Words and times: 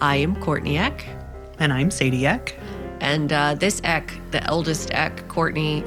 I 0.00 0.16
am 0.16 0.36
Courtney 0.36 0.78
Eck. 0.78 1.06
And 1.58 1.72
I'm 1.72 1.90
Sadie 1.90 2.26
Eck. 2.26 2.54
And 3.00 3.32
uh, 3.32 3.54
this 3.54 3.80
Eck, 3.84 4.18
the 4.30 4.42
eldest 4.44 4.90
Eck, 4.92 5.28
Courtney, 5.28 5.84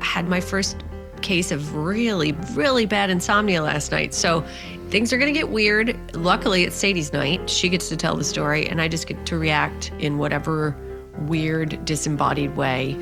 had 0.00 0.28
my 0.28 0.40
first 0.40 0.76
case 1.22 1.50
of 1.50 1.74
really, 1.74 2.32
really 2.52 2.86
bad 2.86 3.08
insomnia 3.10 3.62
last 3.62 3.92
night. 3.92 4.14
So 4.14 4.44
things 4.90 5.12
are 5.12 5.18
going 5.18 5.32
to 5.32 5.38
get 5.38 5.48
weird. 5.48 5.96
Luckily, 6.14 6.64
it's 6.64 6.76
Sadie's 6.76 7.12
night. 7.12 7.48
She 7.48 7.68
gets 7.68 7.88
to 7.88 7.96
tell 7.96 8.16
the 8.16 8.24
story, 8.24 8.68
and 8.68 8.80
I 8.80 8.88
just 8.88 9.06
get 9.06 9.24
to 9.26 9.38
react 9.38 9.90
in 9.98 10.18
whatever 10.18 10.76
weird, 11.20 11.82
disembodied 11.84 12.56
way 12.56 12.94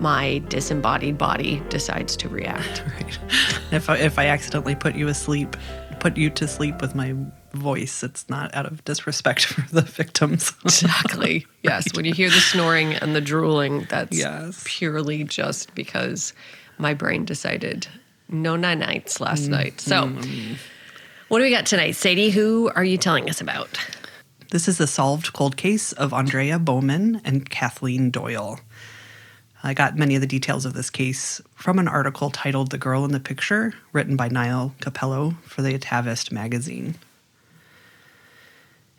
my 0.00 0.42
disembodied 0.48 1.16
body 1.16 1.62
decides 1.68 2.16
to 2.16 2.28
react. 2.28 2.82
Right. 2.96 3.18
If 3.72 3.90
I, 3.90 3.96
if 3.98 4.18
I 4.18 4.26
accidentally 4.26 4.74
put 4.74 4.94
you 4.94 5.08
asleep, 5.08 5.56
put 6.00 6.16
you 6.16 6.30
to 6.30 6.46
sleep 6.46 6.80
with 6.80 6.94
my 6.94 7.14
voice, 7.52 8.02
it's 8.02 8.28
not 8.28 8.54
out 8.54 8.66
of 8.66 8.84
disrespect 8.84 9.44
for 9.46 9.62
the 9.74 9.82
victims. 9.82 10.52
Exactly. 10.64 11.46
Yes. 11.62 11.88
When 11.96 12.04
you 12.04 12.14
hear 12.14 12.30
the 12.30 12.36
snoring 12.36 12.94
and 12.94 13.16
the 13.16 13.20
drooling, 13.20 13.88
that's 13.90 14.16
Yes. 14.16 14.62
purely 14.64 15.24
just 15.24 15.74
because 15.74 16.32
my 16.78 16.94
brain 16.94 17.24
decided 17.24 17.88
no 18.28 18.54
night 18.54 18.78
nights 18.78 19.20
last 19.20 19.42
mm-hmm. 19.42 19.52
night. 19.52 19.80
So, 19.80 20.06
what 21.26 21.38
do 21.38 21.44
we 21.44 21.50
got 21.50 21.66
tonight, 21.66 21.96
Sadie? 21.96 22.30
Who 22.30 22.70
are 22.76 22.84
you 22.84 22.96
telling 22.96 23.28
us 23.28 23.40
about? 23.40 23.80
This 24.52 24.68
is 24.68 24.78
the 24.78 24.86
solved 24.86 25.32
cold 25.32 25.56
case 25.56 25.90
of 25.92 26.12
Aundria 26.12 26.64
Bowman 26.64 27.20
and 27.24 27.50
Kathleen 27.50 28.12
Doyle. 28.12 28.60
I 29.64 29.74
got 29.74 29.96
many 29.96 30.14
of 30.14 30.20
the 30.20 30.28
details 30.28 30.64
of 30.64 30.74
this 30.74 30.90
case 30.90 31.40
from 31.56 31.80
an 31.80 31.88
article 31.88 32.30
titled 32.30 32.70
The 32.70 32.78
Girl 32.78 33.04
in 33.04 33.10
the 33.10 33.18
Picture, 33.18 33.74
written 33.92 34.14
by 34.14 34.28
Niall 34.28 34.72
Capello 34.80 35.34
for 35.42 35.62
the 35.62 35.76
Atavist 35.76 36.30
magazine. 36.30 36.94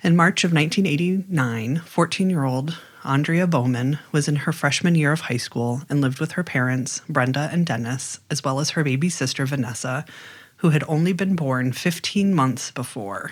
In 0.03 0.15
March 0.15 0.43
of 0.43 0.53
1989, 0.53 1.79
14 1.79 2.29
year 2.29 2.43
old 2.43 2.77
Aundria 3.03 3.49
Bowman 3.49 3.97
was 4.11 4.27
in 4.27 4.35
her 4.35 4.53
freshman 4.53 4.93
year 4.93 5.11
of 5.11 5.21
high 5.21 5.37
school 5.37 5.81
and 5.89 6.01
lived 6.01 6.19
with 6.19 6.33
her 6.33 6.43
parents, 6.43 7.01
Brenda 7.09 7.49
and 7.51 7.65
Dennis, 7.65 8.19
as 8.29 8.43
well 8.43 8.59
as 8.59 8.71
her 8.71 8.83
baby 8.83 9.09
sister, 9.09 9.47
Vanessa, 9.47 10.05
who 10.57 10.69
had 10.69 10.83
only 10.87 11.13
been 11.13 11.35
born 11.35 11.71
15 11.71 12.31
months 12.31 12.69
before. 12.69 13.31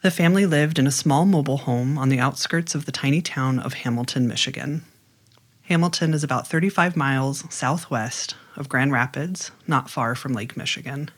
The 0.00 0.10
family 0.10 0.46
lived 0.46 0.78
in 0.78 0.86
a 0.86 0.90
small 0.90 1.26
mobile 1.26 1.58
home 1.58 1.98
on 1.98 2.08
the 2.08 2.18
outskirts 2.18 2.74
of 2.74 2.86
the 2.86 2.92
tiny 2.92 3.20
town 3.20 3.58
of 3.58 3.74
Hamilton, 3.74 4.26
Michigan. 4.26 4.86
Hamilton 5.64 6.14
is 6.14 6.24
about 6.24 6.46
35 6.46 6.96
miles 6.96 7.44
southwest 7.52 8.36
of 8.56 8.70
Grand 8.70 8.90
Rapids, 8.90 9.50
not 9.66 9.90
far 9.90 10.14
from 10.14 10.32
Lake 10.32 10.56
Michigan. 10.56 11.10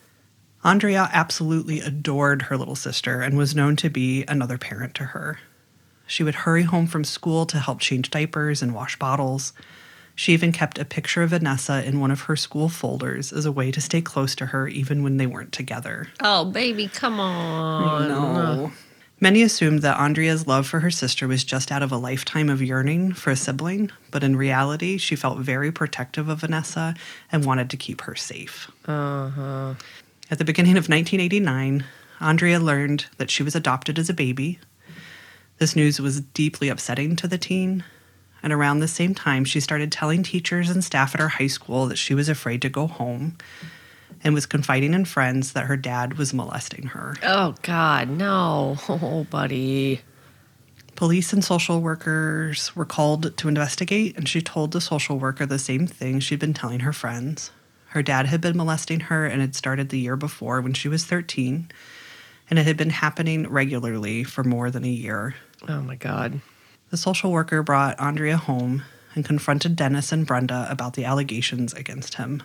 Aundria 0.65 1.10
absolutely 1.12 1.81
adored 1.81 2.43
her 2.43 2.56
little 2.56 2.76
sister 2.76 3.22
and 3.22 3.37
was 3.37 3.54
known 3.54 3.76
to 3.76 3.88
be 3.88 4.25
another 4.28 4.59
parent 4.59 4.94
to 4.97 5.04
her. 5.04 5.38
She 6.06 6.22
would 6.22 6.34
hurry 6.34 6.65
home 6.65 6.87
from 6.87 7.04
school 7.04 7.47
to 7.47 7.59
help 7.59 7.81
change 7.81 8.10
diapers 8.10 8.62
and 8.62 8.75
wash 8.75 8.98
bottles. 8.98 9.53
She 10.15 10.32
even 10.34 10.53
kept 10.53 10.78
a 10.78 10.84
picture 10.84 11.22
of 11.22 11.31
Vanessa 11.31 11.82
in 11.84 11.98
one 11.98 12.10
of 12.10 12.22
her 12.22 12.37
school 12.37 12.69
folders 12.69 13.32
as 13.32 13.47
a 13.47 13.53
way 13.53 13.71
to 13.71 13.81
stay 13.81 14.03
close 14.03 14.34
to 14.34 14.47
her 14.47 14.69
even 14.69 15.03
when 15.03 15.16
they 15.16 15.26
weren't 15.26 15.53
together. 15.53 16.09
Oh, 16.21 16.44
baby, 16.44 16.88
come 16.88 17.21
on. 17.21 18.09
No. 18.09 18.72
Many 19.22 19.42
assumed 19.42 19.82
that 19.82 19.98
Aundria's 19.98 20.47
love 20.47 20.66
for 20.66 20.81
her 20.81 20.91
sister 20.91 21.28
was 21.28 21.44
just 21.44 21.71
out 21.71 21.82
of 21.82 21.92
a 21.92 21.97
lifetime 21.98 22.48
of 22.48 22.62
yearning 22.62 23.12
for 23.12 23.31
a 23.31 23.37
sibling, 23.37 23.91
but 24.10 24.25
in 24.25 24.34
reality, 24.34 24.97
she 24.97 25.15
felt 25.15 25.38
very 25.38 25.71
protective 25.71 26.28
of 26.31 26.41
Vanessa 26.41 26.94
and 27.31 27.44
wanted 27.44 27.69
to 27.71 27.77
keep 27.77 28.00
her 28.03 28.15
safe. 28.15 28.71
Uh-huh. 28.87 29.75
At 30.30 30.38
the 30.38 30.44
beginning 30.44 30.76
of 30.76 30.88
1989, 30.88 31.84
Aundria 32.20 32.62
learned 32.62 33.06
that 33.16 33.30
she 33.30 33.42
was 33.42 33.56
adopted 33.56 33.98
as 33.98 34.08
a 34.08 34.14
baby. 34.14 34.60
This 35.58 35.74
news 35.74 36.00
was 36.00 36.20
deeply 36.20 36.68
upsetting 36.68 37.16
to 37.16 37.26
the 37.26 37.36
teen, 37.36 37.82
and 38.41 38.52
around 38.52 38.78
the 38.78 38.86
same 38.86 39.12
time, 39.12 39.44
she 39.44 39.58
started 39.58 39.91
telling 39.91 40.22
teachers 40.22 40.70
and 40.70 40.84
staff 40.84 41.14
at 41.14 41.20
her 41.20 41.28
high 41.28 41.48
school 41.48 41.86
that 41.86 41.96
she 41.96 42.14
was 42.14 42.28
afraid 42.28 42.62
to 42.62 42.68
go 42.68 42.86
home 42.86 43.38
and 44.22 44.32
was 44.32 44.46
confiding 44.46 44.94
in 44.94 45.04
friends 45.04 45.52
that 45.54 45.66
her 45.66 45.76
dad 45.76 46.16
was 46.16 46.32
molesting 46.32 46.88
her. 46.88 47.16
Oh, 47.24 47.56
God, 47.62 48.08
no. 48.08 48.76
Oh, 48.88 49.26
buddy. 49.30 50.02
Police 50.94 51.32
and 51.32 51.44
social 51.44 51.80
workers 51.80 52.76
were 52.76 52.84
called 52.84 53.36
to 53.36 53.48
investigate, 53.48 54.16
and 54.16 54.28
she 54.28 54.41
told 54.41 54.70
the 54.70 54.80
social 54.80 55.18
worker 55.18 55.44
the 55.44 55.58
same 55.58 55.88
thing 55.88 56.20
she'd 56.20 56.38
been 56.38 56.54
telling 56.54 56.80
her 56.80 56.92
friends. 56.92 57.50
Her 57.91 58.03
dad 58.05 58.27
had 58.27 58.41
been 58.41 58.56
molesting 58.56 59.01
her 59.01 59.27
and 59.27 59.41
had 59.41 59.56
started 59.56 59.89
the 59.89 59.99
year 59.99 60.17
before 60.17 60.61
when 60.61 60.75
she 60.75 60.89
was 60.89 61.05
13, 61.05 61.71
and 62.49 62.59
it 62.59 62.65
had 62.65 62.77
been 62.77 62.91
happening 62.91 63.49
regularly 63.49 64.23
for 64.23 64.45
more 64.45 64.71
than 64.71 64.84
a 64.84 64.89
year. 64.89 65.34
Oh, 65.69 65.83
my 65.83 65.97
God. 65.97 66.41
The 66.91 66.97
social 66.97 67.33
worker 67.33 67.65
brought 67.65 67.99
Aundria 67.99 68.37
home 68.37 68.84
and 69.17 69.25
confronted 69.25 69.75
Dennis 69.75 70.12
and 70.12 70.25
Brenda 70.25 70.69
about 70.71 70.95
the 70.95 71.05
allegations 71.05 71.73
against 71.73 72.15
him. 72.15 72.45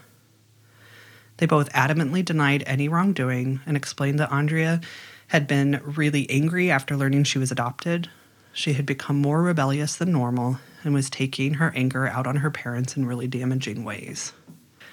They 1.38 1.46
both 1.46 1.72
adamantly 1.74 2.26
denied 2.26 2.64
any 2.66 2.88
wrongdoing 2.88 3.60
and 3.68 3.78
explained 3.78 4.20
that 4.20 4.32
Aundria 4.32 4.84
had 5.28 5.48
been 5.48 5.80
really 5.84 6.28
angry 6.28 6.72
after 6.72 6.98
learning 6.98 7.26
she 7.26 7.38
was 7.38 7.52
adopted. 7.52 8.10
She 8.52 8.74
had 8.74 8.88
become 8.88 9.22
more 9.22 9.44
rebellious 9.44 9.96
than 9.96 10.12
normal 10.12 10.58
and 10.84 10.94
was 10.94 11.10
taking 11.10 11.56
her 11.56 11.72
anger 11.76 12.08
out 12.08 12.26
on 12.26 12.38
her 12.38 12.50
parents 12.50 12.98
in 12.98 13.06
really 13.06 13.28
damaging 13.28 13.84
ways. 13.84 14.34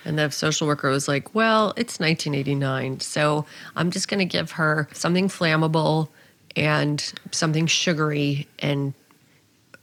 And 0.04 0.18
the 0.18 0.30
social 0.30 0.66
worker 0.66 0.90
was 0.90 1.06
like, 1.08 1.34
Well, 1.34 1.72
it's 1.76 1.98
1989, 2.00 3.00
so 3.00 3.46
I'm 3.76 3.90
just 3.90 4.08
going 4.08 4.18
to 4.18 4.24
give 4.24 4.52
her 4.52 4.88
something 4.92 5.28
flammable 5.28 6.08
and 6.56 7.12
something 7.30 7.66
sugary 7.66 8.48
and 8.58 8.94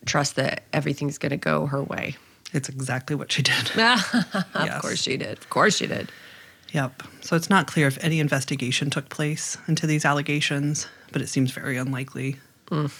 trust 0.05 0.35
that 0.35 0.63
everything's 0.73 1.17
going 1.17 1.31
to 1.31 1.37
go 1.37 1.65
her 1.67 1.81
way. 1.83 2.15
It's 2.53 2.69
exactly 2.69 3.15
what 3.15 3.31
she 3.31 3.41
did. 3.43 3.55
of 3.77 4.45
Yes. 4.55 4.81
course 4.81 5.01
she 5.01 5.17
did. 5.17 5.37
Of 5.37 5.49
course 5.49 5.77
she 5.77 5.87
did. 5.87 6.11
Yep. 6.73 7.03
So 7.21 7.35
it's 7.35 7.49
not 7.49 7.67
clear 7.67 7.87
if 7.87 8.03
any 8.03 8.19
investigation 8.19 8.89
took 8.89 9.09
place 9.09 9.57
into 9.67 9.87
these 9.87 10.05
allegations, 10.05 10.87
but 11.11 11.21
it 11.21 11.27
seems 11.29 11.51
very 11.51 11.77
unlikely. 11.77 12.37
Mm. 12.69 12.91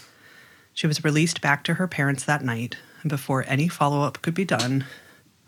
She 0.74 0.88
was 0.88 1.04
released 1.04 1.42
back 1.42 1.64
to 1.66 1.76
her 1.76 1.88
parents 1.88 2.24
that 2.24 2.44
night, 2.44 2.78
and 3.02 3.10
before 3.10 3.44
any 3.48 3.68
follow 3.68 4.02
up 4.02 4.22
could 4.22 4.34
be 4.34 4.46
done, 4.46 4.86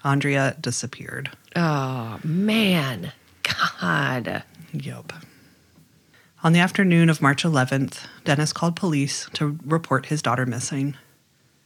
Aundria 0.04 0.60
disappeared. 0.62 1.32
Oh, 1.56 2.20
man. 2.24 3.12
God. 3.44 4.44
Yup. 4.74 5.14
On 6.44 6.54
the 6.54 6.60
afternoon 6.60 7.10
of 7.10 7.22
March 7.22 7.44
11th, 7.44 8.06
Dennis 8.24 8.54
called 8.54 8.76
police 8.76 9.30
to 9.34 9.60
report 9.66 10.08
his 10.08 10.22
daughter 10.22 10.46
missing. 10.46 10.96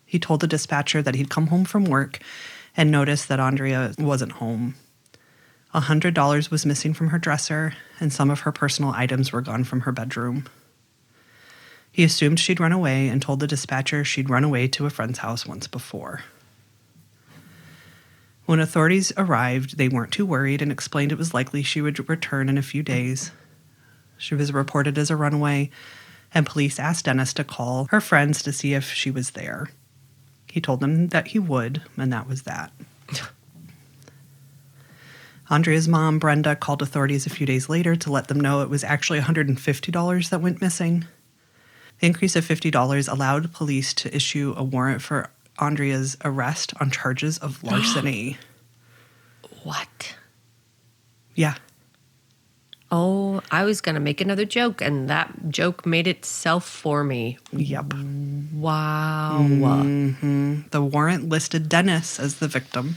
He 0.06 0.20
told 0.20 0.42
the 0.42 0.48
dispatcher 0.48 1.02
that 1.02 1.16
he'd 1.16 1.30
come 1.30 1.48
home 1.48 1.66
from 1.66 1.86
work 1.86 2.20
and 2.76 2.92
noticed 2.92 3.28
that 3.28 3.40
Aundria 3.40 3.98
wasn't 4.00 4.34
home. 4.34 4.76
A 5.74 5.82
$100 5.82 6.52
was 6.52 6.66
missing 6.66 6.94
from 6.94 7.10
her 7.10 7.20
dresser, 7.20 7.74
and 8.00 8.12
some 8.12 8.30
of 8.30 8.42
her 8.42 8.52
personal 8.52 8.92
items 8.92 9.32
were 9.32 9.42
gone 9.42 9.64
from 9.64 9.82
her 9.82 9.92
bedroom. 9.92 10.46
He 11.92 12.04
assumed 12.04 12.40
she'd 12.40 12.60
run 12.60 12.72
away 12.72 13.08
and 13.08 13.22
told 13.22 13.40
the 13.40 13.48
dispatcher 13.48 14.04
she'd 14.04 14.30
run 14.30 14.44
away 14.44 14.68
to 14.70 14.86
a 14.86 14.90
friend's 14.90 15.20
house 15.20 15.46
once 15.46 15.68
before. 15.68 16.24
When 18.46 18.60
authorities 18.60 19.12
arrived, 19.18 19.78
they 19.78 19.90
weren't 19.90 20.12
too 20.12 20.26
worried 20.26 20.62
and 20.62 20.72
explained 20.72 21.12
it 21.12 21.18
was 21.18 21.34
likely 21.34 21.64
she 21.64 21.82
would 21.82 22.08
return 22.08 22.48
in 22.48 22.58
a 22.58 22.64
few 22.64 22.84
days. 22.84 23.32
She 24.18 24.36
was 24.36 24.54
reported 24.54 24.98
as 24.98 25.10
a 25.10 25.16
runaway, 25.16 25.72
and 26.34 26.46
police 26.46 26.80
asked 26.80 27.06
Dennis 27.06 27.34
to 27.34 27.44
call 27.44 27.88
her 27.90 28.00
friends 28.00 28.44
to 28.44 28.54
see 28.54 28.74
if 28.74 28.92
she 28.92 29.10
was 29.10 29.32
there. 29.32 29.70
He 30.52 30.62
told 30.62 30.80
them 30.80 31.08
that 31.08 31.30
he 31.30 31.40
would, 31.40 31.82
and 31.98 32.14
that 32.14 32.28
was 32.28 32.44
that. 32.44 32.72
Aundria's 35.50 35.88
mom, 35.88 36.20
Brenda, 36.20 36.56
called 36.56 36.82
authorities 36.82 37.26
a 37.26 37.32
few 37.32 37.46
days 37.46 37.68
later 37.68 37.96
to 37.96 38.12
let 38.12 38.28
them 38.28 38.40
know 38.40 38.62
it 38.62 38.70
was 38.70 38.84
actually 38.84 39.20
$150 39.20 40.30
that 40.30 40.42
went 40.42 40.62
missing. 40.62 41.06
The 42.00 42.08
increase 42.08 42.36
of 42.36 42.46
$50 42.48 43.12
allowed 43.12 43.54
police 43.54 43.94
to 43.96 44.16
issue 44.16 44.54
a 44.56 44.64
warrant 44.64 45.02
for 45.02 45.30
Aundria's 45.60 46.18
arrest 46.24 46.74
on 46.80 46.92
charges 46.92 47.38
of 47.38 47.64
larceny. 47.64 48.38
What? 49.64 50.16
yeah. 51.36 51.56
Oh, 52.92 53.42
I 53.52 53.64
was 53.66 53.82
going 53.82 53.96
to 53.96 54.02
make 54.02 54.22
another 54.22 54.46
joke, 54.46 54.80
and 54.80 55.10
that 55.10 55.50
joke 55.50 55.86
made 55.86 56.08
itself 56.08 56.66
for 56.66 57.04
me. 57.04 57.38
Yep. 57.52 57.94
Wow. 58.54 59.48
Mm. 59.50 60.70
The 60.70 60.82
warrant 60.82 61.28
listed 61.28 61.68
Dennis 61.68 62.20
as 62.20 62.36
the 62.36 62.48
victim. 62.48 62.96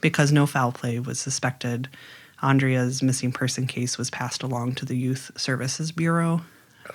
Because 0.00 0.30
no 0.30 0.46
foul 0.46 0.72
play 0.72 1.00
was 1.00 1.18
suspected, 1.18 1.88
Aundria's 2.42 3.02
missing 3.02 3.32
person 3.32 3.66
case 3.66 3.98
was 3.98 4.08
passed 4.08 4.42
along 4.42 4.76
to 4.76 4.84
the 4.84 4.96
Youth 4.96 5.32
Services 5.36 5.90
Bureau. 5.90 6.42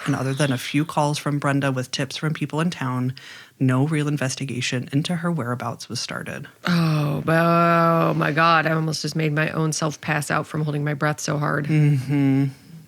And 0.06 0.16
other 0.16 0.34
than 0.34 0.54
a 0.54 0.57
few 0.57 0.86
calls 0.86 1.18
from 1.18 1.40
Brenda 1.40 1.72
with 1.72 1.92
tips 1.92 2.16
from 2.16 2.34
people 2.34 2.62
in 2.62 2.69
town, 2.69 3.14
no 3.62 3.86
real 3.88 4.08
investigation 4.08 4.90
into 4.92 5.16
her 5.18 5.31
whereabouts 5.31 5.88
was 5.88 6.00
started. 6.00 6.48
Oh, 6.66 7.24
oh 7.25 8.13
my 8.16 8.31
God. 8.31 8.66
I 8.66 8.72
almost 8.72 9.04
just 9.04 9.16
made 9.16 9.31
my 9.34 9.52
own 9.52 9.72
self 9.72 10.02
pass 10.02 10.30
out 10.31 10.48
from 10.48 10.63
holding 10.63 10.84
my 10.84 10.96
breath 10.96 11.19
so 11.19 11.38
hard. 11.38 11.68
Mm-hmm. 11.68 12.46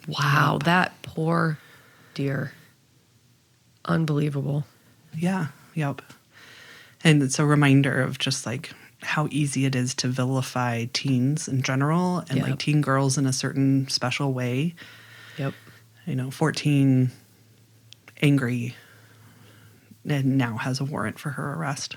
Wow. 0.08 0.60
That 0.66 1.00
poor 1.04 1.60
dear. 2.16 2.54
Unbelievable. 3.86 4.66
Yeah, 5.16 5.48
yep. 5.76 6.02
And 7.04 7.22
it's 7.22 7.38
a 7.38 7.46
reminder 7.46 8.02
of 8.02 8.18
just 8.18 8.46
like 8.46 8.72
how 9.02 9.28
easy 9.30 9.66
it 9.66 9.76
is 9.76 9.94
to 9.96 10.08
vilify 10.08 10.86
teens 10.94 11.48
in 11.48 11.62
general 11.62 12.20
and 12.30 12.40
Yep. 12.40 12.48
like 12.48 12.60
teen 12.60 12.82
girls 12.82 13.18
in 13.18 13.26
a 13.26 13.34
certain 13.34 13.88
special 13.90 14.34
way. 14.34 14.74
Yep. 15.38 15.54
You 16.06 16.16
know, 16.16 16.32
14 16.32 17.12
angry 18.22 18.76
and 20.08 20.38
now 20.38 20.58
has 20.58 20.80
a 20.80 20.86
warrant 20.86 21.20
for 21.20 21.32
her 21.32 21.54
arrest. 21.54 21.96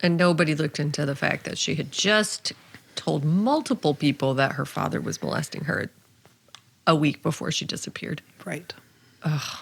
And 0.00 0.16
nobody 0.16 0.54
looked 0.54 0.80
into 0.80 1.04
the 1.04 1.14
fact 1.14 1.44
that 1.44 1.58
she 1.58 1.74
had 1.74 1.92
just 1.92 2.52
told 2.94 3.24
multiple 3.24 3.94
people 3.94 4.34
that 4.34 4.52
her 4.52 4.64
father 4.64 5.00
was 5.00 5.22
molesting 5.22 5.64
her 5.64 5.90
a 6.86 6.94
week 6.94 7.22
before 7.22 7.50
she 7.50 7.64
disappeared. 7.64 8.22
Right. 8.44 8.72
Ugh. 9.22 9.58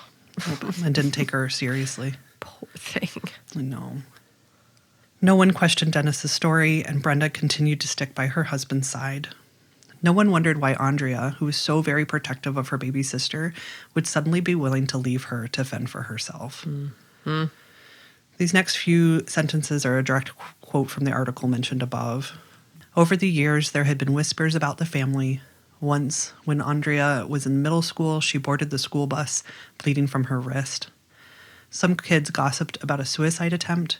and 0.84 0.94
didn't 0.94 1.12
take 1.12 1.32
her 1.32 1.48
seriously. 1.48 2.14
Poor 2.40 2.68
thing. 2.74 3.22
No. 3.54 3.98
No 5.20 5.34
one 5.34 5.50
questioned 5.50 5.92
Dennis's 5.92 6.30
story, 6.30 6.84
and 6.84 7.02
Brenda 7.02 7.28
continued 7.28 7.80
to 7.80 7.88
stick 7.88 8.14
by 8.14 8.28
her 8.28 8.44
husband's 8.44 8.88
side. 8.88 9.28
No 10.00 10.12
one 10.12 10.30
wondered 10.30 10.60
why 10.60 10.74
Aundria, 10.74 11.34
who 11.34 11.46
was 11.46 11.56
so 11.56 11.82
very 11.82 12.06
protective 12.06 12.56
of 12.56 12.68
her 12.68 12.78
baby 12.78 13.02
sister, 13.02 13.52
would 13.94 14.06
suddenly 14.06 14.40
be 14.40 14.54
willing 14.54 14.86
to 14.88 14.98
leave 14.98 15.24
her 15.24 15.48
to 15.48 15.64
fend 15.64 15.90
for 15.90 16.02
herself. 16.02 16.64
Mm-hmm. 16.64 17.46
These 18.38 18.54
next 18.54 18.76
few 18.76 19.26
sentences 19.26 19.84
are 19.84 19.98
a 19.98 20.04
direct 20.04 20.36
qu- 20.36 20.54
quote 20.60 20.90
from 20.90 21.04
the 21.04 21.12
article 21.12 21.48
mentioned 21.48 21.82
above. 21.82 22.32
Over 22.96 23.16
the 23.16 23.28
years, 23.28 23.72
there 23.72 23.84
had 23.84 23.98
been 23.98 24.12
whispers 24.12 24.54
about 24.54 24.78
the 24.78 24.86
family. 24.86 25.40
Once, 25.80 26.32
when 26.44 26.60
Aundria 26.60 27.28
was 27.28 27.46
in 27.46 27.62
middle 27.62 27.82
school, 27.82 28.20
she 28.20 28.38
boarded 28.38 28.70
the 28.70 28.78
school 28.78 29.06
bus, 29.06 29.42
bleeding 29.82 30.06
from 30.06 30.24
her 30.24 30.40
wrist. 30.40 30.88
Some 31.70 31.96
kids 31.96 32.30
gossiped 32.30 32.82
about 32.82 33.00
a 33.00 33.04
suicide 33.04 33.52
attempt, 33.52 33.98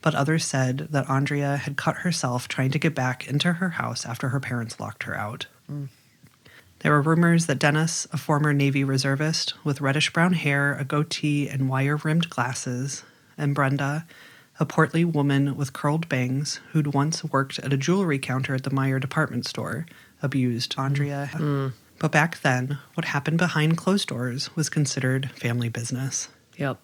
but 0.00 0.14
others 0.14 0.44
said 0.44 0.88
that 0.90 1.06
Aundria 1.06 1.58
had 1.58 1.76
cut 1.76 1.96
herself 1.96 2.48
trying 2.48 2.70
to 2.72 2.78
get 2.78 2.94
back 2.94 3.28
into 3.28 3.54
her 3.54 3.70
house 3.70 4.04
after 4.04 4.30
her 4.30 4.40
parents 4.40 4.80
locked 4.80 5.04
her 5.04 5.16
out. 5.16 5.46
Mm. 5.70 5.88
There 6.80 6.92
were 6.92 7.02
rumors 7.02 7.46
that 7.46 7.58
Dennis, 7.58 8.06
a 8.12 8.18
former 8.18 8.52
Navy 8.52 8.84
reservist 8.84 9.54
with 9.64 9.80
reddish 9.80 10.12
brown 10.12 10.34
hair, 10.34 10.74
a 10.74 10.84
goatee, 10.84 11.48
and 11.48 11.68
wire 11.68 11.96
rimmed 11.96 12.28
glasses, 12.28 13.04
and 13.36 13.54
Brenda, 13.54 14.06
a 14.60 14.66
portly 14.66 15.04
woman 15.04 15.56
with 15.56 15.72
curled 15.72 16.08
bangs 16.08 16.60
who'd 16.72 16.94
once 16.94 17.24
worked 17.24 17.58
at 17.58 17.72
a 17.72 17.76
jewelry 17.76 18.18
counter 18.18 18.54
at 18.54 18.62
the 18.62 18.70
Meijer 18.70 19.00
department 19.00 19.46
store, 19.46 19.86
abused 20.22 20.76
Aundria. 20.76 21.28
Mm. 21.30 21.72
But 21.98 22.12
back 22.12 22.40
then, 22.40 22.78
what 22.94 23.06
happened 23.06 23.38
behind 23.38 23.76
closed 23.76 24.08
doors 24.08 24.54
was 24.56 24.68
considered 24.68 25.30
family 25.32 25.68
business. 25.68 26.28
Yep. 26.56 26.78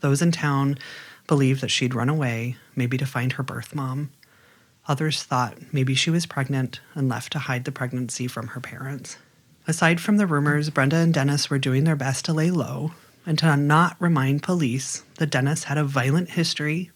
Those 0.00 0.22
in 0.22 0.32
town 0.32 0.78
believed 1.26 1.60
that 1.60 1.70
she'd 1.70 1.94
run 1.94 2.08
away, 2.08 2.56
maybe 2.74 2.96
to 2.98 3.06
find 3.06 3.32
her 3.34 3.42
birth 3.42 3.74
mom. 3.74 4.10
Others 4.88 5.22
thought 5.22 5.56
maybe 5.72 5.94
she 5.94 6.10
was 6.10 6.26
pregnant 6.26 6.80
and 6.94 7.08
left 7.08 7.32
to 7.32 7.38
hide 7.38 7.64
the 7.64 7.72
pregnancy 7.72 8.26
from 8.26 8.48
her 8.48 8.60
parents. 8.60 9.18
Aside 9.66 10.00
from 10.00 10.16
the 10.16 10.26
rumors, 10.26 10.70
Brenda 10.70 10.96
and 10.96 11.14
Dennis 11.14 11.50
were 11.50 11.58
doing 11.58 11.84
their 11.84 11.96
best 11.96 12.24
to 12.24 12.32
lay 12.32 12.50
low 12.50 12.92
and 13.26 13.38
to 13.38 13.56
not 13.56 13.96
remind 13.98 14.42
police 14.42 15.02
that 15.16 15.30
Dennis 15.30 15.64
had 15.64 15.78
a 15.78 15.84
violent 15.84 16.30
history 16.30 16.90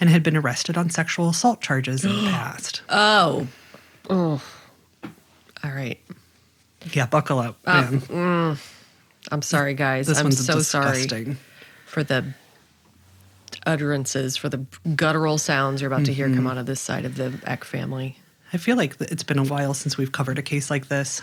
and 0.00 0.10
had 0.10 0.22
been 0.22 0.36
arrested 0.36 0.76
on 0.76 0.90
sexual 0.90 1.28
assault 1.28 1.60
charges 1.60 2.04
in 2.04 2.10
the 2.10 2.22
past. 2.30 2.82
Oh. 2.88 3.46
Oh. 4.08 4.42
All 5.62 5.70
right. 5.70 6.00
Yeah, 6.92 7.06
buckle 7.06 7.38
up. 7.38 7.56
Oh, 7.66 7.72
man. 7.72 8.00
Mm. 8.00 8.58
I'm 9.30 9.42
sorry, 9.42 9.74
guys. 9.74 10.06
this 10.06 10.18
I'm 10.18 10.26
one's 10.26 10.44
so 10.44 10.60
sorry 10.60 11.02
disgusting. 11.02 11.38
for 11.86 12.02
the 12.02 12.34
utterances, 13.64 14.36
for 14.36 14.48
the 14.48 14.66
guttural 14.94 15.38
sounds 15.38 15.80
you're 15.80 15.90
about 15.92 16.04
to 16.06 16.12
hear 16.12 16.26
come 16.26 16.38
mm-hmm. 16.38 16.46
out 16.48 16.58
of 16.58 16.66
this 16.66 16.80
side 16.80 17.04
of 17.04 17.16
the 17.16 17.32
Eck 17.46 17.64
family. 17.64 18.18
I 18.52 18.58
feel 18.58 18.76
like 18.76 18.96
it's 19.00 19.22
been 19.22 19.38
a 19.38 19.44
while 19.44 19.74
since 19.74 19.96
we've 19.96 20.12
covered 20.12 20.38
a 20.38 20.42
case 20.42 20.70
like 20.70 20.88
this 20.88 21.20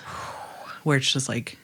where 0.83 0.97
it's 0.97 1.11
just 1.11 1.29
like 1.29 1.57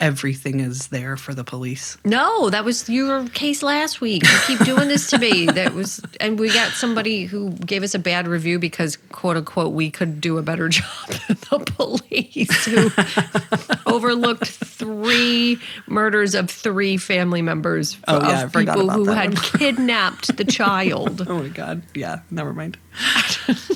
everything 0.00 0.60
is 0.60 0.88
there 0.88 1.16
for 1.16 1.34
the 1.34 1.44
police. 1.44 1.96
No, 2.04 2.50
that 2.50 2.64
was 2.64 2.88
your 2.88 3.26
case 3.28 3.62
last 3.62 4.00
week. 4.00 4.22
You 4.24 4.38
keep 4.46 4.58
doing 4.66 4.88
this 4.88 5.08
to 5.10 5.18
me. 5.18 5.46
That 5.46 5.72
was, 5.72 6.00
and 6.20 6.38
we 6.38 6.52
got 6.52 6.72
somebody 6.72 7.24
who 7.26 7.50
gave 7.52 7.82
us 7.82 7.94
a 7.94 7.98
bad 7.98 8.26
review 8.26 8.58
because, 8.58 8.96
quote 9.12 9.36
unquote, 9.36 9.72
we 9.72 9.90
could 9.90 10.20
do 10.20 10.36
a 10.38 10.42
better 10.42 10.68
job 10.70 11.08
than 11.08 11.36
the 11.50 11.58
police 11.76 12.64
who 12.64 12.90
overlooked 13.92 14.46
three 14.46 15.58
murders 15.86 16.34
of 16.34 16.50
three 16.50 16.96
family 16.96 17.40
members 17.42 17.96
Oh, 18.08 18.18
of 18.18 18.22
yeah, 18.24 18.46
people 18.48 18.90
who 18.90 19.04
had 19.06 19.36
kidnapped 19.36 20.36
the 20.36 20.44
child. 20.60 21.24
Oh 21.28 21.42
my 21.42 21.48
god. 21.48 21.82
Yeah, 21.94 22.20
never 22.30 22.52
mind. 22.52 22.76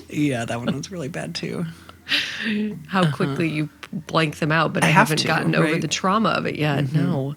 yeah, 0.09 0.45
that 0.45 0.59
one 0.59 0.77
was 0.77 0.91
really 0.91 1.09
bad 1.09 1.35
too. 1.35 1.65
How 2.89 3.11
quickly 3.11 3.49
you 3.49 3.69
blank 3.93 4.39
them 4.39 4.53
out, 4.53 4.73
but 4.73 4.85
I, 4.85 4.89
Uh-huh. 4.89 4.91
I 4.91 4.93
have 4.99 5.09
haven't 5.09 5.19
to, 5.23 5.27
gotten 5.27 5.55
over 5.55 5.65
right? 5.65 5.73
Mm-hmm. 5.75 5.81
the 5.81 5.89
trauma 5.89 6.31
of 6.31 6.47
it 6.47 6.57
yet. 6.57 6.93
No. 6.93 7.37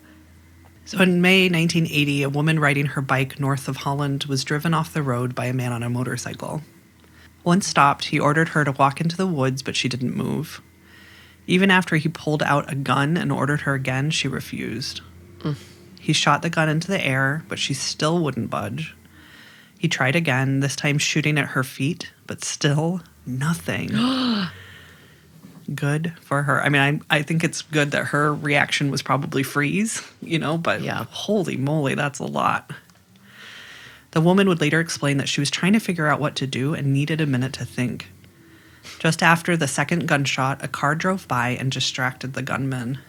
So 0.86 1.00
in 1.02 1.22
May 1.22 1.44
1980, 1.44 2.24
a 2.24 2.30
woman 2.30 2.60
riding 2.60 2.88
her 2.88 3.02
bike 3.02 3.40
north 3.40 3.68
of 3.68 3.78
Holland 3.78 4.26
was 4.26 4.44
driven 4.44 4.74
off 4.74 4.94
the 4.94 5.04
road 5.04 5.36
by 5.36 5.46
a 5.46 5.54
man 5.54 5.72
on 5.72 5.84
a 5.84 5.90
motorcycle. 5.90 6.62
Once 7.44 7.68
stopped, 7.68 8.06
he 8.06 8.20
ordered 8.20 8.50
her 8.50 8.64
to 8.66 8.72
walk 8.74 9.00
into 9.02 9.16
the 9.18 9.28
woods, 9.28 9.62
but 9.62 9.76
she 9.76 9.88
didn't 9.88 10.16
move. 10.16 10.62
Even 11.48 11.72
after 11.72 11.96
he 11.98 12.08
pulled 12.10 12.44
out 12.44 12.72
a 12.72 12.76
gun 12.76 13.18
and 13.18 13.32
ordered 13.32 13.62
her 13.62 13.74
again, 13.74 14.10
she 14.12 14.28
refused. 14.28 15.02
He 16.00 16.14
shot 16.14 16.42
the 16.42 16.50
gun 16.50 16.68
into 16.70 16.88
the 16.88 17.04
air, 17.04 17.44
but 17.48 17.60
she 17.60 17.74
still 17.74 18.24
wouldn't 18.24 18.50
budge. 18.50 18.96
He 19.78 19.88
tried 19.88 20.16
again, 20.16 20.60
this 20.60 20.76
time 20.76 20.98
shooting 20.98 21.38
at 21.38 21.50
her 21.50 21.64
feet, 21.64 22.12
but 22.28 22.44
still 22.44 23.02
nothing. 23.26 23.90
good 25.76 26.14
for 26.22 26.44
her. 26.44 26.62
I 26.62 26.70
mean, 26.70 27.04
I, 27.10 27.18
I 27.18 27.22
think 27.22 27.44
it's 27.44 27.62
good 27.62 27.92
that 27.92 28.06
her 28.08 28.34
reaction 28.34 28.92
was 28.92 29.02
probably 29.02 29.44
freeze, 29.44 30.02
you 30.22 30.40
know, 30.40 30.58
but 30.58 30.82
Yeah. 30.82 31.06
holy 31.10 31.58
moly, 31.58 31.96
that's 31.96 32.20
a 32.20 32.26
lot. 32.26 32.72
The 34.12 34.22
woman 34.22 34.48
would 34.50 34.60
later 34.62 34.80
explain 34.80 35.18
that 35.18 35.30
she 35.30 35.40
was 35.40 35.50
trying 35.50 35.74
to 35.74 35.80
figure 35.80 36.08
out 36.08 36.20
what 36.20 36.36
to 36.38 36.48
do 36.48 36.74
and 36.74 36.92
needed 36.94 37.22
a 37.22 37.26
minute 37.26 37.54
to 37.54 37.66
think. 37.66 38.10
Just 39.00 39.24
after 39.24 39.56
the 39.56 39.68
second 39.68 40.08
gunshot, 40.08 40.64
a 40.64 40.68
car 40.68 40.96
drove 40.96 41.28
by 41.28 41.50
and 41.50 41.72
distracted 41.72 42.34
the 42.34 42.42
gunman. 42.42 43.00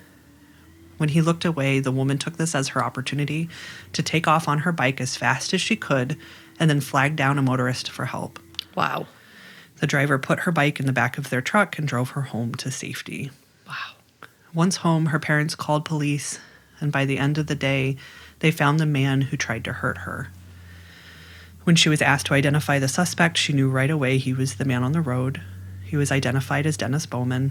When 0.99 1.09
he 1.09 1.21
looked 1.21 1.45
away, 1.45 1.81
the 1.81 1.91
woman 1.91 2.19
took 2.19 2.37
this 2.37 2.55
as 2.55 2.69
her 2.69 2.85
opportunity 2.85 3.49
to 3.93 4.03
take 4.03 4.29
off 4.29 4.47
on 4.47 4.59
her 4.61 4.71
bike 4.73 5.01
as 5.01 5.17
fast 5.17 5.53
as 5.53 5.61
she 5.61 5.75
could 5.75 6.17
and 6.61 6.71
then 6.71 6.81
flag 6.81 7.17
down 7.17 7.39
a 7.39 7.43
motorist 7.43 7.91
for 7.91 8.05
help. 8.05 8.39
Wow. 8.77 9.07
The 9.83 9.89
driver 9.89 10.17
put 10.17 10.39
her 10.41 10.53
bike 10.53 10.79
in 10.79 10.87
the 10.87 10.93
back 10.93 11.19
of 11.19 11.29
their 11.29 11.41
truck 11.41 11.77
and 11.77 11.89
drove 11.89 12.11
her 12.11 12.23
home 12.23 12.55
to 12.55 12.71
safety. 12.71 13.33
Wow. 13.67 13.97
Once 14.55 14.77
home, 14.77 15.07
her 15.07 15.19
parents 15.19 15.57
called 15.57 15.85
police, 15.85 16.39
and 16.79 16.93
by 16.93 17.05
the 17.05 17.19
end 17.19 17.37
of 17.37 17.49
the 17.49 17.57
day, 17.57 17.97
they 18.39 18.53
found 18.53 18.79
the 18.79 18.87
man 18.87 19.23
who 19.23 19.37
tried 19.37 19.65
to 19.65 19.73
hurt 19.73 19.99
her. 19.99 20.29
When 21.65 21.75
she 21.75 21.89
was 21.89 22.01
asked 22.01 22.27
to 22.27 22.35
identify 22.35 22.79
the 22.79 22.87
suspect, 22.87 23.37
she 23.37 23.53
knew 23.53 23.69
right 23.69 23.91
away 23.91 24.19
he 24.19 24.33
was 24.33 24.55
the 24.55 24.65
man 24.65 24.85
on 24.85 24.93
the 24.93 25.01
road. 25.01 25.43
He 25.85 25.97
was 25.97 26.13
identified 26.13 26.65
as 26.65 26.77
Dennis 26.77 27.07
Bowman. 27.07 27.51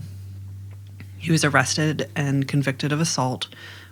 He 1.18 1.34
was 1.34 1.44
arrested 1.44 2.10
and 2.16 2.48
convicted 2.48 2.94
of 2.94 3.02
assault 3.02 3.50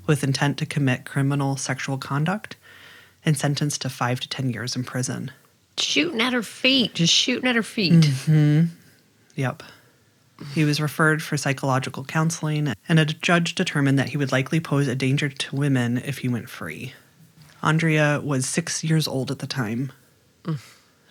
with 0.08 0.24
intent 0.24 0.58
to 0.60 0.66
commit 0.66 1.04
criminal 1.04 1.58
sexual 1.58 1.98
conduct 1.98 2.56
and 3.26 3.38
sentenced 3.38 3.82
to 3.82 3.90
five 3.90 4.22
to 4.22 4.30
10 4.30 4.50
years 4.50 4.78
in 4.78 4.86
prison. 4.86 5.32
Shooting 5.82 6.22
at 6.22 6.34
her 6.34 6.44
feet, 6.44 6.96
just 6.96 7.14
shooting 7.14 7.48
at 7.48 7.56
her 7.56 7.64
feet. 7.64 7.94
Mm-hmm. 7.94 8.74
Yep. 9.36 9.64
He 10.54 10.64
was 10.64 10.80
referred 10.80 11.22
for 11.22 11.38
psychological 11.38 12.06
counseling, 12.06 12.74
and 12.88 13.00
a 13.00 13.06
judge 13.06 13.56
determined 13.56 14.00
that 14.00 14.10
he 14.10 14.18
would 14.18 14.32
likely 14.32 14.60
pose 14.60 14.88
a 14.88 14.96
danger 14.96 15.30
to 15.30 15.56
women 15.56 15.98
if 15.98 16.20
he 16.20 16.30
went 16.30 16.50
free. 16.50 16.94
Aundria 17.62 18.24
was 18.24 18.46
six 18.46 18.84
years 18.84 19.08
old 19.08 19.32
at 19.32 19.40
the 19.40 19.48
time. 19.48 19.92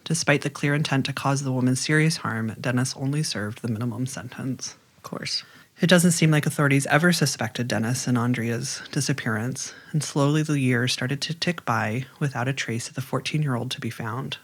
Despite 0.05 0.41
the 0.41 0.51
clear 0.51 0.75
intent 0.75 1.05
to 1.07 1.13
cause 1.13 1.43
the 1.43 1.53
woman 1.53 1.77
serious 1.77 2.19
harm, 2.19 2.55
Dennis 2.59 2.95
only 2.97 3.23
served 3.23 3.61
the 3.61 3.69
minimum 3.69 4.07
sentence. 4.07 4.77
Of 4.97 5.03
course. 5.03 5.45
It 5.81 5.89
doesn't 5.89 6.13
seem 6.13 6.31
like 6.31 6.47
authorities 6.47 6.87
ever 6.87 7.13
suspected 7.13 7.69
Dennis 7.69 8.07
and 8.07 8.17
Aundria's 8.17 8.83
disappearance, 8.91 9.75
and 9.93 10.03
slowly 10.03 10.43
the 10.43 10.59
years 10.59 10.93
started 10.93 11.21
to 11.23 11.35
tick 11.35 11.65
by 11.65 12.07
without 12.19 12.49
a 12.49 12.53
trace 12.53 12.89
of 12.89 12.95
the 12.95 13.01
14 13.01 13.43
year 13.43 13.55
old 13.55 13.71
to 13.73 13.81
be 13.81 13.91
found. 13.91 14.39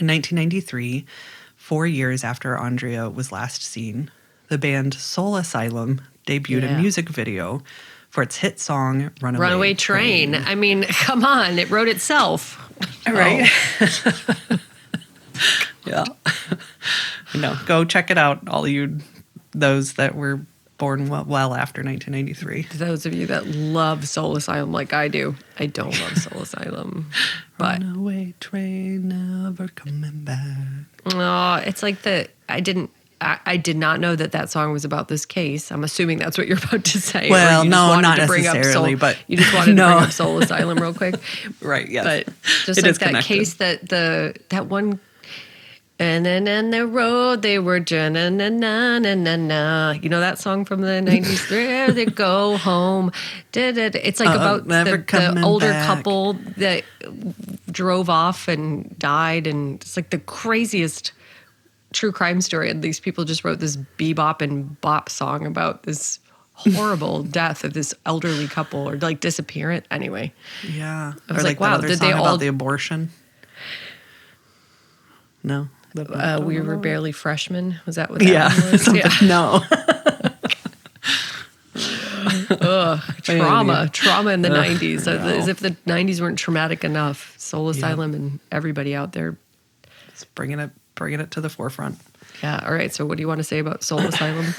In 0.00 0.06
1993, 0.06 1.04
four 1.56 1.86
years 1.86 2.24
after 2.24 2.56
Aundria 2.56 3.12
was 3.14 3.30
last 3.30 3.62
seen, 3.62 4.10
the 4.48 4.56
band 4.56 4.94
Soul 4.94 5.36
Asylum 5.36 6.00
debuted 6.26 6.62
Yeah. 6.62 6.78
a 6.78 6.80
music 6.80 7.10
video 7.10 7.62
for 8.08 8.22
its 8.22 8.36
hit 8.36 8.58
song 8.58 9.10
Runaway, 9.20 9.42
Runaway 9.42 9.74
train. 9.74 10.34
I 10.34 10.54
mean, 10.54 10.84
come 10.88 11.22
on, 11.22 11.58
it 11.58 11.68
wrote 11.70 11.88
itself. 11.88 12.66
Right? 13.06 13.46
Oh. 13.80 14.58
yeah. 15.86 16.04
no, 17.34 17.58
go 17.66 17.84
check 17.84 18.10
it 18.10 18.16
out, 18.16 18.48
all 18.48 18.66
you 18.66 19.00
those 19.52 19.94
that 19.94 20.14
were 20.14 20.40
born 20.80 21.08
well, 21.08 21.24
well 21.24 21.54
after 21.54 21.82
1993. 21.84 22.62
Those 22.76 23.06
of 23.06 23.14
you 23.14 23.26
that 23.26 23.46
love 23.46 24.08
Soul 24.08 24.36
Asylum 24.36 24.72
like 24.72 24.92
I 24.92 25.06
do, 25.06 25.36
I 25.60 25.66
don't 25.66 25.96
love 26.00 26.16
Soul 26.18 26.42
Asylum, 26.42 27.08
but 27.56 27.80
Runaway 27.82 28.34
train 28.40 29.08
never 29.08 29.68
coming 29.68 30.24
back. 30.24 30.86
oh, 31.14 31.54
it's 31.64 31.84
like 31.84 32.02
the 32.02 32.28
I 32.48 32.58
didn't. 32.58 32.90
I, 33.22 33.38
I 33.44 33.56
did 33.58 33.76
not 33.76 34.00
know 34.00 34.16
that 34.16 34.32
that 34.32 34.48
song 34.48 34.72
was 34.72 34.86
about 34.86 35.08
this 35.08 35.26
case. 35.26 35.70
I'm 35.70 35.84
assuming 35.84 36.16
that's 36.16 36.38
what 36.38 36.48
you're 36.48 36.56
about 36.56 36.86
to 36.86 36.98
say. 36.98 37.28
Well, 37.28 37.66
no, 37.66 38.00
not 38.00 38.16
to 38.16 38.26
bring 38.26 38.46
up 38.46 38.54
necessarily, 38.56 38.92
Soul- 38.92 38.98
but- 38.98 39.18
you 39.26 39.36
just 39.36 39.52
wanted 39.52 39.74
No. 39.76 39.88
to 39.88 39.94
bring 39.96 40.04
up 40.04 40.12
Soul 40.12 40.38
Asylum 40.42 40.78
real 40.78 40.94
quick. 40.94 41.16
Right, 41.60 41.86
yes. 41.86 42.04
But 42.04 42.34
just 42.64 42.78
It 42.78 42.84
like 42.86 42.94
that 42.98 43.06
connected. 43.08 43.28
case 43.28 43.54
that 43.54 43.86
the 43.90 44.34
that 44.48 44.66
one 44.68 44.98
and 46.00 46.24
then 46.26 46.48
on 46.48 46.70
the 46.70 46.86
road 46.86 47.42
they 47.42 47.58
were 47.60 47.78
na 47.78 48.08
na 48.08 48.48
na 48.48 48.98
na 48.98 49.14
na 49.14 49.36
na. 49.36 49.90
You 49.92 50.08
know 50.08 50.18
that 50.20 50.38
song 50.38 50.64
from 50.64 50.80
the 50.80 51.00
nineties? 51.02 51.48
there 51.50 51.92
they 51.92 52.06
go 52.06 52.56
home. 52.56 53.12
Da, 53.52 53.70
da. 53.72 53.90
It's 53.94 54.18
like 54.18 54.30
Uh, 54.30 54.34
about 54.34 54.64
the, 54.66 55.04
the 55.34 55.42
older 55.44 55.68
back. 55.70 55.86
couple 55.86 56.32
that 56.56 56.84
drove 57.70 58.08
off 58.10 58.48
and 58.48 58.98
died, 58.98 59.46
and 59.46 59.80
it's 59.80 59.96
like 59.96 60.10
the 60.10 60.18
craziest 60.18 61.12
true 61.92 62.12
crime 62.12 62.40
story. 62.40 62.70
And 62.70 62.82
these 62.82 62.98
people 63.00 63.24
just 63.24 63.44
wrote 63.44 63.60
this 63.60 63.76
bebop 63.98 64.40
and 64.42 64.80
bop 64.80 65.08
song 65.10 65.44
about 65.46 65.82
this 65.82 66.18
horrible 66.54 67.22
death 67.40 67.64
of 67.64 67.72
this 67.74 67.92
elderly 68.06 68.46
couple 68.48 68.88
or 68.88 68.96
like 68.98 69.20
disappearance. 69.20 69.86
Anyway, 69.90 70.32
Yeah. 70.66 71.12
I 71.28 71.32
was 71.32 71.42
or 71.42 71.46
like, 71.48 71.58
that 71.58 71.62
wow, 71.62 71.78
did 71.78 71.98
they 71.98 72.12
all- 72.12 72.24
about 72.26 72.40
the 72.40 72.46
abortion? 72.46 73.10
No. 75.42 75.68
Uh, 75.96 76.40
we 76.44 76.60
were 76.60 76.76
barely 76.76 77.12
freshmen. 77.12 77.80
Was 77.86 77.96
that 77.96 78.10
what 78.10 78.20
that 78.20 78.28
yeah. 78.28 78.70
was? 78.70 78.86
Yeah. 78.94 79.10
No. 79.22 79.62
trauma, 83.22 83.88
trauma 83.92 84.30
in 84.30 84.42
the 84.42 84.48
'90s, 84.48 85.06
as, 85.06 85.06
as 85.06 85.48
if 85.48 85.60
the 85.60 85.70
'90s 85.86 86.20
weren't 86.20 86.38
traumatic 86.38 86.84
enough. 86.84 87.34
Soul 87.38 87.68
Asylum 87.68 88.14
and 88.14 88.40
everybody 88.50 88.94
out 88.94 89.12
there. 89.12 89.36
Just 90.10 90.34
bringing 90.34 90.58
it 90.58 90.70
bringing 90.94 91.20
it 91.20 91.30
to 91.32 91.40
the 91.40 91.48
forefront. 91.48 91.98
Yeah. 92.42 92.62
All 92.64 92.74
right. 92.74 92.92
So, 92.92 93.06
what 93.06 93.16
do 93.16 93.22
you 93.22 93.28
want 93.28 93.38
to 93.38 93.44
say 93.44 93.58
about 93.58 93.82
Soul 93.82 94.00
Asylum? 94.00 94.54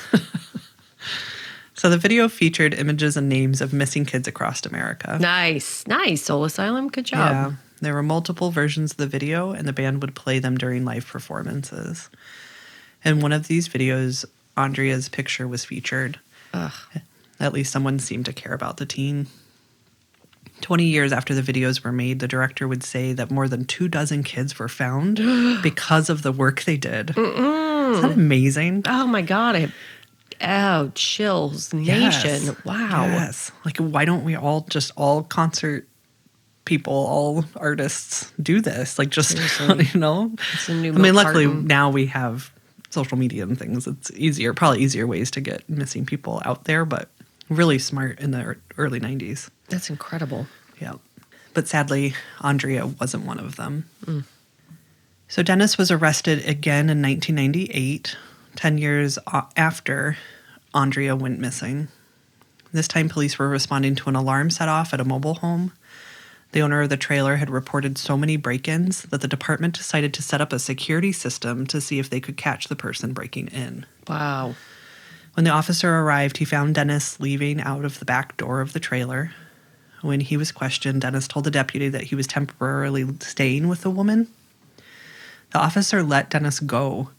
So 1.81 1.89
the 1.89 1.97
video 1.97 2.29
featured 2.29 2.75
images 2.75 3.17
and 3.17 3.27
names 3.27 3.59
of 3.59 3.73
missing 3.73 4.05
kids 4.05 4.27
across 4.27 4.63
America. 4.67 5.17
nice, 5.19 5.87
nice. 5.87 6.21
Soul 6.21 6.43
Asylum. 6.43 6.89
Good 6.89 7.05
job. 7.05 7.31
Yeah. 7.31 7.51
There 7.81 7.95
were 7.95 8.03
multiple 8.03 8.51
versions 8.51 8.91
of 8.91 8.97
the 8.97 9.07
video, 9.07 9.51
and 9.51 9.67
the 9.67 9.73
band 9.73 10.01
would 10.01 10.15
play 10.15 10.37
them 10.39 10.55
during 10.57 10.85
live 10.85 11.07
performances. 11.07 12.09
In 13.03 13.19
one 13.19 13.33
of 13.33 13.47
these 13.47 13.67
videos, 13.67 14.23
Aundria's 14.55 15.09
picture 15.09 15.47
was 15.47 15.65
featured. 15.65 16.19
At 17.39 17.53
least 17.53 17.71
someone 17.71 17.97
seemed 17.97 18.25
to 18.25 18.33
care 18.33 18.53
about 18.53 18.77
the 18.77 18.85
teen. 18.85 19.27
20 20.61 20.83
years 20.85 21.11
after 21.11 21.33
the 21.33 21.41
videos 21.41 21.83
were 21.83 21.91
made, 21.91 22.19
the 22.19 22.27
director 22.27 22.67
would 22.67 22.83
say 22.83 23.13
that 23.13 23.31
more 23.31 23.47
than 23.47 23.65
two 23.65 23.87
dozen 23.87 24.23
kids 24.23 24.59
were 24.59 24.69
found 24.69 25.15
because 25.63 26.07
of 26.07 26.21
the 26.21 26.31
work 26.31 26.61
they 26.63 26.77
did. 26.77 27.11
Isn't 27.11 28.01
that 28.01 28.11
amazing? 28.11 28.83
Oh 28.87 29.07
my 29.07 29.23
God. 29.23 29.55
I, 29.55 29.71
oh, 30.41 30.91
chills 30.93 31.73
nation. 31.73 32.43
Yes. 32.43 32.63
Wow. 32.63 33.05
Yes. 33.05 33.51
Like, 33.65 33.77
why 33.77 34.05
don't 34.05 34.23
we 34.23 34.35
all 34.35 34.67
just 34.69 34.91
all 34.95 35.23
concert 35.23 35.87
people, 36.71 36.93
all 36.93 37.43
artists 37.57 38.31
do 38.41 38.61
this? 38.61 38.97
Like, 38.97 39.09
just, 39.09 39.31
Seriously. 39.31 39.89
you 39.93 39.99
know? 39.99 40.31
It's 40.53 40.69
a 40.69 40.73
new 40.73 40.93
I 40.93 40.97
mean, 40.97 41.13
luckily 41.13 41.43
carton. 41.43 41.67
now 41.67 41.89
we 41.89 42.05
have 42.05 42.49
social 42.91 43.17
media 43.17 43.43
and 43.43 43.59
things. 43.59 43.87
It's 43.87 44.09
easier, 44.11 44.53
probably 44.53 44.79
easier 44.79 45.05
ways 45.05 45.29
to 45.31 45.41
get 45.41 45.69
missing 45.69 46.05
people 46.05 46.41
out 46.45 46.63
there, 46.63 46.85
but 46.85 47.09
really 47.49 47.77
smart 47.77 48.21
in 48.21 48.31
the 48.31 48.55
early 48.77 49.01
90s. 49.01 49.49
That's 49.67 49.89
incredible. 49.89 50.47
Yeah. 50.79 50.93
But 51.53 51.67
sadly, 51.67 52.13
Aundria 52.39 52.97
wasn't 53.01 53.25
one 53.25 53.39
of 53.39 53.57
them. 53.57 53.89
Mm. 54.05 54.23
So 55.27 55.43
Dennis 55.43 55.77
was 55.77 55.91
arrested 55.91 56.47
again 56.47 56.89
in 56.89 57.01
1998, 57.01 58.15
10 58.55 58.77
years 58.77 59.19
after 59.57 60.15
Aundria 60.73 61.19
went 61.19 61.37
missing. 61.37 61.89
This 62.71 62.87
time, 62.87 63.09
police 63.09 63.37
were 63.37 63.49
responding 63.49 63.95
to 63.95 64.07
an 64.07 64.15
alarm 64.15 64.51
set 64.51 64.69
off 64.69 64.93
at 64.93 65.01
a 65.01 65.05
mobile 65.05 65.33
home. 65.35 65.73
The 66.51 66.61
owner 66.61 66.81
of 66.81 66.89
the 66.89 66.97
trailer 66.97 67.37
had 67.37 67.49
reported 67.49 67.97
so 67.97 68.17
many 68.17 68.35
break 68.35 68.67
ins 68.67 69.03
that 69.03 69.21
the 69.21 69.27
department 69.27 69.77
decided 69.77 70.13
to 70.13 70.21
set 70.21 70.41
up 70.41 70.51
a 70.51 70.59
security 70.59 71.11
system 71.11 71.65
to 71.67 71.79
see 71.79 71.97
if 71.97 72.09
they 72.09 72.19
could 72.19 72.35
catch 72.35 72.67
the 72.67 72.75
person 72.75 73.13
breaking 73.13 73.47
in. 73.47 73.85
Wow. 74.07 74.55
When 75.33 75.45
the 75.45 75.51
officer 75.51 75.89
arrived, 75.89 76.37
he 76.37 76.45
found 76.45 76.75
Dennis 76.75 77.19
leaving 77.19 77.61
out 77.61 77.85
of 77.85 77.99
the 77.99 78.05
back 78.05 78.35
door 78.35 78.59
of 78.59 78.73
the 78.73 78.81
trailer. 78.81 79.31
When 80.01 80.19
he 80.19 80.35
was 80.35 80.51
questioned, 80.51 81.01
Dennis 81.01 81.27
told 81.27 81.45
the 81.45 81.51
deputy 81.51 81.87
that 81.87 82.03
he 82.03 82.15
was 82.15 82.27
temporarily 82.27 83.07
staying 83.19 83.69
with 83.69 83.81
the 83.81 83.89
woman. 83.89 84.27
The 85.51 85.59
officer 85.59 86.03
let 86.03 86.29
Dennis 86.29 86.59
go. 86.59 87.11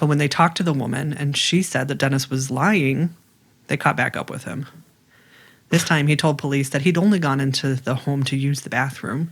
But 0.00 0.06
when 0.06 0.18
they 0.18 0.28
talked 0.28 0.56
to 0.56 0.62
the 0.62 0.72
woman 0.72 1.12
and 1.12 1.36
she 1.36 1.62
said 1.62 1.86
that 1.88 1.98
Dennis 1.98 2.28
was 2.28 2.50
lying, 2.50 3.14
they 3.68 3.76
caught 3.76 3.96
back 3.96 4.16
up 4.16 4.30
with 4.30 4.44
him. 4.44 4.66
This 5.70 5.84
time 5.84 6.06
he 6.06 6.16
told 6.16 6.38
police 6.38 6.70
that 6.70 6.82
he'd 6.82 6.98
only 6.98 7.18
gone 7.18 7.40
into 7.40 7.74
the 7.74 7.94
home 7.94 8.22
to 8.24 8.36
use 8.36 8.62
the 8.62 8.70
bathroom. 8.70 9.30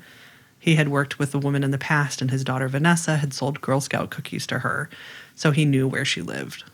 He 0.58 0.74
had 0.74 0.88
worked 0.88 1.18
with 1.18 1.32
the 1.32 1.38
woman 1.38 1.64
in 1.64 1.70
the 1.70 1.78
past, 1.78 2.20
and 2.20 2.30
his 2.30 2.44
daughter 2.44 2.68
Vanessa 2.68 3.16
had 3.16 3.32
sold 3.32 3.60
Girl 3.60 3.80
Scout 3.80 4.10
cookies 4.10 4.46
to 4.48 4.60
her, 4.60 4.90
so 5.34 5.50
he 5.50 5.64
knew 5.64 5.86
where 5.86 6.04
she 6.04 6.22
lived. 6.22 6.64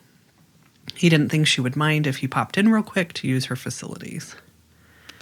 He 0.95 1.09
didn't 1.09 1.29
think 1.29 1.47
she 1.47 1.61
would 1.61 1.77
mind 1.77 2.07
if 2.07 2.19
he 2.19 2.29
popped 2.29 2.59
in 2.59 2.71
real 2.71 2.83
quick 2.83 3.13
to 3.15 3.29
use 3.29 3.47
her 3.47 3.57
facilities. 3.57 4.35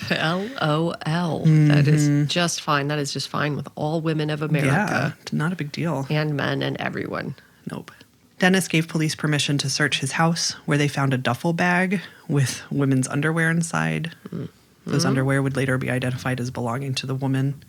L 0.09 0.49
O 0.63 0.95
L. 1.05 1.41
That 1.45 1.87
is 1.87 2.09
mm-hmm. 2.09 2.27
just 2.27 2.63
fine. 2.63 2.89
That 2.89 2.99
is 2.99 3.13
just 3.13 3.29
fine 3.29 3.57
with 3.57 3.69
all 3.75 4.01
women 4.01 4.31
of 4.31 4.41
America 4.41 4.69
Yeah, 4.71 5.13
not 5.33 5.53
a 5.53 5.57
big 5.57 5.73
deal. 5.73 6.07
and 6.09 6.35
men 6.37 6.63
and 6.63 6.77
everyone. 6.79 7.35
Nope. 7.71 7.91
Dennis 8.41 8.69
gave 8.69 8.89
police 8.89 9.15
permission 9.15 9.59
to 9.59 9.69
search 9.69 10.01
his 10.01 10.13
house, 10.13 10.53
where 10.65 10.79
they 10.79 10.89
found 10.89 11.13
a 11.13 11.19
duffel 11.19 11.53
bag 11.53 12.01
with 12.27 12.63
women's 12.71 13.07
underwear 13.07 13.51
inside. 13.51 14.13
Those 14.33 14.49
mm-hmm. 15.01 15.07
underwear 15.07 15.43
would 15.43 15.57
later 15.57 15.77
be 15.77 15.91
identified 15.91 16.41
as 16.41 16.51
belonging 16.51 16.95
to 16.97 17.07
the 17.07 17.15
woman. 17.15 17.63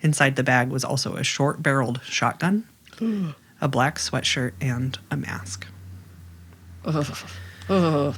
Inside 0.00 0.34
the 0.34 0.42
bag 0.42 0.70
was 0.70 0.82
also 0.82 1.14
a 1.14 1.22
short 1.22 1.62
barreled 1.62 2.00
shotgun, 2.02 2.66
a 3.60 3.68
black 3.68 3.96
sweatshirt, 3.96 4.54
and 4.60 4.98
a 5.08 5.16
mask. 5.16 5.68
Ugh. 6.84 7.16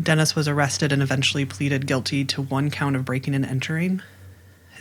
Dennis 0.00 0.36
was 0.36 0.46
arrested 0.46 0.92
and 0.92 1.02
eventually 1.02 1.44
pleaded 1.44 1.88
guilty 1.88 2.24
to 2.26 2.42
one 2.42 2.70
count 2.70 2.94
of 2.94 3.04
breaking 3.04 3.34
and 3.34 3.44
entering. 3.44 4.02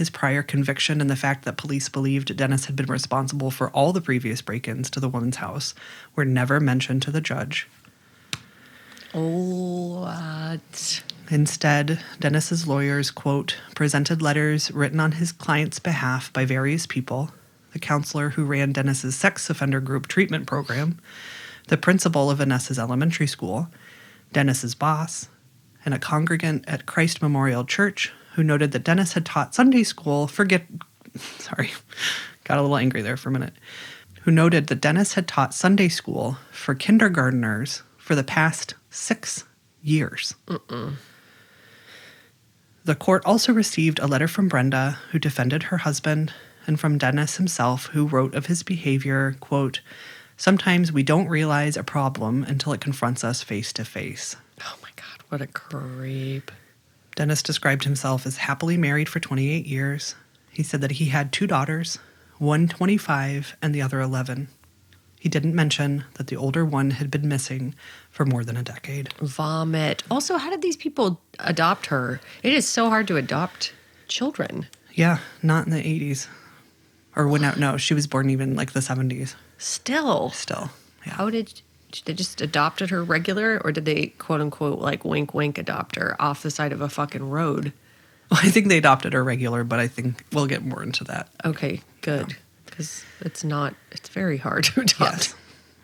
His 0.01 0.09
prior 0.09 0.41
conviction, 0.41 0.99
and 0.99 1.11
the 1.11 1.15
fact 1.15 1.45
that 1.45 1.57
police 1.57 1.87
believed 1.87 2.35
Dennis 2.35 2.65
had 2.65 2.75
been 2.75 2.87
responsible 2.87 3.51
for 3.51 3.69
all 3.69 3.93
the 3.93 4.01
previous 4.01 4.41
break 4.41 4.67
ins 4.67 4.89
to 4.89 4.99
the 4.99 5.07
woman's 5.07 5.35
house 5.35 5.75
were 6.15 6.25
never 6.25 6.59
mentioned 6.59 7.03
to 7.03 7.11
the 7.11 7.21
judge. 7.21 7.69
What? 9.13 11.03
Instead, 11.29 11.99
Dennis's 12.19 12.65
lawyers, 12.65 13.11
quote, 13.11 13.57
presented 13.75 14.23
letters 14.23 14.71
written 14.71 14.99
on 14.99 15.11
his 15.13 15.31
client's 15.31 15.77
behalf 15.77 16.33
by 16.33 16.45
various 16.45 16.87
people 16.87 17.29
the 17.73 17.79
counselor 17.79 18.31
who 18.31 18.43
ran 18.43 18.71
Dennis's 18.71 19.15
sex 19.15 19.51
offender 19.51 19.79
group 19.79 20.07
treatment 20.07 20.47
program, 20.47 20.99
the 21.67 21.77
principal 21.77 22.31
of 22.31 22.39
Vanessa's 22.39 22.79
elementary 22.79 23.27
school, 23.27 23.69
Dennis's 24.33 24.73
boss, 24.73 25.29
and 25.85 25.93
a 25.93 25.99
congregant 25.99 26.65
at 26.67 26.87
Christ 26.87 27.21
Memorial 27.21 27.63
Church 27.63 28.11
who 28.33 28.43
noted 28.43 28.71
that 28.71 28.83
Dennis 28.83 29.13
had 29.13 29.25
taught 29.25 29.55
Sunday 29.55 29.83
school. 29.83 30.27
Forget, 30.27 30.65
sorry, 31.17 31.71
got 32.43 32.57
a 32.57 32.61
little 32.61 32.77
angry 32.77 33.01
there 33.01 33.17
for 33.17 33.29
a 33.29 33.31
minute. 33.33 33.53
Who 34.23 34.31
noted 34.31 34.67
that 34.67 34.81
Dennis 34.81 35.13
had 35.13 35.27
taught 35.27 35.53
Sunday 35.53 35.89
school 35.89 36.37
for 36.51 36.75
kindergarteners 36.75 37.81
for 37.97 38.15
the 38.15 38.23
past 38.23 38.75
six 38.89 39.45
years. 39.81 40.35
The 42.83 42.95
court 42.95 43.23
also 43.25 43.53
received 43.53 43.99
a 43.99 44.07
letter 44.07 44.27
from 44.27 44.47
Brenda, 44.47 44.99
who 45.11 45.19
defended 45.19 45.63
her 45.63 45.77
husband, 45.77 46.33
and 46.65 46.79
from 46.79 46.97
Dennis 46.97 47.37
himself, 47.37 47.87
who 47.87 48.07
wrote 48.07 48.33
of 48.35 48.47
his 48.47 48.63
behavior, 48.63 49.35
quote, 49.39 49.81
Sometimes 50.37 50.91
we 50.91 51.03
don't 51.03 51.27
realize 51.27 51.77
a 51.77 51.83
problem 51.83 52.43
until 52.43 52.73
it 52.73 52.81
confronts 52.81 53.23
us 53.23 53.43
face 53.43 53.71
to 53.73 53.85
face. 53.85 54.35
Oh 54.61 54.75
my 54.81 54.89
God, 54.95 55.23
what 55.29 55.41
a 55.41 55.47
creep. 55.47 56.51
Dennis 57.15 57.43
described 57.43 57.83
himself 57.83 58.25
as 58.25 58.37
happily 58.37 58.77
married 58.77 59.09
for 59.09 59.19
28 59.19 59.65
years. 59.65 60.15
He 60.51 60.63
said 60.63 60.81
that 60.81 60.91
he 60.91 61.05
had 61.05 61.31
two 61.31 61.47
daughters, 61.47 61.99
one 62.37 62.67
25 62.67 63.55
and 63.61 63.75
the 63.75 63.81
other 63.81 63.99
11. 63.99 64.47
He 65.19 65.29
didn't 65.29 65.53
mention 65.53 66.05
that 66.15 66.27
the 66.27 66.35
older 66.35 66.65
one 66.65 66.91
had 66.91 67.11
been 67.11 67.27
missing 67.27 67.75
for 68.09 68.25
more 68.25 68.43
than 68.43 68.57
a 68.57 68.63
decade. 68.63 69.13
Vomit. 69.21 70.03
Also, 70.09 70.37
how 70.37 70.49
did 70.49 70.63
these 70.63 70.75
people 70.75 71.21
adopt 71.37 71.85
her? 71.87 72.19
It 72.41 72.53
is 72.53 72.67
so 72.67 72.89
hard 72.89 73.07
to 73.07 73.17
adopt 73.17 73.73
children. 74.07 74.65
Yeah, 74.93 75.19
not 75.43 75.67
in 75.67 75.73
the 75.73 75.83
80s. 75.83 76.27
Or 77.15 77.27
when, 77.27 77.41
no, 77.59 77.77
she 77.77 77.93
was 77.93 78.07
born 78.07 78.29
even 78.29 78.55
like 78.55 78.71
the 78.71 78.79
70s. 78.79 79.35
Still. 79.59 80.31
Still. 80.31 80.71
Yeah. 81.05 81.13
How 81.13 81.29
did 81.29 81.61
they 82.05 82.13
just 82.13 82.41
adopted 82.41 82.89
her 82.89 83.03
regular 83.03 83.61
or 83.63 83.71
did 83.71 83.85
they 83.85 84.07
quote 84.17 84.41
unquote 84.41 84.79
like 84.79 85.05
wink 85.05 85.33
wink 85.33 85.57
adopt 85.57 85.95
her 85.95 86.15
off 86.19 86.43
the 86.43 86.51
side 86.51 86.71
of 86.71 86.81
a 86.81 86.89
fucking 86.89 87.29
road? 87.29 87.73
Well, 88.29 88.39
I 88.41 88.49
think 88.49 88.69
they 88.69 88.77
adopted 88.77 89.13
her 89.13 89.23
regular, 89.23 89.63
but 89.63 89.79
I 89.79 89.87
think 89.87 90.23
we'll 90.31 90.47
get 90.47 90.63
more 90.63 90.81
into 90.81 91.03
that. 91.05 91.29
Okay, 91.43 91.81
good. 92.01 92.37
Because 92.65 93.03
it's 93.19 93.43
not, 93.43 93.75
it's 93.91 94.07
very 94.07 94.37
hard 94.37 94.63
to 94.65 94.81
adopt. 94.81 95.01
Yes. 95.01 95.35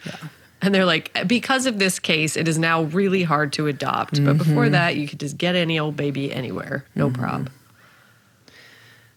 Yeah. 0.05 0.29
And 0.61 0.73
they're 0.73 0.85
like, 0.85 1.27
because 1.27 1.65
of 1.65 1.77
this 1.77 1.99
case, 1.99 2.35
it 2.35 2.47
is 2.47 2.57
now 2.57 2.83
really 2.83 3.23
hard 3.23 3.53
to 3.53 3.67
adopt. 3.67 4.11
But 4.11 4.21
mm-hmm. 4.21 4.37
before 4.37 4.69
that, 4.69 4.95
you 4.95 5.07
could 5.07 5.19
just 5.19 5.37
get 5.37 5.55
any 5.55 5.77
old 5.77 5.95
baby 5.95 6.33
anywhere, 6.33 6.85
no 6.95 7.09
mm-hmm. 7.09 7.21
problem. 7.21 7.49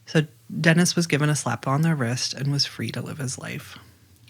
So 0.06 0.26
Dennis 0.60 0.96
was 0.96 1.06
given 1.06 1.30
a 1.30 1.36
slap 1.36 1.68
on 1.68 1.82
the 1.82 1.94
wrist 1.94 2.34
and 2.34 2.50
was 2.50 2.66
free 2.66 2.90
to 2.90 3.00
live 3.00 3.18
his 3.18 3.38
life. 3.38 3.78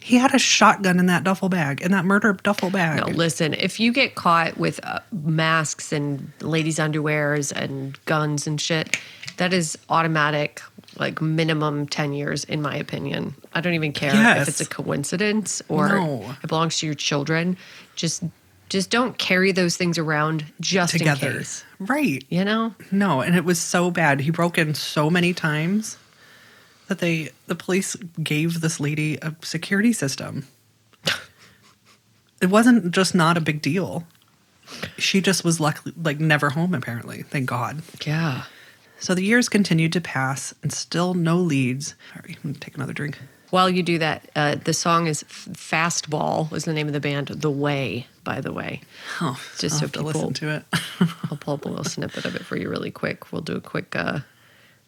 He 0.02 0.16
had 0.16 0.34
a 0.34 0.38
shotgun 0.38 0.98
in 0.98 1.06
that 1.06 1.24
duffel 1.24 1.48
bag, 1.48 1.82
in 1.82 1.92
that 1.92 2.04
murder 2.04 2.32
duffel 2.42 2.70
bag. 2.70 3.00
No, 3.00 3.12
listen, 3.12 3.54
if 3.54 3.78
you 3.78 3.92
get 3.92 4.14
caught 4.14 4.56
with 4.56 4.80
uh, 4.84 5.00
masks 5.12 5.92
and 5.92 6.32
ladies' 6.40 6.78
underwears 6.78 7.52
and 7.52 8.02
guns 8.06 8.46
and 8.46 8.60
shit, 8.60 8.96
that 9.36 9.52
is 9.52 9.76
automatic, 9.90 10.62
like 10.98 11.20
minimum 11.20 11.86
10 11.86 12.12
years, 12.14 12.44
in 12.44 12.62
my 12.62 12.74
opinion. 12.76 13.34
I 13.52 13.60
don't 13.60 13.74
even 13.74 13.92
care 13.92 14.12
Yes. 14.14 14.42
if 14.42 14.48
it's 14.48 14.60
a 14.62 14.66
coincidence 14.66 15.62
or 15.68 15.88
No. 15.88 16.34
it 16.42 16.48
belongs 16.48 16.78
to 16.78 16.86
your 16.86 16.94
children. 16.94 17.56
Just 17.96 18.22
just 18.70 18.88
don't 18.88 19.18
carry 19.18 19.50
those 19.50 19.76
things 19.76 19.98
around 19.98 20.44
just 20.60 20.92
together. 20.96 21.28
in 21.30 21.36
case. 21.38 21.64
Right. 21.80 22.24
You 22.28 22.44
know? 22.44 22.72
No, 22.92 23.20
and 23.20 23.34
it 23.34 23.44
was 23.44 23.60
so 23.60 23.90
bad. 23.90 24.20
He 24.20 24.30
broke 24.30 24.58
in 24.58 24.74
so 24.74 25.10
many 25.10 25.34
times 25.34 25.96
that 26.90 26.98
they 26.98 27.30
the 27.46 27.54
police 27.54 27.94
gave 28.22 28.60
this 28.60 28.78
lady 28.78 29.16
a 29.22 29.34
security 29.42 29.94
system. 29.94 30.46
It 32.42 32.48
wasn't 32.50 32.92
just 32.92 33.14
not 33.14 33.36
a 33.36 33.40
big 33.40 33.60
deal. 33.62 34.04
She 34.98 35.20
just 35.20 35.44
was 35.44 35.60
luckily 35.60 35.94
like 36.02 36.18
never 36.20 36.50
home 36.50 36.74
apparently. 36.74 37.22
Thank 37.22 37.46
God. 37.48 37.82
Yeah. 38.06 38.44
So 38.98 39.14
the 39.14 39.22
years 39.24 39.48
continued 39.48 39.92
to 39.94 40.00
pass 40.00 40.54
and 40.62 40.72
still 40.72 41.14
no 41.14 41.36
leads. 41.36 41.94
Sorry, 42.14 42.36
I'm 42.36 42.50
gonna 42.52 42.54
take 42.58 42.76
another 42.76 42.92
drink. 42.92 43.18
While 43.50 43.68
you 43.68 43.82
do 43.82 43.98
that, 43.98 44.30
uh, 44.36 44.54
the 44.56 44.72
song 44.72 45.06
is 45.08 45.24
F- 45.24 45.48
Fastball, 45.52 46.52
is 46.52 46.64
the 46.66 46.72
name 46.72 46.86
of 46.86 46.92
the 46.92 47.00
band. 47.00 47.28
The 47.28 47.50
Way, 47.50 48.06
by 48.22 48.40
the 48.40 48.52
way. 48.52 48.80
Oh, 49.20 49.40
Just 49.58 49.64
I'll 49.64 49.70
so 49.70 49.84
have 49.86 49.92
to 49.92 49.98
people- 50.00 50.12
listen 50.20 50.34
to 50.34 50.48
it. 50.56 50.64
I'll 51.30 51.36
pull 51.36 51.54
up 51.54 51.64
a 51.64 51.68
little 51.68 51.84
snippet 51.84 52.24
of 52.24 52.36
it 52.36 52.44
for 52.44 52.56
you 52.56 52.68
really 52.70 52.90
quick. 52.92 53.32
We'll 53.32 53.42
do 53.42 53.56
a 53.56 53.60
quick. 53.60 53.94
Uh, 53.96 54.20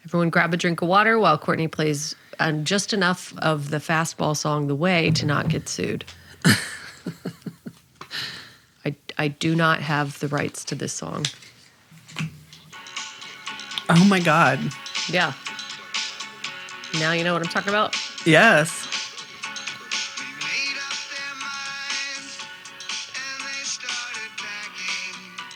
everyone, 0.04 0.30
grab 0.30 0.52
a 0.52 0.56
drink 0.56 0.82
of 0.82 0.88
water 0.88 1.18
while 1.18 1.38
Courtney 1.38 1.68
plays 1.68 2.14
uh, 2.38 2.52
just 2.52 2.92
enough 2.92 3.32
of 3.38 3.70
the 3.70 3.78
fastball 3.78 4.36
song 4.36 4.66
"The 4.66 4.74
Way" 4.74 5.10
to 5.12 5.26
not 5.26 5.48
get 5.48 5.68
sued. 5.68 6.04
I 8.84 8.94
I 9.18 9.28
do 9.28 9.54
not 9.54 9.80
have 9.80 10.18
the 10.20 10.28
rights 10.28 10.64
to 10.66 10.74
this 10.74 10.92
song. 10.92 11.26
oh 13.88 14.04
my 14.08 14.20
God. 14.20 14.58
Yeah. 15.08 15.32
Now 16.94 17.12
you 17.12 17.24
know 17.24 17.32
what 17.32 17.42
I'm 17.42 17.48
talking 17.48 17.70
about. 17.70 17.96
Yes. 18.26 18.88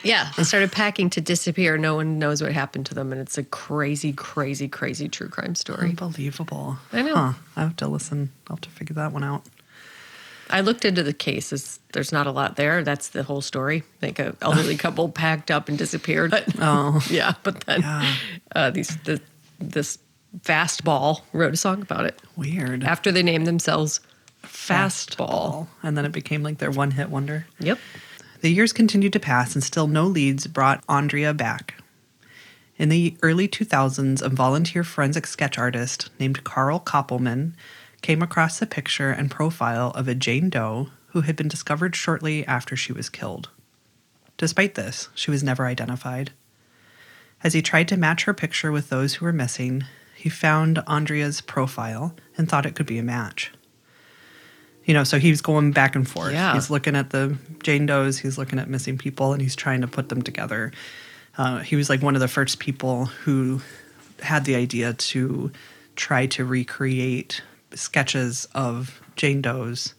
Yeah, 0.07 0.31
they 0.37 0.43
started 0.43 0.71
packing 0.71 1.09
to 1.11 1.21
disappear. 1.21 1.77
No 1.77 1.95
one 1.95 2.17
knows 2.19 2.41
what 2.41 2.51
happened 2.51 2.85
to 2.87 2.95
them, 2.95 3.11
and 3.11 3.19
it's 3.19 3.37
a 3.37 3.43
crazy, 3.43 4.13
crazy, 4.13 4.67
crazy 4.67 5.09
true 5.09 5.29
crime 5.29 5.55
story. 5.55 5.89
Unbelievable. 5.89 6.77
I 6.93 7.01
know. 7.01 7.15
Huh. 7.15 7.33
I 7.55 7.61
have 7.61 7.75
to 7.77 7.87
listen. 7.87 8.31
I'll 8.49 8.55
have 8.55 8.61
to 8.61 8.69
figure 8.69 8.93
that 8.95 9.11
one 9.11 9.23
out. 9.23 9.43
I 10.49 10.61
looked 10.61 10.85
into 10.85 11.03
the 11.03 11.11
cases. 11.11 11.79
There's 11.91 12.13
not 12.13 12.25
a 12.25 12.31
lot 12.31 12.55
there. 12.55 12.81
That's 12.83 13.09
the 13.09 13.21
whole 13.23 13.41
story. 13.41 13.83
Like 14.01 14.17
a 14.19 14.33
elderly 14.41 14.77
couple 14.85 15.09
packed 15.09 15.51
up 15.51 15.67
and 15.67 15.77
disappeared. 15.77 16.31
But, 16.31 16.45
Oh. 16.59 17.05
yeah, 17.09 17.33
but 17.43 17.59
then 17.65 17.81
Yeah. 17.81 18.15
uh, 18.55 18.69
these 18.69 18.95
the, 19.03 19.19
this 19.59 19.99
fastball 20.39 21.21
wrote 21.33 21.53
a 21.53 21.57
song 21.57 21.81
about 21.81 22.05
it 22.05 22.21
Weird. 22.37 22.83
after 22.85 23.11
they 23.11 23.23
named 23.23 23.45
themselves 23.47 23.99
Fastball. 24.43 25.67
And 25.83 25.97
then 25.97 26.05
it 26.05 26.11
became 26.11 26.43
like 26.43 26.57
their 26.59 26.71
one 26.71 26.91
hit 26.91 27.09
wonder. 27.09 27.45
Yep. 27.59 27.79
The 28.41 28.51
years 28.51 28.71
continued 28.71 29.13
to 29.13 29.19
pass 29.19 29.55
and 29.55 29.63
still 29.63 29.87
no 29.87 30.05
leads 30.05 30.45
brought 30.45 30.85
Aundria 30.87 31.35
back. 31.35 31.75
In 32.77 32.89
the 32.89 33.17
early 33.23 33.47
2000s, 33.47 34.21
a 34.21 34.29
volunteer 34.29 34.83
forensic 34.83 35.25
sketch 35.25 35.57
artist 35.57 36.11
named 36.19 36.43
Carl 36.43 36.79
Koppelman 36.79 37.53
came 38.01 38.21
across 38.21 38.61
a 38.61 38.67
picture 38.67 39.09
and 39.09 39.31
profile 39.31 39.89
of 39.91 40.07
a 40.07 40.13
Jane 40.13 40.49
Doe 40.49 40.89
who 41.07 41.21
had 41.21 41.35
been 41.35 41.47
discovered 41.47 41.95
shortly 41.95 42.45
after 42.45 42.75
she 42.75 42.93
was 42.93 43.09
killed. 43.09 43.49
Despite 44.37 44.75
this, 44.75 45.09
she 45.15 45.31
was 45.31 45.43
never 45.43 45.65
identified. 45.65 46.31
As 47.43 47.53
he 47.53 47.63
tried 47.63 47.87
to 47.87 47.97
match 47.97 48.25
her 48.25 48.33
picture 48.35 48.71
with 48.71 48.89
those 48.89 49.15
who 49.15 49.25
were 49.25 49.33
missing, 49.33 49.83
he 50.15 50.29
found 50.29 50.77
Aundria's 50.87 51.41
profile 51.41 52.15
and 52.37 52.47
thought 52.47 52.67
it 52.67 52.75
could 52.75 52.85
be 52.85 52.99
a 52.99 53.03
match. 53.03 53.51
You 54.87 54.93
know, 54.93 55.03
so 55.03 55.19
he's 55.19 55.41
going 55.41 55.71
back 55.71 55.95
and 55.95 56.09
forth. 56.09 56.33
Yeah. 56.33 56.53
He's 56.53 56.69
looking 56.71 56.95
at 56.95 57.11
the 57.11 57.37
Jane 57.61 57.85
Does, 57.85 58.17
he's 58.17 58.37
looking 58.37 58.57
at 58.57 58.69
missing 58.69 58.97
people, 58.97 59.33
and 59.33 59.41
he's 59.41 59.55
trying 59.55 59.81
to 59.81 59.87
put 59.87 60.09
them 60.09 60.23
together. 60.23 60.71
Uh, 61.37 61.59
he 61.59 61.75
was 61.75 61.89
like 61.89 62.01
one 62.01 62.15
of 62.15 62.21
the 62.21 62.27
first 62.27 62.57
people 62.57 63.05
who 63.05 63.61
had 64.23 64.45
the 64.45 64.55
idea 64.55 64.93
to 64.93 65.51
try 65.95 66.25
to 66.25 66.45
recreate 66.45 67.41
sketches 67.75 68.47
of 68.55 69.01
Jane 69.15 69.41
Does, 69.41 69.93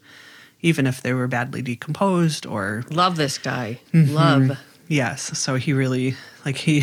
even 0.63 0.87
if 0.87 1.03
they 1.03 1.13
were 1.13 1.29
badly 1.29 1.63
decomposed 1.63 2.47
or 2.47 2.85
Love 2.91 3.17
this 3.17 3.39
guy. 3.39 3.81
Mm-hmm. 3.93 4.15
Love. 4.15 4.59
Yes, 4.89 5.39
so 5.39 5.57
he 5.57 5.75
really 5.75 6.17
like 6.47 6.57
he 6.57 6.83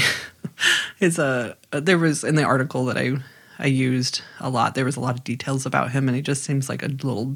is 1.00 1.18
a 1.18 1.58
there 1.72 1.98
was 1.98 2.24
in 2.24 2.36
the 2.36 2.44
article 2.44 2.86
that 2.86 2.98
I 2.98 3.18
I 3.58 3.66
used 3.66 4.22
a 4.40 4.50
lot. 4.50 4.76
There 4.76 4.86
was 4.86 4.96
a 4.96 5.00
lot 5.00 5.16
of 5.16 5.24
details 5.24 5.66
about 5.66 5.92
him, 5.92 6.08
and 6.08 6.16
he 6.16 6.22
just 6.22 6.44
seems 6.44 6.70
like 6.70 6.84
a 6.84 6.88
little 6.88 7.36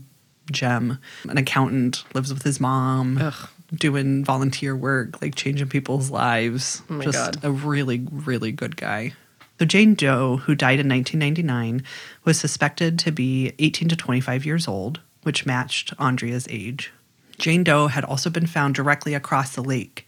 gem. 0.51 0.99
An 1.27 1.37
accountant 1.37 2.03
lives 2.13 2.33
with 2.33 2.43
his 2.43 2.59
mom, 2.59 3.17
Ugh. 3.19 3.49
doing 3.73 4.23
volunteer 4.23 4.75
work, 4.75 5.21
like 5.21 5.35
changing 5.35 5.69
people's 5.69 6.09
lives. 6.09 6.81
Oh 6.89 7.01
just 7.01 7.41
God. 7.41 7.43
a 7.43 7.51
really 7.51 8.05
really 8.11 8.51
good 8.51 8.75
guy. 8.75 9.13
So 9.59 9.65
Jane 9.65 9.93
Doe, 9.93 10.37
who 10.37 10.55
died 10.55 10.79
in 10.79 10.87
1999, 10.87 11.83
was 12.23 12.39
suspected 12.39 12.97
to 12.99 13.11
be 13.11 13.53
18 13.59 13.89
to 13.89 13.95
25 13.97 14.45
years 14.45 14.69
old, 14.69 15.01
which 15.23 15.45
matched 15.45 15.95
Aundria's 15.97 16.47
age. 16.49 16.93
Jane 17.37 17.65
Doe 17.65 17.87
had 17.87 18.05
also 18.05 18.29
been 18.29 18.47
found 18.47 18.75
directly 18.75 19.13
across 19.13 19.55
the 19.55 19.61
lake 19.61 20.05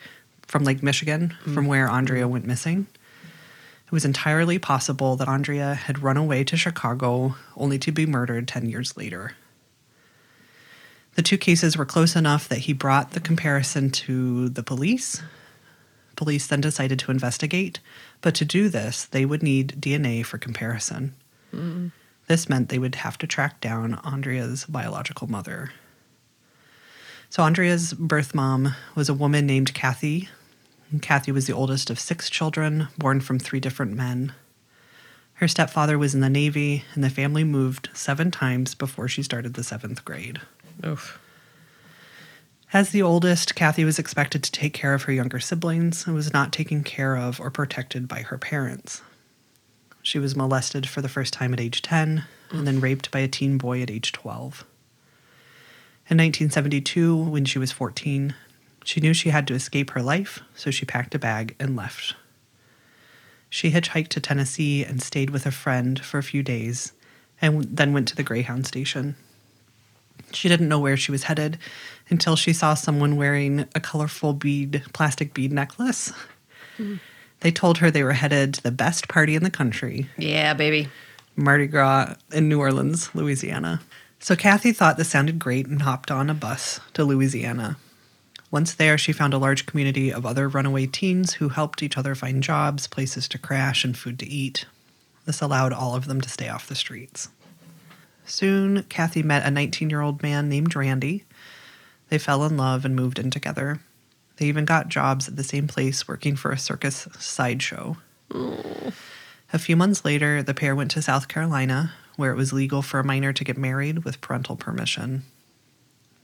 from 0.47 0.63
Lake 0.63 0.81
Michigan, 0.81 1.35
hmm. 1.43 1.53
from 1.53 1.65
where 1.65 1.87
Aundria 1.87 2.29
went 2.29 2.45
missing. 2.45 2.87
It 3.91 3.91
was 3.91 4.05
entirely 4.05 4.57
possible 4.57 5.17
that 5.17 5.27
Aundria 5.27 5.75
had 5.75 6.01
run 6.01 6.15
away 6.15 6.45
to 6.45 6.55
Chicago 6.55 7.35
only 7.57 7.77
to 7.79 7.91
be 7.91 8.05
murdered 8.05 8.47
10 8.47 8.69
years 8.69 8.95
later. 8.95 9.35
The 11.15 11.21
two 11.21 11.37
cases 11.37 11.77
were 11.77 11.85
close 11.85 12.15
enough 12.15 12.47
that 12.47 12.59
he 12.59 12.73
brought 12.73 13.11
the 13.11 13.19
comparison 13.19 13.89
to 13.91 14.49
the 14.49 14.63
police. 14.63 15.21
Police 16.15 16.47
then 16.47 16.61
decided 16.61 16.99
to 16.99 17.11
investigate, 17.11 17.79
but 18.21 18.35
to 18.35 18.45
do 18.45 18.69
this, 18.69 19.05
they 19.05 19.25
would 19.25 19.43
need 19.43 19.75
DNA 19.79 20.25
for 20.25 20.37
comparison. 20.37 21.15
Mm. 21.53 21.91
This 22.27 22.47
meant 22.47 22.69
they 22.69 22.79
would 22.79 22.95
have 22.95 23.17
to 23.17 23.27
track 23.27 23.59
down 23.59 23.95
Aundria's 24.03 24.65
biological 24.65 25.27
mother. 25.27 25.71
So, 27.29 27.43
Aundria's 27.43 27.93
birth 27.93 28.35
mom 28.35 28.75
was 28.93 29.09
a 29.09 29.13
woman 29.13 29.45
named 29.45 29.73
Kathy. 29.73 30.29
And 30.91 31.01
Kathy 31.01 31.31
was 31.31 31.47
the 31.47 31.53
oldest 31.53 31.89
of 31.89 31.99
six 31.99 32.29
children, 32.29 32.89
born 32.97 33.21
from 33.21 33.39
three 33.39 33.61
different 33.61 33.95
men. 33.95 34.33
Her 35.35 35.47
stepfather 35.47 35.97
was 35.97 36.13
in 36.13 36.21
the 36.21 36.29
Navy, 36.29 36.83
and 36.93 37.03
the 37.03 37.09
family 37.09 37.43
moved 37.43 37.89
seven 37.93 38.29
times 38.29 38.75
before 38.75 39.07
she 39.07 39.23
started 39.23 39.53
the 39.53 39.63
seventh 39.63 40.05
grade. 40.05 40.41
Oof. 40.85 41.19
As 42.73 42.91
the 42.91 43.01
oldest, 43.01 43.53
Kathy 43.53 43.83
was 43.83 43.99
expected 43.99 44.43
to 44.43 44.51
take 44.51 44.73
care 44.73 44.93
of 44.93 45.03
her 45.03 45.11
younger 45.11 45.39
siblings 45.39 46.05
and 46.05 46.15
was 46.15 46.31
not 46.31 46.53
taken 46.53 46.83
care 46.83 47.17
of 47.17 47.39
or 47.39 47.51
protected 47.51 48.07
by 48.07 48.21
her 48.21 48.37
parents. 48.37 49.01
She 50.01 50.19
was 50.19 50.35
molested 50.35 50.87
for 50.87 51.01
the 51.01 51.09
first 51.09 51.33
time 51.33 51.53
at 51.53 51.59
age 51.59 51.81
10 51.81 52.23
and 52.51 52.67
then 52.67 52.79
raped 52.79 53.11
by 53.11 53.19
a 53.19 53.27
teen 53.27 53.57
boy 53.57 53.81
at 53.81 53.91
age 53.91 54.11
12. 54.11 54.65
In 56.09 56.17
1972, 56.17 57.15
when 57.15 57.45
she 57.45 57.59
was 57.59 57.71
14, 57.71 58.33
she 58.83 58.99
knew 58.99 59.13
she 59.13 59.29
had 59.29 59.47
to 59.47 59.53
escape 59.53 59.91
her 59.91 60.01
life, 60.01 60.41
so 60.55 60.71
she 60.71 60.85
packed 60.85 61.13
a 61.13 61.19
bag 61.19 61.55
and 61.59 61.75
left. 61.75 62.15
She 63.49 63.71
hitchhiked 63.71 64.07
to 64.09 64.21
Tennessee 64.21 64.83
and 64.83 65.01
stayed 65.01 65.29
with 65.29 65.45
a 65.45 65.51
friend 65.51 66.03
for 66.03 66.17
a 66.17 66.23
few 66.23 66.41
days 66.41 66.93
and 67.41 67.63
then 67.63 67.93
went 67.93 68.07
to 68.07 68.15
the 68.15 68.23
Greyhound 68.23 68.65
station. 68.65 69.15
She 70.33 70.49
didn't 70.49 70.69
know 70.69 70.79
where 70.79 70.97
she 70.97 71.11
was 71.11 71.23
headed 71.23 71.57
until 72.09 72.35
she 72.35 72.53
saw 72.53 72.73
someone 72.73 73.15
wearing 73.15 73.67
a 73.75 73.79
colorful 73.79 74.33
bead, 74.33 74.83
plastic 74.93 75.33
bead 75.33 75.51
necklace. 75.51 76.11
They 77.41 77.51
told 77.51 77.77
her 77.79 77.89
they 77.89 78.03
were 78.03 78.13
headed 78.13 78.53
to 78.55 78.63
the 78.63 78.71
best 78.71 79.07
party 79.07 79.35
in 79.35 79.43
the 79.43 79.49
country, 79.49 80.09
Yeah, 80.17 80.53
baby. 80.53 80.89
Mardi 81.35 81.67
Gras 81.67 82.15
in 82.31 82.49
New 82.49 82.59
Orleans, 82.59 83.13
Louisiana. 83.15 83.81
So 84.19 84.35
Kathy 84.35 84.71
thought 84.71 84.97
this 84.97 85.09
sounded 85.09 85.39
great 85.39 85.65
and 85.65 85.81
hopped 85.81 86.11
on 86.11 86.29
a 86.29 86.33
bus 86.35 86.79
to 86.93 87.03
Louisiana. 87.03 87.77
Once 88.51 88.73
there, 88.73 88.97
she 88.97 89.13
found 89.13 89.33
a 89.33 89.37
large 89.37 89.65
community 89.65 90.11
of 90.11 90.25
other 90.25 90.47
runaway 90.49 90.85
teens 90.85 91.33
who 91.35 91.49
helped 91.49 91.81
each 91.81 91.97
other 91.97 92.13
find 92.13 92.43
jobs, 92.43 92.85
places 92.85 93.27
to 93.29 93.37
crash, 93.37 93.85
and 93.85 93.97
food 93.97 94.19
to 94.19 94.27
eat. 94.27 94.65
This 95.25 95.41
allowed 95.41 95.71
all 95.71 95.95
of 95.95 96.05
them 96.05 96.19
to 96.21 96.29
stay 96.29 96.49
off 96.49 96.67
the 96.67 96.75
streets. 96.75 97.29
Soon, 98.25 98.83
Kathy 98.83 99.23
met 99.23 99.45
a 99.45 99.51
19 99.51 99.89
year 99.89 100.01
old 100.01 100.21
man 100.21 100.49
named 100.49 100.75
Randy. 100.75 101.25
They 102.09 102.17
fell 102.17 102.43
in 102.43 102.57
love 102.57 102.85
and 102.85 102.95
moved 102.95 103.19
in 103.19 103.31
together. 103.31 103.79
They 104.37 104.45
even 104.47 104.65
got 104.65 104.89
jobs 104.89 105.27
at 105.27 105.35
the 105.35 105.43
same 105.43 105.67
place 105.67 106.07
working 106.07 106.35
for 106.35 106.51
a 106.51 106.57
circus 106.57 107.07
sideshow. 107.19 107.97
A 109.53 109.59
few 109.59 109.75
months 109.75 110.05
later, 110.05 110.41
the 110.41 110.53
pair 110.53 110.75
went 110.75 110.91
to 110.91 111.01
South 111.01 111.27
Carolina, 111.27 111.93
where 112.15 112.31
it 112.31 112.37
was 112.37 112.53
legal 112.53 112.81
for 112.81 112.99
a 112.99 113.03
minor 113.03 113.33
to 113.33 113.43
get 113.43 113.57
married 113.57 114.03
with 114.03 114.21
parental 114.21 114.55
permission. 114.55 115.23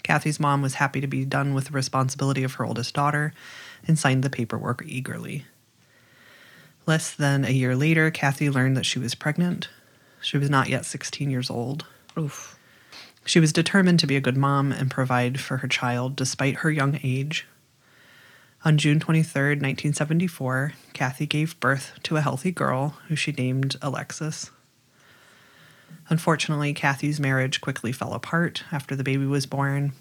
Kathy's 0.04 0.40
mom 0.40 0.62
was 0.62 0.76
happy 0.76 1.02
to 1.02 1.08
be 1.08 1.26
done 1.26 1.54
with 1.54 1.66
the 1.66 1.74
responsibility 1.74 2.44
of 2.44 2.54
her 2.54 2.66
oldest 2.66 2.94
daughter 2.94 3.34
and 3.86 4.00
signed 4.00 4.24
the 4.24 4.30
paperwork 4.30 4.82
eagerly. 4.86 5.46
Less 6.86 7.14
than 7.14 7.44
a 7.44 7.52
year 7.52 7.76
later, 7.76 8.10
Kathy 8.10 8.50
learned 8.50 8.78
that 8.78 8.86
she 8.86 9.00
was 9.00 9.16
pregnant. 9.16 9.68
She 10.22 10.38
was 10.38 10.50
not 10.50 10.70
yet 10.70 10.86
16 10.86 11.30
years 11.30 11.50
old. 11.50 11.86
Oof. 12.18 12.58
She 13.26 13.40
was 13.40 13.52
determined 13.52 14.00
to 14.00 14.08
be 14.08 14.16
a 14.16 14.22
good 14.22 14.38
mom 14.38 14.72
and 14.72 14.90
provide 14.90 15.40
for 15.40 15.58
her 15.58 15.68
child 15.68 16.16
despite 16.16 16.58
her 16.58 16.72
young 16.72 17.00
age. 17.04 17.46
On 18.66 18.78
June 18.78 19.00
23, 19.00 19.50
1974, 19.50 20.74
Kathy 20.94 21.26
gave 21.26 21.60
birth 21.60 21.92
to 22.04 22.18
a 22.18 22.22
healthy 22.22 22.52
girl 22.52 22.98
who 23.08 23.16
she 23.16 23.32
named 23.32 23.76
Alexis. 23.82 24.50
Unfortunately, 26.10 26.74
Kathy's 26.74 27.20
marriage 27.20 27.62
quickly 27.62 27.92
fell 27.92 28.14
apart 28.14 28.64
after 28.72 28.96
the 28.96 29.04
baby 29.04 29.26
was 29.26 29.46
born. 29.46 29.94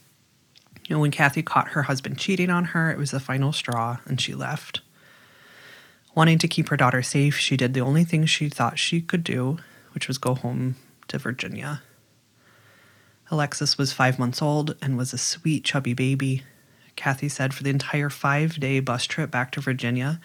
And 0.88 1.00
when 1.00 1.10
Kathy 1.10 1.42
caught 1.42 1.68
her 1.68 1.82
husband 1.82 2.18
cheating 2.18 2.48
on 2.50 2.66
her, 2.66 2.90
it 2.90 2.98
was 2.98 3.10
the 3.10 3.20
final 3.20 3.52
straw 3.52 3.98
and 4.06 4.20
she 4.20 4.34
left. 4.34 4.80
Wanting 6.14 6.38
to 6.38 6.48
keep 6.48 6.68
her 6.68 6.76
daughter 6.76 7.02
safe, 7.02 7.36
she 7.36 7.56
did 7.56 7.74
the 7.74 7.80
only 7.80 8.04
thing 8.04 8.24
she 8.24 8.48
thought 8.48 8.78
she 8.78 9.00
could 9.00 9.24
do, 9.24 9.58
which 9.96 10.08
was 10.08 10.18
go 10.18 10.34
home 10.34 10.76
to 11.08 11.16
Virginia. 11.16 11.80
Alexis 13.30 13.78
was 13.78 13.94
five 13.94 14.18
months 14.18 14.42
old 14.42 14.76
and 14.82 14.98
was 14.98 15.14
a 15.14 15.18
sweet, 15.18 15.64
chubby 15.64 15.94
baby. 15.94 16.42
Kathy 16.96 17.30
said 17.30 17.54
for 17.54 17.62
the 17.62 17.70
entire 17.70 18.10
five 18.10 18.60
day 18.60 18.78
bus 18.78 19.06
trip 19.06 19.30
back 19.30 19.50
to 19.52 19.60
Virginia, 19.62 20.20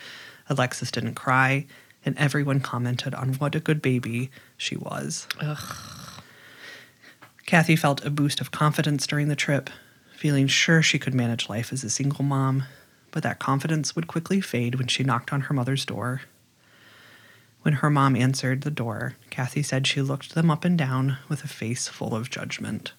Alexis 0.50 0.92
didn't 0.92 1.16
cry, 1.16 1.66
and 2.06 2.18
everyone 2.18 2.60
commented 2.60 3.16
on 3.16 3.36
what 3.36 3.56
a 3.56 3.62
good 3.62 3.82
baby 3.82 4.30
she 4.58 4.76
was. 4.76 5.26
Kathy 7.46 7.78
felt 7.78 8.04
a 8.04 8.10
boost 8.10 8.42
of 8.42 8.52
confidence 8.52 9.08
during 9.08 9.30
the 9.30 9.38
trip, 9.38 9.70
feeling 10.18 10.48
sure 10.48 10.82
she 10.82 11.00
could 11.00 11.14
manage 11.14 11.48
life 11.48 11.72
as 11.72 11.86
a 11.86 11.90
single 11.90 12.26
mom, 12.26 12.66
but 13.12 13.24
that 13.24 13.40
confidence 13.40 13.96
would 13.96 14.08
quickly 14.08 14.42
fade 14.42 14.76
when 14.76 14.88
she 14.88 15.06
knocked 15.06 15.32
on 15.32 15.42
her 15.42 15.54
mother's 15.54 15.86
door. 15.86 16.24
When 17.62 17.76
her 17.76 17.89
mom 17.89 18.15
answered 18.15 18.62
the 18.62 18.71
door, 18.71 19.15
Kathy 19.30 19.62
said 19.62 19.86
she 19.86 20.02
looked 20.02 20.34
them 20.34 20.50
up 20.50 20.65
and 20.65 20.78
down 20.78 21.17
with 21.30 21.43
a 21.43 21.47
face 21.47 21.88
full 21.88 22.15
of 22.15 22.30
judgment. 22.30 22.93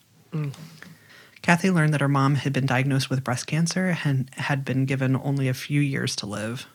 Kathy 1.42 1.70
learned 1.70 1.92
that 1.92 2.01
her 2.01 2.09
mom 2.09 2.37
had 2.37 2.53
been 2.53 2.66
diagnosed 2.66 3.11
with 3.11 3.25
breast 3.25 3.46
cancer 3.46 3.98
and 4.05 4.31
had 4.35 4.64
been 4.64 4.87
given 4.87 5.16
only 5.16 5.48
a 5.48 5.55
few 5.55 5.81
years 5.81 6.14
to 6.16 6.27
live. 6.27 6.66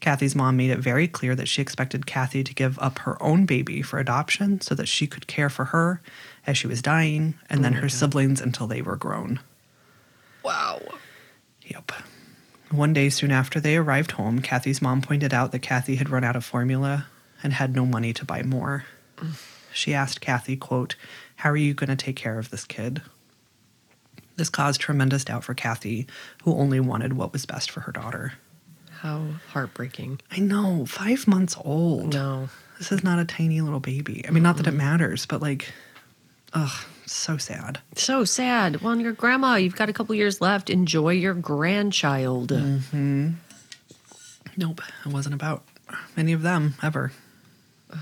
Kathy's 0.00 0.34
mom 0.34 0.56
made 0.56 0.70
it 0.70 0.78
very 0.78 1.08
clear 1.08 1.34
that 1.36 1.48
she 1.48 1.62
expected 1.62 2.06
Kathy 2.06 2.44
to 2.44 2.54
give 2.54 2.78
up 2.80 2.98
her 3.00 3.20
own 3.22 3.46
baby 3.46 3.80
for 3.80 3.98
adoption 3.98 4.60
so 4.60 4.74
that 4.74 4.88
she 4.88 5.06
could 5.06 5.26
care 5.26 5.48
for 5.48 5.66
her 5.66 6.02
as 6.46 6.58
she 6.58 6.66
was 6.66 6.82
dying 6.82 7.38
and 7.48 7.64
then 7.64 7.76
oh 7.76 7.80
her 7.80 7.88
siblings 7.88 8.40
until 8.40 8.66
they 8.66 8.82
were 8.82 8.96
grown. 8.96 9.40
Wow. 10.42 10.82
Yep. 11.62 11.92
One 12.76 12.92
day 12.92 13.08
soon 13.08 13.32
after 13.32 13.58
they 13.58 13.78
arrived 13.78 14.12
home, 14.12 14.40
Kathy's 14.40 14.82
mom 14.82 15.00
pointed 15.00 15.32
out 15.32 15.50
that 15.52 15.60
Kathy 15.60 15.96
had 15.96 16.10
run 16.10 16.24
out 16.24 16.36
of 16.36 16.44
formula 16.44 17.06
and 17.42 17.54
had 17.54 17.74
no 17.74 17.86
money 17.86 18.12
to 18.12 18.24
buy 18.24 18.42
more. 18.42 18.84
She 19.72 19.94
asked 19.94 20.20
Kathy, 20.20 20.56
quote, 20.56 20.94
How 21.36 21.50
are 21.50 21.56
you 21.56 21.72
going 21.72 21.88
to 21.88 21.96
take 21.96 22.16
care 22.16 22.38
of 22.38 22.50
this 22.50 22.66
kid? 22.66 23.00
This 24.36 24.50
caused 24.50 24.78
tremendous 24.78 25.24
doubt 25.24 25.42
for 25.42 25.54
Kathy, 25.54 26.06
who 26.44 26.54
only 26.54 26.78
wanted 26.78 27.14
what 27.14 27.32
was 27.32 27.46
best 27.46 27.70
for 27.70 27.80
her 27.80 27.92
daughter. 27.92 28.34
How 28.90 29.26
heartbreaking. 29.52 30.20
I 30.30 30.40
know, 30.40 30.84
five 30.84 31.26
months 31.26 31.56
old. 31.64 32.12
No. 32.12 32.50
This 32.76 32.92
is 32.92 33.02
not 33.02 33.18
a 33.18 33.24
tiny 33.24 33.62
little 33.62 33.80
baby. 33.80 34.22
I 34.28 34.30
mean, 34.30 34.42
not 34.42 34.58
that 34.58 34.66
it 34.66 34.72
matters, 34.72 35.24
but 35.24 35.40
like, 35.40 35.72
ugh, 36.52 36.84
so 37.06 37.36
sad. 37.36 37.80
So 37.94 38.24
sad. 38.24 38.82
Well, 38.82 38.92
and 38.92 39.02
your 39.02 39.12
grandma, 39.12 39.56
you've 39.56 39.76
got 39.76 39.88
a 39.88 39.92
couple 39.92 40.14
years 40.14 40.40
left. 40.40 40.70
Enjoy 40.70 41.10
your 41.10 41.34
grandchild. 41.34 42.50
Mm-hmm. 42.50 43.30
Nope, 44.56 44.80
it 45.04 45.12
wasn't 45.12 45.34
about 45.34 45.64
any 46.16 46.32
of 46.32 46.42
them 46.42 46.74
ever. 46.82 47.12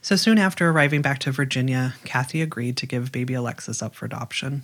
So 0.00 0.16
soon 0.16 0.38
after 0.38 0.70
arriving 0.70 1.02
back 1.02 1.18
to 1.18 1.32
Virginia, 1.32 1.92
Kathy 2.04 2.40
agreed 2.40 2.78
to 2.78 2.86
give 2.86 3.12
baby 3.12 3.34
Alexis 3.34 3.82
up 3.82 3.94
for 3.94 4.06
adoption. 4.06 4.62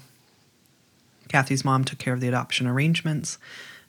Kathy's 1.28 1.66
mom 1.66 1.84
took 1.84 1.98
care 1.98 2.14
of 2.14 2.22
the 2.22 2.28
adoption 2.28 2.66
arrangements, 2.66 3.36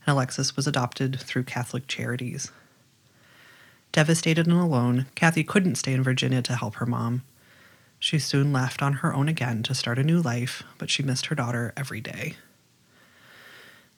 and 0.05 0.11
Alexis 0.11 0.57
was 0.57 0.67
adopted 0.67 1.17
through 1.17 1.43
Catholic 1.43 1.87
charities. 1.87 2.51
Devastated 3.93 4.47
and 4.47 4.57
alone, 4.57 5.05
Kathy 5.15 5.45
couldn't 5.45 5.75
stay 5.75 5.93
in 5.93 6.03
Virginia 6.03 6.41
to 6.41 6.55
help 6.57 6.75
her 6.75 6.85
mom. 6.85 7.23
She 8.05 8.19
soon 8.19 8.53
left 8.53 8.83
on 8.83 8.93
her 8.93 9.15
own 9.15 9.27
again 9.27 9.63
to 9.63 9.73
start 9.73 9.97
a 9.97 10.03
new 10.03 10.21
life, 10.21 10.61
but 10.77 10.91
she 10.91 11.01
missed 11.01 11.25
her 11.25 11.33
daughter 11.33 11.73
every 11.75 12.01
day. 12.01 12.35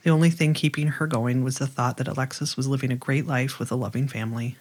The 0.04 0.12
only 0.12 0.30
thing 0.30 0.54
keeping 0.54 0.88
her 0.88 1.08
going 1.08 1.44
was 1.44 1.58
the 1.58 1.68
thought 1.68 1.98
that 1.98 2.08
Alexis 2.08 2.56
was 2.56 2.70
living 2.70 2.90
a 2.90 2.96
great 2.96 3.28
life 3.28 3.60
with 3.60 3.70
a 3.70 3.76
loving 3.76 4.08
family. 4.08 4.56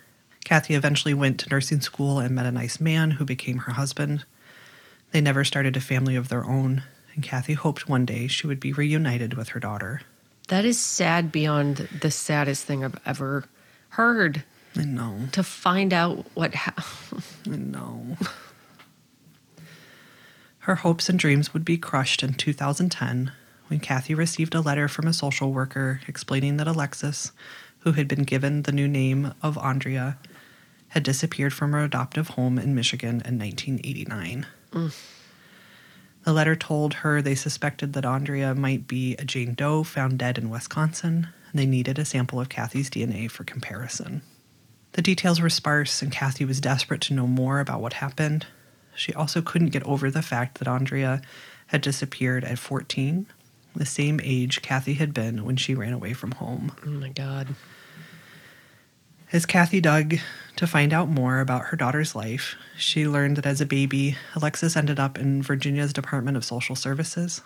Kathy 0.45 0.75
eventually 0.75 1.15
went 1.15 1.39
to 1.39 1.49
nursing 1.49 1.81
school 1.81 2.19
and 2.19 2.35
met 2.35 2.45
a 2.47 2.51
nice 2.51 2.81
man 2.81 3.13
who 3.13 3.25
became 3.25 3.59
her 3.59 3.75
husband. 3.75 4.25
They 5.13 5.21
never 5.21 5.45
started 5.45 5.77
a 5.77 5.81
family 5.81 6.17
of 6.17 6.29
their 6.29 6.45
own, 6.45 6.83
and 7.15 7.23
Kathy 7.23 7.55
hoped 7.55 7.89
one 7.89 8.05
day 8.05 8.27
she 8.27 8.49
would 8.49 8.59
be 8.59 8.73
reunited 8.73 9.35
with 9.35 9.51
her 9.51 9.61
daughter. 9.61 10.01
That 10.49 10.65
is 10.65 10.77
sad 10.77 11.31
beyond 11.31 11.89
the 12.01 12.11
saddest 12.11 12.65
thing 12.65 12.85
I've 12.85 12.99
ever 13.07 13.45
heard. 13.91 14.43
I 14.75 14.85
know, 14.85 15.29
To 15.31 15.45
find 15.45 15.93
out 15.95 16.27
what 16.35 16.53
happened. 16.53 17.23
I 17.49 17.57
know. 17.57 18.17
Her 20.67 20.75
hopes 20.75 21.09
and 21.09 21.17
dreams 21.17 21.55
would 21.55 21.65
be 21.65 21.79
crushed 21.79 22.25
in 22.25 22.35
2010 22.35 23.31
when 23.69 23.79
Kathy 23.79 24.15
received 24.15 24.53
a 24.53 24.61
letter 24.61 24.89
from 24.89 25.07
a 25.07 25.13
social 25.13 25.53
worker 25.53 26.01
explaining 26.09 26.57
that 26.57 26.67
Alexis, 26.67 27.31
who 27.81 27.93
had 27.93 28.09
been 28.09 28.25
given 28.25 28.63
the 28.63 28.73
new 28.73 28.89
name 28.89 29.33
of 29.45 29.55
Aundria, 29.59 30.17
had 30.89 31.05
disappeared 31.05 31.55
from 31.55 31.71
her 31.71 31.85
adoptive 31.85 32.31
home 32.31 32.59
in 32.59 32.75
Michigan 32.75 33.23
in 33.25 33.39
1989. 33.39 34.47
The 36.25 36.33
letter 36.33 36.57
told 36.57 36.95
her 36.95 37.23
they 37.23 37.37
suspected 37.37 37.93
that 37.93 38.03
Aundria 38.03 38.57
might 38.57 38.89
be 38.89 39.15
a 39.21 39.25
Jane 39.25 39.55
Doe 39.55 39.85
found 39.85 40.19
dead 40.19 40.37
in 40.37 40.51
Wisconsin, 40.51 41.29
and 41.53 41.61
they 41.61 41.67
needed 41.67 41.97
a 41.97 42.05
sample 42.05 42.41
of 42.41 42.49
Kathy's 42.49 42.91
DNA 42.91 43.31
for 43.31 43.45
comparison. 43.45 44.23
The 44.95 45.03
details 45.03 45.41
were 45.41 45.49
sparse, 45.49 46.03
and 46.03 46.11
Kathy 46.11 46.45
was 46.45 46.61
desperate 46.61 47.03
to 47.03 47.15
know 47.15 47.29
more 47.29 47.61
about 47.61 47.81
what 47.81 47.93
happened. 47.93 48.47
She 48.97 49.13
also 49.15 49.43
couldn't 49.43 49.69
get 49.69 49.85
over 49.85 50.11
the 50.11 50.23
fact 50.23 50.59
that 50.59 50.69
Aundria 50.69 51.23
had 51.69 51.83
disappeared 51.83 52.45
at 52.45 52.59
14, 52.59 53.27
the 53.75 53.87
same 53.87 54.21
age 54.23 54.63
Kathy 54.63 54.95
had 54.95 55.13
been 55.13 55.45
when 55.45 55.57
she 55.57 55.75
ran 55.75 55.93
away 55.93 56.13
from 56.13 56.33
home. 56.33 56.73
Oh 56.87 56.91
my 56.91 57.11
God. 57.11 57.49
As 59.33 59.45
Kathy 59.45 59.81
dug 59.81 60.17
to 60.55 60.67
find 60.67 60.93
out 60.93 61.09
more 61.09 61.41
about 61.41 61.67
her 61.67 61.77
daughter's 61.77 62.15
life, 62.15 62.55
she 62.77 63.09
learned 63.09 63.37
that 63.37 63.47
as 63.47 63.61
a 63.61 63.67
baby, 63.67 64.17
Alexis 64.37 64.77
ended 64.77 65.01
up 65.01 65.19
in 65.19 65.43
Virginia's 65.43 65.93
Department 65.93 66.37
of 66.37 66.45
Social 66.45 66.77
Services. 66.77 67.43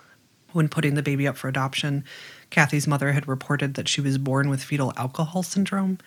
When 0.51 0.69
putting 0.69 0.93
the 0.93 1.01
baby 1.01 1.27
up 1.27 1.37
for 1.37 1.47
adoption, 1.47 2.03
Kathy's 2.49 2.87
mother 2.87 3.13
had 3.13 3.27
reported 3.27 3.73
that 3.73 3.87
she 3.87 4.01
was 4.01 4.17
born 4.17 4.49
with 4.49 4.63
fetal 4.63 4.93
alcohol 4.95 5.43
syndrome 5.43 5.97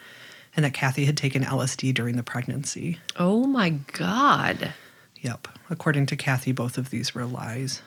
and 0.54 0.64
that 0.64 0.74
Kathy 0.74 1.06
had 1.06 1.16
taken 1.16 1.42
LSD 1.42 1.92
during 1.92 2.16
the 2.16 2.22
pregnancy. 2.22 3.00
Oh 3.16 3.46
my 3.46 3.70
God. 3.70 4.74
Yep. 5.24 5.48
According 5.70 6.06
to 6.06 6.16
Kathy, 6.16 6.52
both 6.52 6.76
of 6.78 6.90
these 6.90 7.14
were 7.14 7.24
lies. 7.24 7.80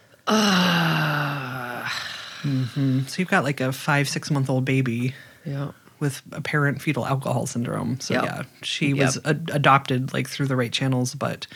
hmm 2.41 3.01
So 3.07 3.15
you've 3.19 3.29
got 3.29 3.43
like 3.43 3.61
a 3.61 3.71
five, 3.71 4.09
six 4.09 4.29
month 4.31 4.49
old 4.49 4.65
baby 4.65 5.13
Yeah. 5.45 5.71
with 5.99 6.21
apparent 6.31 6.81
fetal 6.81 7.05
alcohol 7.05 7.45
syndrome. 7.45 7.99
So 7.99 8.15
Yep. 8.15 8.23
yeah, 8.23 8.41
she 8.63 8.93
was 8.93 9.19
Yep. 9.23 9.49
a- 9.49 9.53
adopted 9.55 10.13
like 10.13 10.27
through 10.27 10.47
the 10.47 10.55
right 10.55 10.71
channels, 10.71 11.13
but 11.15 11.47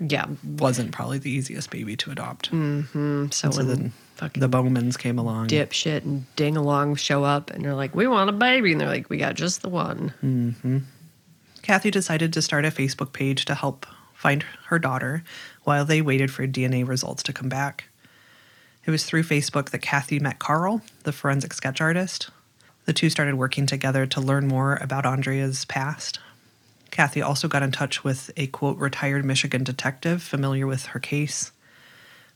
Yeah. 0.00 0.26
wasn't 0.44 0.92
probably 0.92 1.18
the 1.18 1.30
easiest 1.30 1.70
baby 1.70 1.96
to 1.96 2.10
adopt. 2.10 2.50
Mm, 2.52 3.32
so, 3.32 3.50
So 3.50 3.62
then 3.62 3.92
the 4.34 4.48
Bowmans 4.48 4.96
came 4.98 5.18
along. 5.18 5.48
dipshit 5.48 6.04
and 6.04 6.26
ding 6.36 6.56
along 6.56 6.96
show 6.96 7.24
up 7.24 7.50
and 7.50 7.64
they're 7.64 7.74
like, 7.74 7.94
we 7.94 8.06
want 8.06 8.28
a 8.30 8.32
baby. 8.32 8.72
And 8.72 8.80
they're 8.80 8.88
like, 8.88 9.08
we 9.10 9.16
got 9.16 9.34
just 9.36 9.62
the 9.62 9.68
one. 9.70 10.84
Kathy 11.62 11.90
decided 11.90 12.32
to 12.34 12.42
start 12.42 12.64
a 12.66 12.70
Facebook 12.70 13.12
page 13.12 13.44
to 13.46 13.54
help 13.54 13.86
find 14.22 14.44
her 14.66 14.78
daughter 14.78 15.24
while 15.64 15.84
they 15.84 16.00
waited 16.00 16.30
for 16.30 16.46
DNA 16.46 16.86
results 16.86 17.24
to 17.24 17.32
come 17.32 17.48
back. 17.48 17.88
It 18.86 18.92
was 18.92 19.04
through 19.04 19.24
Facebook 19.24 19.70
that 19.70 19.82
Kathy 19.82 20.20
met 20.20 20.38
Carl, 20.38 20.80
the 21.02 21.12
forensic 21.12 21.52
sketch 21.52 21.80
artist. 21.80 22.30
The 22.84 22.92
two 22.92 23.10
started 23.10 23.34
working 23.34 23.66
together 23.66 24.06
to 24.06 24.20
learn 24.20 24.46
more 24.46 24.76
about 24.76 25.04
Aundria's 25.04 25.64
past. 25.64 26.20
Kathy 26.92 27.20
also 27.20 27.48
got 27.48 27.64
in 27.64 27.72
touch 27.72 28.04
with 28.04 28.30
a 28.36 28.46
quote 28.46 28.78
retired 28.78 29.24
Michigan 29.24 29.64
detective 29.64 30.22
familiar 30.22 30.68
with 30.68 30.86
her 30.86 31.00
case. 31.00 31.50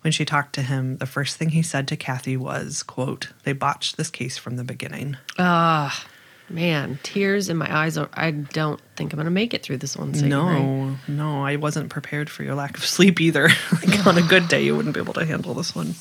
When 0.00 0.12
she 0.12 0.24
talked 0.24 0.54
to 0.54 0.62
him, 0.62 0.96
the 0.96 1.06
first 1.06 1.36
thing 1.36 1.50
he 1.50 1.62
said 1.62 1.86
to 1.88 1.96
Kathy 1.96 2.36
was, 2.36 2.82
quote, 2.82 3.28
they 3.44 3.52
botched 3.52 3.96
this 3.96 4.10
case 4.10 4.36
from 4.36 4.56
the 4.56 4.64
beginning. 4.64 5.16
Ah, 5.38 6.04
man, 6.48 6.98
tears 7.02 7.48
in 7.48 7.56
my 7.56 7.74
eyes. 7.74 7.98
Are, 7.98 8.08
I 8.12 8.30
don't 8.30 8.80
think 8.96 9.12
I'm 9.12 9.16
going 9.16 9.24
to 9.24 9.30
make 9.30 9.54
it 9.54 9.62
through 9.62 9.78
this 9.78 9.96
one. 9.96 10.14
Sadie 10.14 10.26
Ray. 10.26 10.30
No, 10.30 10.96
no, 11.08 11.44
I 11.44 11.56
wasn't 11.56 11.90
prepared 11.90 12.30
for 12.30 12.42
your 12.42 12.54
lack 12.54 12.76
of 12.76 12.84
sleep 12.84 13.20
either. 13.20 13.48
like 13.86 14.06
on 14.06 14.18
a 14.18 14.22
good 14.22 14.48
day, 14.48 14.64
you 14.64 14.76
wouldn't 14.76 14.94
be 14.94 15.00
able 15.00 15.14
to 15.14 15.24
handle 15.24 15.54
this 15.54 15.74
one. 15.74 15.94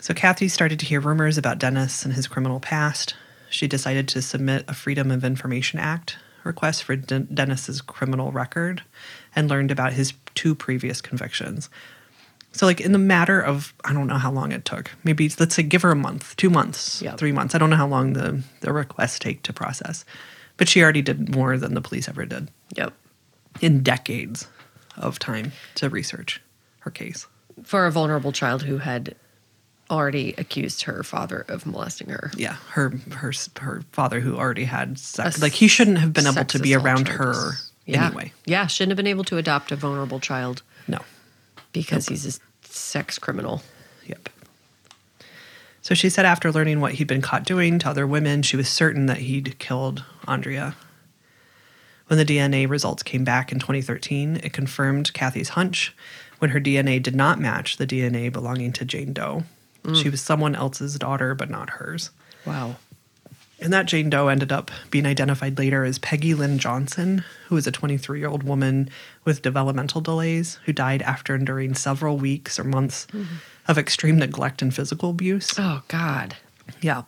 So 0.00 0.14
Kathy 0.14 0.48
started 0.48 0.78
to 0.80 0.86
hear 0.86 1.00
rumors 1.00 1.38
about 1.38 1.58
Dennis 1.58 2.04
and 2.04 2.14
his 2.14 2.26
criminal 2.28 2.60
past. 2.60 3.14
She 3.50 3.66
decided 3.66 4.08
to 4.08 4.22
submit 4.22 4.64
a 4.68 4.74
Freedom 4.74 5.10
of 5.10 5.24
Information 5.24 5.78
Act 5.78 6.18
request 6.44 6.84
for 6.84 6.96
Den- 6.96 7.28
Dennis's 7.32 7.80
criminal 7.80 8.30
record 8.30 8.82
and 9.34 9.48
learned 9.48 9.70
about 9.70 9.94
his 9.94 10.14
two 10.34 10.54
previous 10.54 11.00
convictions. 11.00 11.68
So, 12.58 12.66
like 12.66 12.80
in 12.80 12.90
the 12.90 12.98
matter 12.98 13.40
of, 13.40 13.72
I 13.84 13.92
don't 13.92 14.08
know 14.08 14.18
how 14.18 14.32
long 14.32 14.50
it 14.50 14.64
took. 14.64 14.90
Maybe 15.04 15.30
let's 15.38 15.54
say 15.54 15.62
give 15.62 15.82
her 15.82 15.92
a 15.92 15.96
month, 15.96 16.34
two 16.36 16.50
months, 16.50 17.00
Yep. 17.00 17.16
three 17.16 17.30
months. 17.30 17.54
I 17.54 17.58
don't 17.58 17.70
know 17.70 17.76
how 17.76 17.86
long 17.86 18.14
the 18.14 18.42
the 18.62 18.72
requests 18.72 19.20
take 19.20 19.44
to 19.44 19.52
process, 19.52 20.04
but 20.56 20.68
she 20.68 20.82
already 20.82 21.00
did 21.02 21.32
more 21.34 21.56
than 21.56 21.74
the 21.74 21.80
police 21.80 22.08
ever 22.08 22.24
did 22.26 22.50
Yep. 22.74 22.92
in 23.60 23.84
decades 23.84 24.48
of 24.96 25.20
time 25.20 25.52
to 25.76 25.88
research 25.88 26.40
her 26.80 26.90
case. 26.90 27.28
For 27.62 27.86
a 27.86 27.92
vulnerable 27.92 28.32
child 28.32 28.62
who 28.64 28.78
had 28.78 29.14
already 29.88 30.34
accused 30.36 30.82
her 30.82 31.04
father 31.04 31.44
of 31.48 31.64
molesting 31.64 32.08
her. 32.10 32.32
Yeah, 32.36 32.56
her 32.72 32.90
her 33.12 33.32
her 33.60 33.82
father 33.92 34.18
who 34.20 34.36
already 34.36 34.64
had 34.64 34.98
sex, 34.98 35.38
A 35.38 35.42
like 35.42 35.52
he 35.52 35.68
shouldn't 35.68 35.98
have 35.98 36.12
been 36.12 36.26
able 36.26 36.44
to 36.44 36.58
be 36.58 36.74
around 36.74 37.06
charges. 37.06 37.20
her 37.20 37.52
Yeah. 37.86 38.06
anyway. 38.06 38.32
Yeah, 38.46 38.66
shouldn't 38.66 38.90
have 38.90 38.96
been 38.96 39.06
able 39.06 39.24
to 39.24 39.36
adopt 39.38 39.70
a 39.70 39.76
vulnerable 39.76 40.18
child 40.18 40.62
No. 40.88 40.98
because 41.72 42.08
he's 42.08 42.26
a 42.26 42.40
sex 42.78 43.18
criminal. 43.18 43.62
Yep. 44.06 44.28
So 45.82 45.94
she 45.94 46.10
said 46.10 46.26
after 46.26 46.52
learning 46.52 46.80
what 46.80 46.94
he'd 46.94 47.06
been 47.06 47.22
caught 47.22 47.44
doing 47.44 47.78
to 47.78 47.88
other 47.88 48.06
women, 48.06 48.42
she 48.42 48.56
was 48.56 48.68
certain 48.68 49.06
that 49.06 49.18
he'd 49.18 49.58
killed 49.58 50.04
Aundria. 50.26 50.74
When 52.08 52.18
the 52.18 52.24
DNA 52.24 52.68
results 52.68 53.02
came 53.02 53.24
back 53.24 53.52
in 53.52 53.58
2013, 53.58 54.40
it 54.42 54.52
confirmed 54.52 55.12
Kathy's 55.12 55.50
hunch 55.50 55.94
when 56.38 56.50
her 56.50 56.60
DNA 56.60 57.02
did 57.02 57.14
not 57.14 57.38
match 57.38 57.76
the 57.76 57.86
DNA 57.86 58.32
belonging 58.32 58.72
to 58.74 58.84
Jane 58.84 59.12
Doe. 59.12 59.44
Mm. 59.84 60.02
She 60.02 60.08
was 60.08 60.20
someone 60.20 60.54
else's 60.54 60.98
daughter, 60.98 61.34
but 61.34 61.50
not 61.50 61.70
hers. 61.70 62.10
Wow. 62.46 62.76
And 63.60 63.72
that 63.72 63.86
Jane 63.86 64.08
Doe 64.08 64.28
ended 64.28 64.52
up 64.52 64.70
being 64.90 65.04
identified 65.04 65.58
later 65.58 65.84
as 65.84 65.98
Peggy 65.98 66.32
Lynn 66.32 66.58
Johnson, 66.58 67.24
who 67.48 67.56
was 67.56 67.66
a 67.66 67.72
23 67.72 68.20
year 68.20 68.28
old 68.28 68.44
woman 68.44 68.88
with 69.24 69.42
developmental 69.42 70.00
delays 70.00 70.60
who 70.64 70.72
died 70.72 71.02
after 71.02 71.34
enduring 71.34 71.74
several 71.74 72.16
weeks 72.16 72.58
or 72.58 72.64
months 72.64 73.06
of 73.66 73.76
extreme 73.76 74.16
neglect 74.16 74.62
and 74.62 74.74
physical 74.74 75.10
abuse. 75.10 75.58
Oh, 75.58 75.82
God. 75.88 76.36
Yeah. 76.80 77.02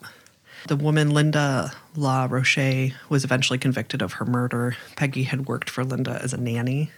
The 0.66 0.76
woman, 0.76 1.10
Linda 1.10 1.72
La 1.94 2.26
Roche, 2.28 2.92
was 3.08 3.24
eventually 3.24 3.58
convicted 3.58 4.02
of 4.02 4.14
her 4.14 4.24
murder. 4.24 4.76
Peggy 4.96 5.22
had 5.22 5.46
worked 5.46 5.70
for 5.70 5.84
Linda 5.84 6.20
as 6.22 6.32
a 6.32 6.36
nanny, 6.36 6.90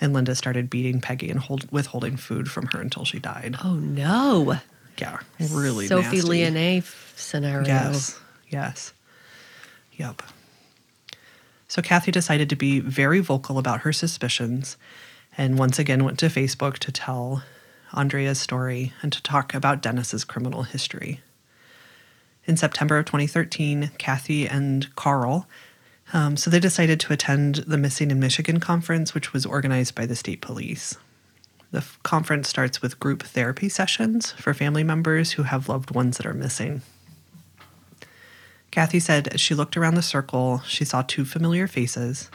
and 0.00 0.12
Linda 0.12 0.34
started 0.34 0.68
beating 0.68 1.00
Peggy 1.00 1.30
and 1.30 1.40
hold, 1.40 1.70
withholding 1.72 2.16
food 2.16 2.50
from 2.50 2.66
her 2.72 2.80
until 2.80 3.04
she 3.04 3.18
died. 3.20 3.56
Oh, 3.64 3.74
no. 3.74 4.58
Yeah, 4.98 5.18
really 5.38 5.86
Sophie 5.86 6.16
nasty. 6.16 6.28
Leonet 6.28 6.84
scenario. 7.16 7.66
Yes. 7.66 8.20
Yes. 8.48 8.92
Yep. 9.92 10.22
So 11.66 11.82
Kathy 11.82 12.10
decided 12.10 12.48
to 12.50 12.56
be 12.56 12.80
very 12.80 13.20
vocal 13.20 13.58
about 13.58 13.80
her 13.80 13.92
suspicions 13.92 14.76
and 15.36 15.58
once 15.58 15.78
again 15.78 16.04
went 16.04 16.18
to 16.18 16.26
Facebook 16.26 16.78
to 16.78 16.90
tell 16.90 17.42
Aundria's 17.92 18.40
story 18.40 18.92
and 19.02 19.12
to 19.12 19.22
talk 19.22 19.54
about 19.54 19.82
Dennis's 19.82 20.24
criminal 20.24 20.64
history. 20.64 21.20
In 22.44 22.56
September 22.56 22.98
of 22.98 23.04
2013, 23.04 23.92
Kathy 23.98 24.48
and 24.48 24.94
Carl, 24.96 25.46
um, 26.12 26.36
so 26.36 26.50
they 26.50 26.60
decided 26.60 26.98
to 27.00 27.12
attend 27.12 27.56
the 27.56 27.76
Missing 27.76 28.10
in 28.10 28.18
Michigan 28.18 28.60
conference, 28.60 29.14
which 29.14 29.32
was 29.32 29.44
organized 29.44 29.94
by 29.94 30.06
the 30.06 30.16
state 30.16 30.40
police. 30.40 30.96
The 31.70 31.78
f- 31.78 31.98
conference 32.02 32.48
starts 32.48 32.80
with 32.80 32.98
group 32.98 33.22
therapy 33.22 33.68
sessions 33.68 34.32
for 34.32 34.54
family 34.54 34.82
members 34.82 35.32
who 35.32 35.42
have 35.42 35.68
loved 35.68 35.90
ones 35.90 36.16
that 36.16 36.26
are 36.26 36.32
missing. 36.32 36.80
Kathy 38.70 39.00
said 39.00 39.28
as 39.28 39.40
she 39.40 39.54
looked 39.54 39.76
around 39.76 39.94
the 39.94 40.02
circle, 40.02 40.58
she 40.66 40.84
saw 40.84 41.02
two 41.02 41.24
familiar 41.24 41.66
faces. 41.66 42.30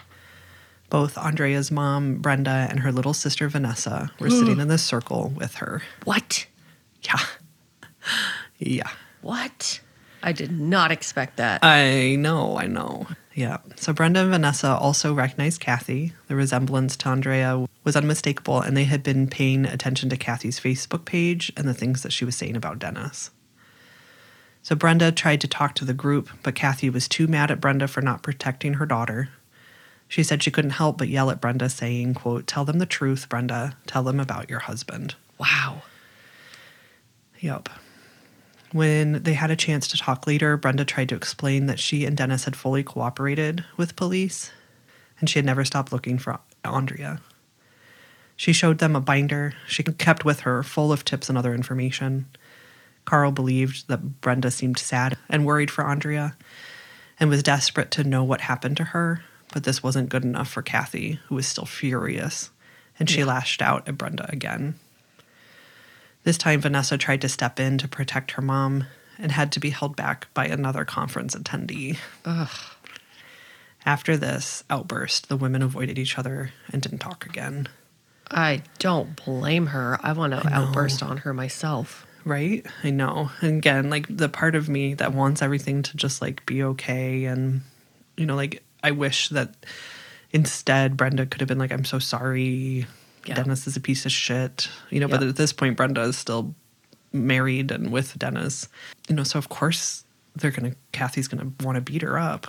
Both 0.90 1.16
Aundria's 1.16 1.72
mom, 1.72 2.18
Brenda, 2.18 2.68
and 2.70 2.82
her 2.82 2.92
little 2.92 3.14
sister, 3.14 3.50
Vanessa, 3.50 4.12
were 4.20 4.30
sitting 4.30 4.60
in 4.60 4.68
the 4.68 4.78
circle 4.78 5.34
with 5.36 5.56
her. 5.56 5.82
What? 6.04 6.46
Yeah. 7.02 7.20
Yeah. 8.60 8.90
What? 9.22 9.82
I 10.22 10.32
did 10.32 10.58
not 10.58 10.92
expect 10.92 11.38
that. 11.38 11.64
I 11.64 12.16
know, 12.16 12.58
I 12.58 12.68
know. 12.68 13.08
Yeah. 13.34 13.58
So 13.76 13.92
Brenda 13.92 14.22
and 14.22 14.30
Vanessa 14.30 14.70
also 14.76 15.14
recognized 15.14 15.60
Kathy. 15.60 16.14
The 16.28 16.36
resemblance 16.36 16.96
to 16.98 17.10
Aundria 17.10 17.68
was 17.84 17.96
unmistakable, 17.96 18.62
and 18.62 18.78
they 18.78 18.86
had 18.86 19.04
been 19.04 19.28
paying 19.28 19.66
attention 19.66 20.10
to 20.10 20.18
Kathy's 20.18 20.60
Facebook 20.60 21.04
page 21.06 21.52
and 21.58 21.68
the 21.68 21.74
things 21.74 22.04
that 22.04 22.14
she 22.14 22.26
was 22.26 22.38
saying 22.38 22.56
about 22.56 22.80
Dennis. 22.80 23.32
So 24.64 24.76
Brenda 24.76 25.12
tried 25.12 25.42
to 25.42 25.48
talk 25.48 25.76
to 25.76 25.86
the 25.86 25.94
group, 25.94 26.30
but 26.42 26.56
Kathy 26.56 26.90
was 26.90 27.08
too 27.08 27.28
mad 27.28 27.52
at 27.52 27.62
Brenda 27.62 27.88
for 27.88 28.02
not 28.02 28.24
protecting 28.24 28.76
her 28.76 28.86
daughter. 28.86 29.30
She 30.08 30.24
said 30.24 30.42
she 30.42 30.52
couldn't 30.52 30.72
help 30.72 30.98
but 30.98 31.10
yell 31.10 31.30
at 31.30 31.42
Brenda, 31.42 31.70
saying, 31.70 32.14
quote, 32.14 32.48
Tell 32.48 32.64
them 32.64 32.80
the 32.80 32.86
truth, 32.86 33.28
Brenda. 33.28 33.76
Tell 33.88 34.04
them 34.04 34.20
about 34.20 34.50
your 34.50 34.60
husband. 34.60 35.16
wow. 35.38 35.84
Yep. 37.40 37.68
When 38.72 39.22
they 39.24 39.34
had 39.34 39.52
a 39.52 39.56
chance 39.58 39.88
to 39.90 39.98
talk 39.98 40.26
later, 40.26 40.56
Brenda 40.56 40.86
tried 40.86 41.10
to 41.10 41.16
explain 41.16 41.66
that 41.66 41.78
she 41.78 42.06
and 42.06 42.16
Dennis 42.16 42.46
had 42.46 42.56
fully 42.56 42.84
cooperated 42.84 43.66
with 43.76 43.98
police 43.98 44.52
and 45.20 45.30
she 45.30 45.40
had 45.40 45.46
never 45.46 45.64
stopped 45.66 45.92
looking 45.92 46.18
for 46.18 46.40
Aundria. 46.64 47.20
She 48.36 48.54
showed 48.54 48.80
them 48.80 48.96
a 48.96 49.02
binder 49.02 49.54
she 49.68 49.84
kept 49.84 50.26
with 50.26 50.42
her 50.42 50.64
full 50.64 50.92
of 50.92 51.06
tips 51.06 51.30
and 51.30 51.38
other 51.38 51.54
information. 51.54 52.26
Carl 53.06 53.32
believed 53.32 53.88
that 53.88 54.22
Brenda 54.22 54.52
seemed 54.52 54.80
sad 54.80 55.18
and 55.30 55.46
worried 55.46 55.72
for 55.72 55.84
Aundria 55.84 56.36
and 57.20 57.30
was 57.30 57.44
desperate 57.44 57.92
to 57.92 58.04
know 58.04 58.24
what 58.24 58.42
happened 58.42 58.78
to 58.78 58.86
her, 58.86 59.24
but 59.52 59.64
this 59.64 59.84
wasn't 59.84 60.10
good 60.10 60.24
enough 60.24 60.50
for 60.50 60.62
Kathy, 60.62 61.20
who 61.28 61.36
was 61.36 61.48
still 61.48 61.66
furious, 61.66 62.50
and 62.98 63.10
she 63.10 63.24
lashed 63.24 63.62
out 63.62 63.88
at 63.88 63.98
Brenda 63.98 64.30
again. 64.32 64.76
This 66.24 66.38
time, 66.38 66.62
Vanessa 66.62 66.98
tried 66.98 67.22
to 67.22 67.30
step 67.30 67.60
in 67.60 67.78
to 67.80 67.88
protect 67.88 68.32
her 68.32 68.42
mom 68.42 68.86
and 69.20 69.32
had 69.32 69.52
to 69.52 69.60
be 69.60 69.70
held 69.70 69.96
back 69.96 70.28
by 70.34 70.46
another 70.46 70.86
conference 70.86 71.36
attendee. 71.36 71.98
After 73.86 74.16
this 74.16 74.64
outburst, 74.70 75.28
the 75.28 75.36
women 75.36 75.62
avoided 75.62 76.00
each 76.00 76.18
other 76.18 76.52
and 76.72 76.82
didn't 76.82 77.00
talk 77.00 77.26
again. 77.26 77.68
I 78.32 78.64
don't 78.80 79.16
blame 79.24 79.68
her. 79.68 80.00
I 80.02 80.14
want 80.14 80.34
to 80.34 80.48
outburst 80.48 81.04
on 81.04 81.18
her 81.18 81.34
myself. 81.34 82.08
Right? 82.26 82.66
I 82.84 82.90
know. 82.90 83.30
And 83.42 83.58
again, 83.58 83.90
like 83.90 84.06
the 84.10 84.30
part 84.30 84.56
of 84.56 84.70
me 84.70 84.94
that 84.96 85.14
wants 85.14 85.42
everything 85.42 85.84
to 85.84 85.98
just 85.98 86.22
like 86.22 86.46
be 86.46 86.64
okay 86.64 87.26
and 87.26 87.62
you 88.18 88.26
know, 88.26 88.36
like 88.36 88.64
I 88.84 88.92
wish 88.92 89.30
that 89.30 89.56
instead 90.32 90.98
Brenda 90.98 91.26
could 91.26 91.42
have 91.42 91.48
been 91.48 91.58
like, 91.60 91.72
I'm 91.72 91.86
so 91.86 92.00
sorry. 92.00 92.86
Yeah. 93.26 93.36
Dennis 93.36 93.68
is 93.68 93.76
a 93.78 93.82
piece 93.82 94.06
of 94.06 94.12
shit. 94.12 94.68
You 94.90 95.00
know, 95.00 95.08
but 95.08 95.24
at 95.24 95.36
this 95.36 95.54
point 95.54 95.78
Brenda 95.78 96.02
is 96.02 96.18
still 96.18 96.54
married 97.12 97.72
and 97.72 97.92
with 97.92 98.18
Dennis. 98.18 98.68
You 99.08 99.16
know, 99.16 99.24
so 99.24 99.38
of 99.40 99.50
course 99.50 100.04
they're 100.36 100.52
gonna 100.52 100.74
Kathy's 100.92 101.28
gonna 101.28 101.52
want 101.62 101.76
to 101.76 101.82
beat 101.82 102.02
her 102.02 102.18
up. 102.18 102.48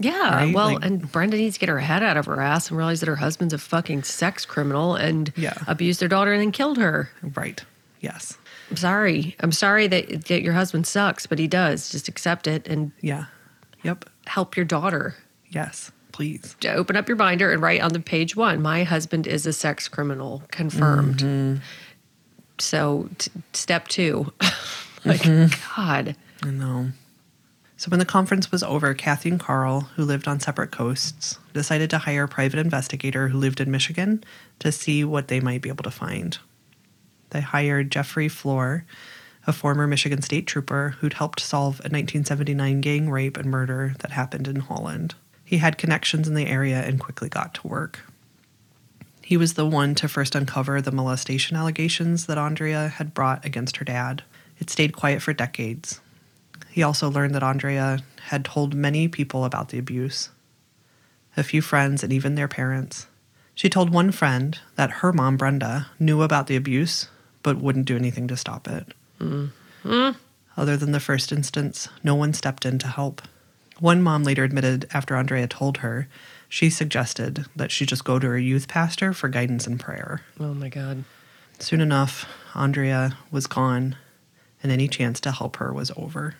Yeah. 0.00 0.34
Right? 0.36 0.54
Well, 0.54 0.74
Like- 0.74 0.84
and 0.84 1.10
Brenda 1.10 1.36
needs 1.36 1.54
to 1.56 1.60
get 1.60 1.68
her 1.68 1.80
head 1.80 2.02
out 2.04 2.16
of 2.16 2.26
her 2.26 2.40
ass 2.40 2.68
and 2.68 2.78
realize 2.78 3.00
that 3.00 3.08
her 3.08 3.16
husband's 3.16 3.52
a 3.52 3.58
fucking 3.58 4.04
sex 4.04 4.46
criminal 4.46 4.94
and 4.94 5.32
Yeah. 5.36 5.54
abused 5.66 6.00
their 6.00 6.08
daughter 6.08 6.32
and 6.32 6.40
then 6.40 6.52
killed 6.52 6.78
her. 6.78 7.10
Right. 7.22 7.62
Yes. 8.00 8.38
I'm 8.70 8.76
sorry. 8.76 9.36
I'm 9.40 9.52
sorry 9.52 9.86
that, 9.86 10.26
that 10.26 10.42
your 10.42 10.52
husband 10.52 10.86
sucks, 10.86 11.26
but 11.26 11.38
he 11.38 11.46
does. 11.48 11.90
Just 11.90 12.08
accept 12.08 12.46
it 12.46 12.66
and 12.68 12.92
Yeah. 13.00 13.26
Yep. 13.82 14.04
help 14.26 14.56
your 14.56 14.64
daughter. 14.66 15.14
Yes. 15.48 15.90
Please. 16.12 16.56
To 16.60 16.72
open 16.74 16.96
up 16.96 17.08
your 17.08 17.16
binder 17.16 17.52
and 17.52 17.62
write 17.62 17.80
on 17.80 17.92
the 17.92 18.00
page 18.00 18.34
one, 18.36 18.60
my 18.60 18.82
husband 18.84 19.26
is 19.26 19.46
a 19.46 19.52
sex 19.52 19.86
criminal, 19.88 20.42
confirmed. 20.50 21.18
Mm-hmm. 21.18 21.56
So, 22.58 23.08
t- 23.18 23.30
step 23.52 23.88
two. 23.88 24.32
like, 25.04 25.20
Mm-hmm. 25.22 25.76
God. 25.80 26.16
I 26.42 26.50
know. 26.50 26.88
So 27.76 27.88
when 27.90 28.00
the 28.00 28.04
conference 28.04 28.50
was 28.50 28.64
over, 28.64 28.92
Kathy 28.94 29.28
and 29.30 29.38
Carl, 29.38 29.82
who 29.94 30.04
lived 30.04 30.26
on 30.26 30.40
separate 30.40 30.72
coasts, 30.72 31.38
decided 31.54 31.88
to 31.90 31.98
hire 31.98 32.24
a 32.24 32.28
private 32.28 32.58
investigator 32.58 33.28
who 33.28 33.38
lived 33.38 33.60
in 33.60 33.70
Michigan 33.70 34.24
to 34.58 34.72
see 34.72 35.04
what 35.04 35.28
they 35.28 35.38
might 35.38 35.62
be 35.62 35.68
able 35.68 35.84
to 35.84 35.90
find. 35.92 36.38
They 37.30 37.40
hired 37.40 37.90
Jeffrey 37.90 38.28
Floor, 38.28 38.84
a 39.46 39.52
former 39.52 39.86
Michigan 39.86 40.22
state 40.22 40.46
trooper 40.46 40.96
who'd 40.98 41.14
helped 41.14 41.40
solve 41.40 41.80
a 41.80 41.88
1979 41.88 42.80
gang 42.80 43.10
rape 43.10 43.36
and 43.36 43.50
murder 43.50 43.94
that 44.00 44.12
happened 44.12 44.48
in 44.48 44.60
Holland. 44.60 45.14
He 45.44 45.58
had 45.58 45.78
connections 45.78 46.28
in 46.28 46.34
the 46.34 46.46
area 46.46 46.82
and 46.82 47.00
quickly 47.00 47.28
got 47.28 47.54
to 47.54 47.66
work. 47.68 48.00
He 49.22 49.36
was 49.36 49.54
the 49.54 49.66
one 49.66 49.94
to 49.96 50.08
first 50.08 50.34
uncover 50.34 50.80
the 50.80 50.92
molestation 50.92 51.56
allegations 51.56 52.26
that 52.26 52.38
Aundria 52.38 52.90
had 52.90 53.14
brought 53.14 53.44
against 53.44 53.78
her 53.78 53.84
dad. 53.84 54.22
It 54.58 54.70
stayed 54.70 54.96
quiet 54.96 55.22
for 55.22 55.32
decades. 55.32 56.00
He 56.70 56.82
also 56.82 57.10
learned 57.10 57.34
that 57.34 57.42
Aundria 57.42 58.02
had 58.28 58.44
told 58.44 58.74
many 58.74 59.08
people 59.08 59.44
about 59.44 59.68
the 59.68 59.78
abuse 59.78 60.30
a 61.38 61.44
few 61.44 61.62
friends, 61.62 62.02
and 62.02 62.12
even 62.12 62.34
their 62.34 62.48
parents. 62.48 63.06
She 63.54 63.68
told 63.70 63.90
one 63.90 64.10
friend 64.10 64.58
that 64.74 64.90
her 64.90 65.12
mom, 65.12 65.36
Brenda, 65.36 65.86
knew 65.98 66.22
about 66.22 66.48
the 66.48 66.56
abuse 66.56 67.08
but 67.42 67.58
wouldn't 67.58 67.86
do 67.86 67.96
anything 67.96 68.28
to 68.28 68.36
stop 68.36 68.68
it. 68.68 68.92
Mm-hmm. 69.20 70.10
Other 70.56 70.76
than 70.76 70.92
the 70.92 71.00
first 71.00 71.30
instance, 71.32 71.88
no 72.02 72.14
one 72.14 72.32
stepped 72.32 72.66
in 72.66 72.78
to 72.80 72.88
help. 72.88 73.22
One 73.78 74.02
mom 74.02 74.24
later 74.24 74.42
admitted 74.42 74.88
after 74.92 75.14
Aundria 75.14 75.48
told 75.48 75.78
her, 75.78 76.08
she 76.48 76.68
suggested 76.70 77.46
that 77.54 77.70
she 77.70 77.86
just 77.86 78.04
go 78.04 78.18
to 78.18 78.26
her 78.26 78.38
youth 78.38 78.66
pastor 78.66 79.12
for 79.12 79.28
guidance 79.28 79.66
and 79.66 79.78
prayer. 79.78 80.22
Oh 80.40 80.54
my 80.54 80.68
God. 80.68 81.04
Soon 81.60 81.80
enough, 81.80 82.26
Aundria 82.54 83.14
was 83.30 83.46
gone, 83.46 83.96
and 84.62 84.72
any 84.72 84.88
chance 84.88 85.20
to 85.20 85.32
help 85.32 85.56
her 85.56 85.72
was 85.72 85.92
over. 85.96 86.34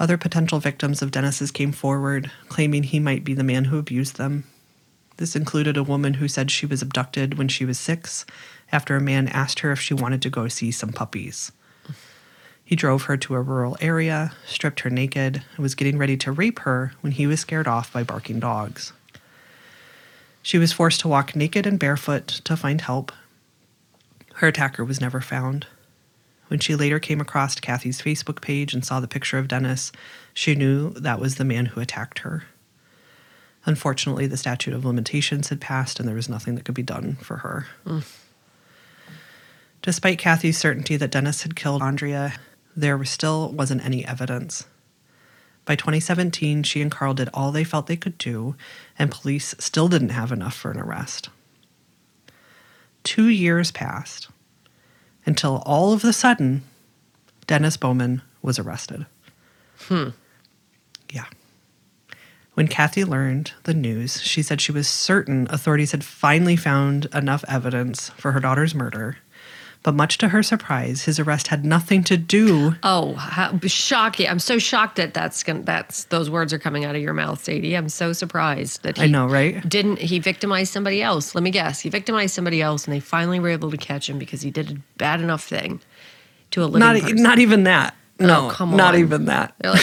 Other 0.00 0.16
potential 0.16 0.58
victims 0.58 1.02
of 1.02 1.12
Dennis's 1.12 1.52
came 1.52 1.70
forward, 1.70 2.30
claiming 2.48 2.82
he 2.82 2.98
might 2.98 3.22
be 3.22 3.34
the 3.34 3.44
man 3.44 3.66
who 3.66 3.78
abused 3.78 4.16
them. 4.16 4.44
This 5.16 5.36
included 5.36 5.76
a 5.76 5.84
woman 5.84 6.14
who 6.14 6.26
said 6.26 6.50
she 6.50 6.66
was 6.66 6.82
abducted 6.82 7.38
when 7.38 7.46
she 7.46 7.64
was 7.64 7.78
six 7.78 8.26
after 8.74 8.96
a 8.96 9.00
man 9.00 9.28
asked 9.28 9.60
her 9.60 9.72
if 9.72 9.80
she 9.80 9.94
wanted 9.94 10.20
to 10.22 10.30
go 10.30 10.48
see 10.48 10.70
some 10.70 10.92
puppies. 10.92 11.52
He 12.64 12.76
drove 12.76 13.04
her 13.04 13.16
to 13.18 13.34
a 13.34 13.42
rural 13.42 13.76
area, 13.80 14.32
stripped 14.46 14.80
her 14.80 14.90
naked, 14.90 15.42
and 15.54 15.62
was 15.62 15.74
getting 15.74 15.98
ready 15.98 16.16
to 16.18 16.32
rape 16.32 16.60
her 16.60 16.92
when 17.02 17.12
he 17.12 17.26
was 17.26 17.40
scared 17.40 17.68
off 17.68 17.92
by 17.92 18.02
barking 18.02 18.40
dogs. 18.40 18.92
She 20.42 20.58
was 20.58 20.72
forced 20.72 21.00
to 21.00 21.08
walk 21.08 21.36
naked 21.36 21.66
and 21.66 21.78
barefoot 21.78 22.26
to 22.44 22.56
find 22.56 22.80
help, 22.80 23.12
her 24.34 24.48
attacker 24.48 24.84
was 24.84 25.00
never 25.00 25.20
found. 25.20 25.66
When 26.48 26.60
she 26.60 26.74
later 26.74 26.98
came 26.98 27.20
across 27.20 27.58
Kathy's 27.60 28.02
Facebook 28.02 28.40
page 28.40 28.74
and 28.74 28.84
saw 28.84 29.00
the 29.00 29.08
picture 29.08 29.38
of 29.38 29.48
Dennis, 29.48 29.92
she 30.32 30.54
knew 30.54 30.90
that 30.90 31.20
was 31.20 31.36
the 31.36 31.44
man 31.44 31.66
who 31.66 31.80
attacked 31.80 32.20
her. 32.20 32.44
Unfortunately, 33.64 34.26
the 34.26 34.36
statute 34.36 34.74
of 34.74 34.84
limitations 34.84 35.48
had 35.48 35.60
passed 35.60 35.98
and 35.98 36.08
there 36.08 36.16
was 36.16 36.28
nothing 36.28 36.54
that 36.56 36.64
could 36.64 36.74
be 36.74 36.82
done 36.82 37.16
for 37.22 37.38
her. 37.38 37.66
Mm. 37.86 38.04
Despite 39.84 40.18
Kathy's 40.18 40.56
certainty 40.56 40.96
that 40.96 41.10
Dennis 41.10 41.42
had 41.42 41.54
killed 41.54 41.82
Aundria, 41.82 42.38
there 42.74 43.04
still 43.04 43.52
wasn't 43.52 43.84
any 43.84 44.02
evidence. 44.02 44.64
By 45.66 45.76
2017, 45.76 46.62
she 46.62 46.80
and 46.80 46.90
Carl 46.90 47.12
did 47.12 47.28
all 47.34 47.52
they 47.52 47.64
felt 47.64 47.86
they 47.86 47.94
could 47.94 48.16
do, 48.16 48.56
and 48.98 49.10
police 49.10 49.54
still 49.58 49.88
didn't 49.88 50.08
have 50.08 50.32
enough 50.32 50.54
for 50.54 50.70
an 50.70 50.80
arrest. 50.80 51.28
Two 53.02 53.28
years 53.28 53.70
passed 53.70 54.28
until 55.26 55.62
all 55.66 55.92
of 55.92 56.02
a 56.02 56.14
sudden, 56.14 56.62
Dennis 57.46 57.76
Bowman 57.76 58.22
was 58.40 58.58
arrested. 58.58 59.04
Hmm. 59.80 60.08
Yeah. 61.12 61.26
When 62.54 62.68
Kathy 62.68 63.04
learned 63.04 63.52
the 63.64 63.74
news, 63.74 64.22
she 64.22 64.40
said 64.40 64.62
she 64.62 64.72
was 64.72 64.88
certain 64.88 65.46
authorities 65.50 65.90
had 65.90 66.04
finally 66.04 66.56
found 66.56 67.04
enough 67.12 67.44
evidence 67.48 68.08
for 68.16 68.32
her 68.32 68.40
daughter's 68.40 68.74
murder. 68.74 69.18
But 69.84 69.94
much 69.94 70.16
to 70.18 70.28
her 70.30 70.42
surprise, 70.42 71.02
his 71.02 71.20
arrest 71.20 71.48
had 71.48 71.62
nothing 71.62 72.02
to 72.04 72.16
do. 72.16 72.74
Oh, 72.82 73.12
how 73.14 73.58
shocking! 73.66 74.26
I'm 74.28 74.38
so 74.38 74.58
shocked 74.58 74.96
that 74.96 75.12
that's 75.12 75.42
gonna, 75.42 75.62
that's 75.62 76.04
those 76.04 76.30
words 76.30 76.54
are 76.54 76.58
coming 76.58 76.86
out 76.86 76.96
of 76.96 77.02
your 77.02 77.12
mouth, 77.12 77.44
Sadie. 77.44 77.76
I'm 77.76 77.90
so 77.90 78.14
surprised 78.14 78.82
that 78.82 78.96
he 78.96 79.04
I 79.04 79.06
know, 79.08 79.26
right? 79.26 79.66
didn't 79.68 79.98
he 79.98 80.18
victimize 80.20 80.70
somebody 80.70 81.02
else? 81.02 81.34
Let 81.34 81.44
me 81.44 81.50
guess, 81.50 81.80
he 81.80 81.90
victimized 81.90 82.34
somebody 82.34 82.62
else, 82.62 82.86
and 82.86 82.94
they 82.96 83.00
finally 83.00 83.38
were 83.40 83.50
able 83.50 83.70
to 83.70 83.76
catch 83.76 84.08
him 84.08 84.18
because 84.18 84.40
he 84.40 84.50
did 84.50 84.70
a 84.70 84.74
bad 84.96 85.20
enough 85.20 85.44
thing 85.44 85.80
to 86.52 86.62
a 86.62 86.64
living 86.64 86.80
Not, 86.80 86.98
person. 87.02 87.22
not 87.22 87.38
even 87.38 87.64
that. 87.64 87.94
Oh, 88.20 88.26
no, 88.26 88.48
come 88.50 88.74
not 88.76 88.94
on. 88.94 89.00
even 89.00 89.24
that. 89.26 89.54
Like, 89.62 89.82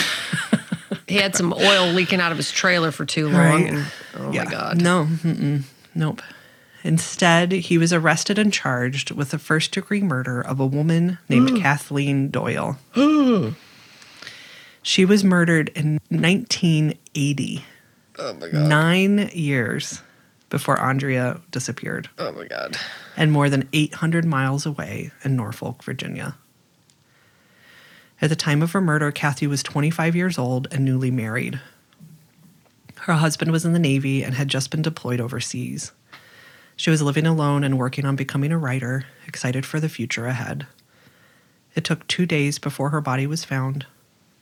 he 1.06 1.14
had 1.14 1.36
some 1.36 1.52
oil 1.52 1.92
leaking 1.92 2.18
out 2.20 2.32
of 2.32 2.38
his 2.38 2.50
trailer 2.50 2.90
for 2.90 3.04
too 3.04 3.26
long. 3.28 3.36
Right. 3.36 3.66
and- 3.72 3.86
oh 4.16 4.32
yeah. 4.32 4.44
my 4.44 4.50
god! 4.50 4.82
No, 4.82 5.04
mm-mm, 5.04 5.62
nope. 5.94 6.22
Instead, 6.84 7.52
he 7.52 7.78
was 7.78 7.92
arrested 7.92 8.38
and 8.38 8.52
charged 8.52 9.12
with 9.12 9.30
the 9.30 9.38
first 9.38 9.72
degree 9.72 10.02
murder 10.02 10.40
of 10.40 10.58
a 10.58 10.66
woman 10.66 11.18
named 11.28 11.50
mm. 11.50 11.60
Kathleen 11.60 12.30
Doyle. 12.30 12.78
Oh. 12.94 13.54
she 14.82 15.04
was 15.04 15.22
murdered 15.22 15.68
in 15.76 16.00
1980. 16.08 17.64
Oh 18.18 18.34
my 18.34 18.48
god! 18.48 18.68
Nine 18.68 19.30
years 19.32 20.02
before 20.50 20.76
Aundria 20.76 21.40
disappeared, 21.50 22.10
Oh 22.18 22.32
my 22.32 22.46
god! 22.46 22.76
and 23.16 23.32
more 23.32 23.48
than 23.48 23.68
800 23.72 24.24
miles 24.24 24.66
away 24.66 25.12
in 25.24 25.36
Norfolk, 25.36 25.82
Virginia. 25.82 26.36
At 28.20 28.28
the 28.28 28.36
time 28.36 28.62
of 28.62 28.72
her 28.72 28.80
murder, 28.80 29.10
Kathy 29.10 29.46
was 29.46 29.62
25 29.62 30.14
years 30.14 30.38
old 30.38 30.68
and 30.70 30.84
newly 30.84 31.10
married. 31.10 31.60
Her 33.00 33.14
husband 33.14 33.50
was 33.50 33.64
in 33.64 33.72
the 33.72 33.80
Navy 33.80 34.22
and 34.22 34.34
had 34.34 34.48
just 34.48 34.70
been 34.70 34.82
deployed 34.82 35.20
overseas. 35.20 35.90
She 36.76 36.90
was 36.90 37.02
living 37.02 37.26
alone 37.26 37.64
and 37.64 37.78
working 37.78 38.04
on 38.04 38.16
becoming 38.16 38.50
a 38.52 38.58
writer, 38.58 39.06
excited 39.26 39.64
for 39.64 39.78
the 39.78 39.88
future 39.88 40.26
ahead. 40.26 40.66
It 41.74 41.84
took 41.84 42.06
two 42.06 42.26
days 42.26 42.58
before 42.58 42.90
her 42.90 43.00
body 43.00 43.26
was 43.26 43.44
found. 43.44 43.86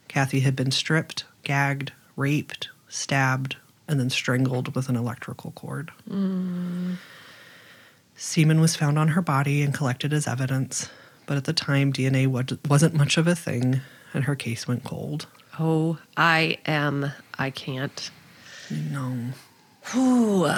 Kathy 0.09 0.41
had 0.41 0.57
been 0.57 0.71
stripped, 0.71 1.25
gagged, 1.45 1.93
raped, 2.17 2.69
stabbed, 2.89 3.57
and 3.87 4.01
then 4.01 4.11
strangled 4.11 4.75
with 4.75 4.89
an 4.89 4.97
electrical 4.97 5.53
cord. 5.53 5.93
Semen 8.17 8.61
was 8.61 8.77
found 8.77 8.99
on 8.99 9.09
her 9.09 9.23
body 9.23 9.63
and 9.63 9.75
collected 9.75 10.13
as 10.13 10.27
evidence, 10.27 10.89
but 11.27 11.37
at 11.37 11.45
the 11.45 11.53
time, 11.53 11.93
DNA 11.93 12.27
wasn't 12.27 12.95
much 12.95 13.17
of 13.17 13.27
a 13.27 13.35
thing, 13.37 13.81
and 14.13 14.25
her 14.25 14.35
case 14.35 14.67
went 14.67 14.85
cold. 14.85 15.27
Oh, 15.59 15.99
I 16.17 16.59
am. 16.67 17.13
I 17.39 17.51
can't. 17.51 18.11
No. 18.71 19.17
Ooh. 19.97 20.51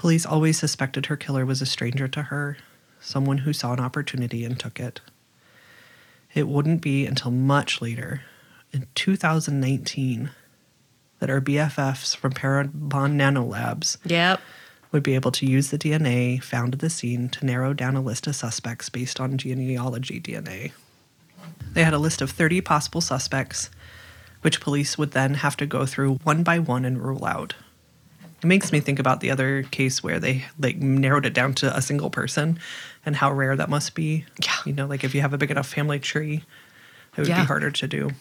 Police 0.00 0.24
always 0.24 0.58
suspected 0.58 1.06
her 1.06 1.16
killer 1.18 1.44
was 1.44 1.60
a 1.60 1.66
stranger 1.66 2.08
to 2.08 2.22
her, 2.22 2.56
someone 3.02 3.36
who 3.36 3.52
saw 3.52 3.74
an 3.74 3.80
opportunity 3.80 4.46
and 4.46 4.58
took 4.58 4.80
it. 4.80 5.02
It 6.32 6.48
wouldn't 6.48 6.80
be 6.80 7.04
until 7.04 7.30
much 7.30 7.82
later, 7.82 8.22
in 8.72 8.86
2019, 8.94 10.30
that 11.18 11.28
our 11.28 11.42
BFFs 11.42 12.16
from 12.16 12.32
Parabon 12.32 13.16
Nanolabs 13.16 13.98
Yep. 14.06 14.40
would 14.90 15.02
be 15.02 15.14
able 15.14 15.32
to 15.32 15.44
use 15.44 15.68
the 15.68 15.76
DNA 15.76 16.42
found 16.42 16.72
at 16.72 16.80
the 16.80 16.88
scene 16.88 17.28
to 17.28 17.44
narrow 17.44 17.74
down 17.74 17.94
a 17.94 18.00
list 18.00 18.26
of 18.26 18.34
suspects 18.34 18.88
based 18.88 19.20
on 19.20 19.36
genealogy 19.36 20.18
DNA. 20.18 20.72
They 21.74 21.84
had 21.84 21.92
a 21.92 21.98
list 21.98 22.22
of 22.22 22.30
30 22.30 22.62
possible 22.62 23.02
suspects, 23.02 23.68
which 24.40 24.62
police 24.62 24.96
would 24.96 25.10
then 25.10 25.34
have 25.34 25.58
to 25.58 25.66
go 25.66 25.84
through 25.84 26.20
one 26.22 26.42
by 26.42 26.58
one 26.58 26.86
and 26.86 27.04
rule 27.04 27.26
out. 27.26 27.52
It 28.42 28.46
makes 28.46 28.72
me 28.72 28.80
think 28.80 28.98
about 28.98 29.20
the 29.20 29.30
other 29.30 29.64
case 29.64 30.02
where 30.02 30.18
they 30.18 30.46
like 30.58 30.78
narrowed 30.78 31.26
it 31.26 31.34
down 31.34 31.54
to 31.54 31.76
a 31.76 31.82
single 31.82 32.08
person 32.10 32.58
and 33.04 33.16
how 33.16 33.32
rare 33.32 33.54
that 33.56 33.68
must 33.68 33.94
be. 33.94 34.24
Yeah. 34.42 34.56
You 34.64 34.72
know, 34.72 34.86
like 34.86 35.04
if 35.04 35.14
you 35.14 35.20
have 35.20 35.32
a 35.34 35.38
big 35.38 35.50
enough 35.50 35.68
family 35.68 35.98
tree, 35.98 36.42
it 37.16 37.20
would 37.20 37.28
Yeah. 37.28 37.40
be 37.42 37.46
harder 37.46 37.70
to 37.70 37.86
do. 37.86 38.12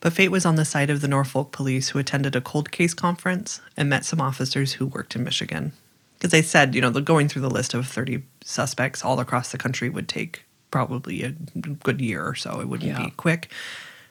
But 0.00 0.12
fate 0.12 0.30
was 0.30 0.44
on 0.44 0.56
the 0.56 0.64
side 0.64 0.90
of 0.90 1.00
the 1.00 1.08
Norfolk 1.08 1.52
police 1.52 1.90
who 1.90 1.98
attended 1.98 2.34
a 2.36 2.40
cold 2.40 2.70
case 2.72 2.92
conference 2.92 3.60
and 3.76 3.88
met 3.88 4.04
some 4.04 4.20
officers 4.20 4.74
who 4.74 4.86
worked 4.86 5.14
in 5.16 5.24
Michigan. 5.24 5.72
Because 6.18 6.30
they 6.30 6.42
said, 6.42 6.74
you 6.74 6.80
know, 6.80 6.90
the 6.90 7.00
going 7.00 7.28
through 7.28 7.42
the 7.42 7.50
list 7.50 7.72
of 7.72 7.86
30 7.86 8.22
suspects 8.44 9.04
all 9.04 9.20
across 9.20 9.50
the 9.50 9.58
country 9.58 9.88
would 9.88 10.08
take 10.08 10.44
probably 10.70 11.22
a 11.22 11.30
good 11.30 12.00
year 12.00 12.26
or 12.26 12.34
so. 12.34 12.60
It 12.60 12.68
wouldn't 12.68 12.90
Yeah. 12.90 13.04
be 13.04 13.10
quick. 13.12 13.50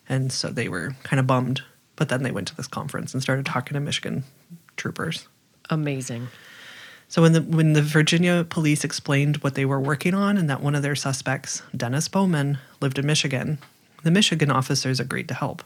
And 0.07 0.31
so 0.31 0.49
they 0.49 0.69
were 0.69 0.95
kind 1.03 1.19
of 1.19 1.27
bummed. 1.27 1.61
But 1.95 2.09
then 2.09 2.23
they 2.23 2.31
went 2.31 2.47
to 2.47 2.55
this 2.55 2.67
conference 2.67 3.13
and 3.13 3.21
started 3.21 3.45
talking 3.45 3.75
to 3.75 3.79
Michigan 3.79 4.23
troopers. 4.77 5.27
Amazing. 5.69 6.27
So 7.07 7.21
when 7.21 7.33
the 7.33 7.41
when 7.41 7.73
the 7.73 7.81
Virginia 7.81 8.43
police 8.43 8.83
explained 8.83 9.37
what 9.37 9.55
they 9.55 9.65
were 9.65 9.79
working 9.79 10.13
on 10.13 10.37
and 10.37 10.49
that 10.49 10.61
one 10.61 10.75
of 10.75 10.81
their 10.81 10.95
suspects, 10.95 11.61
Dennis 11.75 12.07
Bowman, 12.07 12.57
lived 12.81 12.97
in 12.97 13.05
Michigan, 13.05 13.59
the 14.03 14.11
Michigan 14.11 14.49
officers 14.49 14.99
agreed 14.99 15.27
to 15.27 15.35
help. 15.35 15.63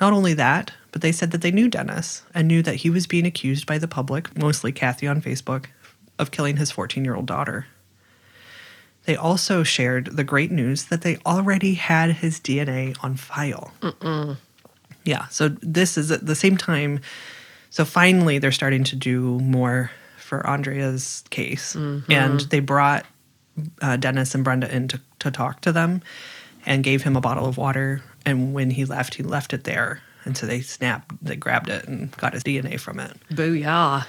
Not 0.00 0.12
only 0.12 0.34
that, 0.34 0.72
but 0.92 1.02
they 1.02 1.10
said 1.10 1.32
that 1.32 1.42
they 1.42 1.50
knew 1.50 1.68
Dennis 1.68 2.22
and 2.34 2.46
knew 2.46 2.62
that 2.62 2.76
he 2.76 2.90
was 2.90 3.08
being 3.08 3.26
accused 3.26 3.66
by 3.66 3.78
the 3.78 3.88
public, 3.88 4.38
mostly 4.38 4.70
Kathy 4.70 5.08
on 5.08 5.20
Facebook, 5.20 5.66
of 6.20 6.30
killing 6.30 6.56
his 6.56 6.70
14-year-old 6.70 7.26
daughter. 7.26 7.66
They 9.06 9.16
also 9.16 9.64
shared 9.64 10.16
the 10.16 10.22
great 10.22 10.52
news 10.52 10.84
that 10.84 11.02
they 11.02 11.16
already 11.26 11.74
had 11.74 12.12
his 12.12 12.38
DNA 12.38 12.96
on 13.02 13.16
file. 13.16 13.72
Yeah, 15.02 15.26
so 15.28 15.48
this 15.48 15.98
is 15.98 16.12
at 16.12 16.26
the 16.26 16.36
same 16.36 16.56
time. 16.56 17.00
So 17.70 17.84
finally, 17.84 18.38
they're 18.38 18.52
starting 18.52 18.84
to 18.84 18.96
do 18.96 19.38
more 19.40 19.90
for 20.16 20.46
Aundria's 20.46 21.24
case, 21.30 21.74
and 21.74 22.40
they 22.50 22.60
brought 22.60 23.06
uh, 23.82 23.96
Dennis 23.96 24.34
and 24.34 24.44
Brenda 24.44 24.74
in 24.74 24.88
to, 24.88 25.00
to 25.20 25.30
talk 25.30 25.60
to 25.62 25.72
them, 25.72 26.02
and 26.66 26.82
gave 26.84 27.02
him 27.02 27.16
a 27.16 27.20
bottle 27.20 27.46
of 27.46 27.56
water. 27.56 28.02
And 28.26 28.52
when 28.54 28.70
he 28.70 28.84
left, 28.84 29.14
he 29.14 29.22
left 29.22 29.52
it 29.54 29.64
there, 29.64 30.00
and 30.24 30.36
so 30.36 30.46
they 30.46 30.60
snapped, 30.60 31.14
they 31.24 31.36
grabbed 31.36 31.68
it 31.70 31.86
and 31.88 32.10
got 32.16 32.34
his 32.34 32.42
DNA 32.42 32.78
from 32.78 33.00
it. 33.00 33.16
Booyah. 33.30 34.06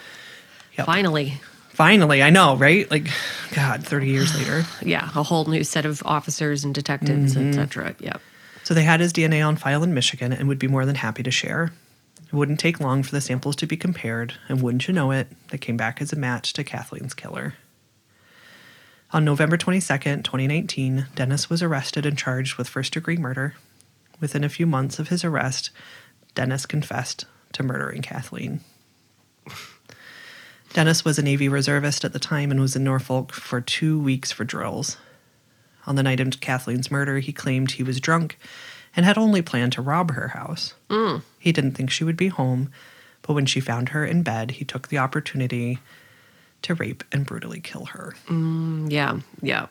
Yep. 0.78 0.86
Finally. 0.86 1.42
Finally, 1.70 2.22
I 2.22 2.30
know, 2.30 2.58
right? 2.58 2.90
Like, 2.92 3.08
God, 3.56 3.86
thirty 3.86 4.08
years 4.10 4.36
later. 4.38 4.66
Yeah. 4.82 5.06
A 5.16 5.24
whole 5.24 5.46
new 5.46 5.64
set 5.64 5.86
of 5.86 6.02
officers 6.06 6.64
and 6.66 6.76
detectives, 6.76 7.36
Mm-hmm. 7.36 7.50
etc. 7.60 7.96
Yep. 8.00 8.22
So 8.64 8.74
they 8.74 8.84
had 8.84 9.00
his 9.00 9.14
DNA 9.14 9.46
on 9.48 9.56
file 9.56 9.82
in 9.84 9.94
Michigan 9.94 10.34
and 10.34 10.48
would 10.50 10.60
be 10.60 10.68
more 10.68 10.86
than 10.86 10.96
happy 10.96 11.24
to 11.24 11.32
share. 11.32 11.72
It 12.32 12.36
wouldn't 12.36 12.60
take 12.60 12.80
long 12.80 13.02
for 13.02 13.12
the 13.12 13.22
samples 13.22 13.56
to 13.56 13.66
be 13.66 13.76
compared, 13.76 14.36
and 14.48 14.62
wouldn't 14.62 14.88
you 14.88 14.94
know 14.94 15.10
it, 15.10 15.28
they 15.50 15.58
came 15.58 15.78
back 15.78 16.00
as 16.00 16.14
a 16.14 16.16
match 16.16 16.54
to 16.54 16.64
Kathleen's 16.64 17.16
killer. 17.16 17.56
On 19.12 19.26
November 19.26 19.58
22nd, 19.58 20.24
2019, 20.24 21.08
Dennis 21.16 21.50
was 21.50 21.64
arrested 21.64 22.06
and 22.06 22.16
charged 22.16 22.58
with 22.58 22.70
first 22.70 22.94
degree 22.94 23.18
murder. 23.18 23.56
Within 24.20 24.44
a 24.44 24.50
few 24.50 24.68
months 24.68 25.00
of 25.00 25.08
his 25.08 25.24
arrest, 25.24 25.72
Dennis 26.36 26.68
confessed 26.68 27.26
to 27.54 27.64
murdering 27.64 28.04
Kathleen. 28.04 28.62
Dennis 30.74 31.04
was 31.04 31.18
a 31.18 31.24
Navy 31.24 31.50
reservist 31.50 32.06
at 32.06 32.14
the 32.14 32.20
time 32.20 32.52
and 32.52 32.60
was 32.60 32.76
in 32.76 32.84
Norfolk 32.84 33.34
for 33.34 33.60
two 33.60 34.00
weeks 34.00 34.32
for 34.32 34.44
drills. 34.44 34.98
On 35.88 35.96
the 35.96 36.04
night 36.04 36.20
of 36.20 36.40
Kathleen's 36.40 36.92
murder, 36.92 37.18
he 37.18 37.34
claimed 37.34 37.72
he 37.72 37.82
was 37.82 38.00
drunk 38.00 38.38
and 38.96 39.06
had 39.06 39.18
only 39.18 39.42
planned 39.42 39.74
to 39.74 39.82
rob 39.82 40.12
her 40.12 40.30
house. 40.30 40.74
He 41.40 41.52
didn't 41.52 41.72
think 41.74 41.90
she 41.92 42.04
would 42.04 42.18
be 42.18 42.28
home, 42.28 42.72
but 43.22 43.34
when 43.34 43.46
she 43.46 43.60
found 43.60 43.90
her 43.90 44.06
in 44.06 44.24
bed, 44.24 44.52
he 44.52 44.66
took 44.66 44.88
the 44.90 44.98
opportunity 44.98 45.80
to 46.64 46.76
rape 46.76 47.04
and 47.12 47.26
brutally 47.26 47.62
kill 47.62 47.86
her. 47.86 48.16
Mm, 48.28 48.92
yeah. 48.92 49.20
Yeah. 49.42 49.68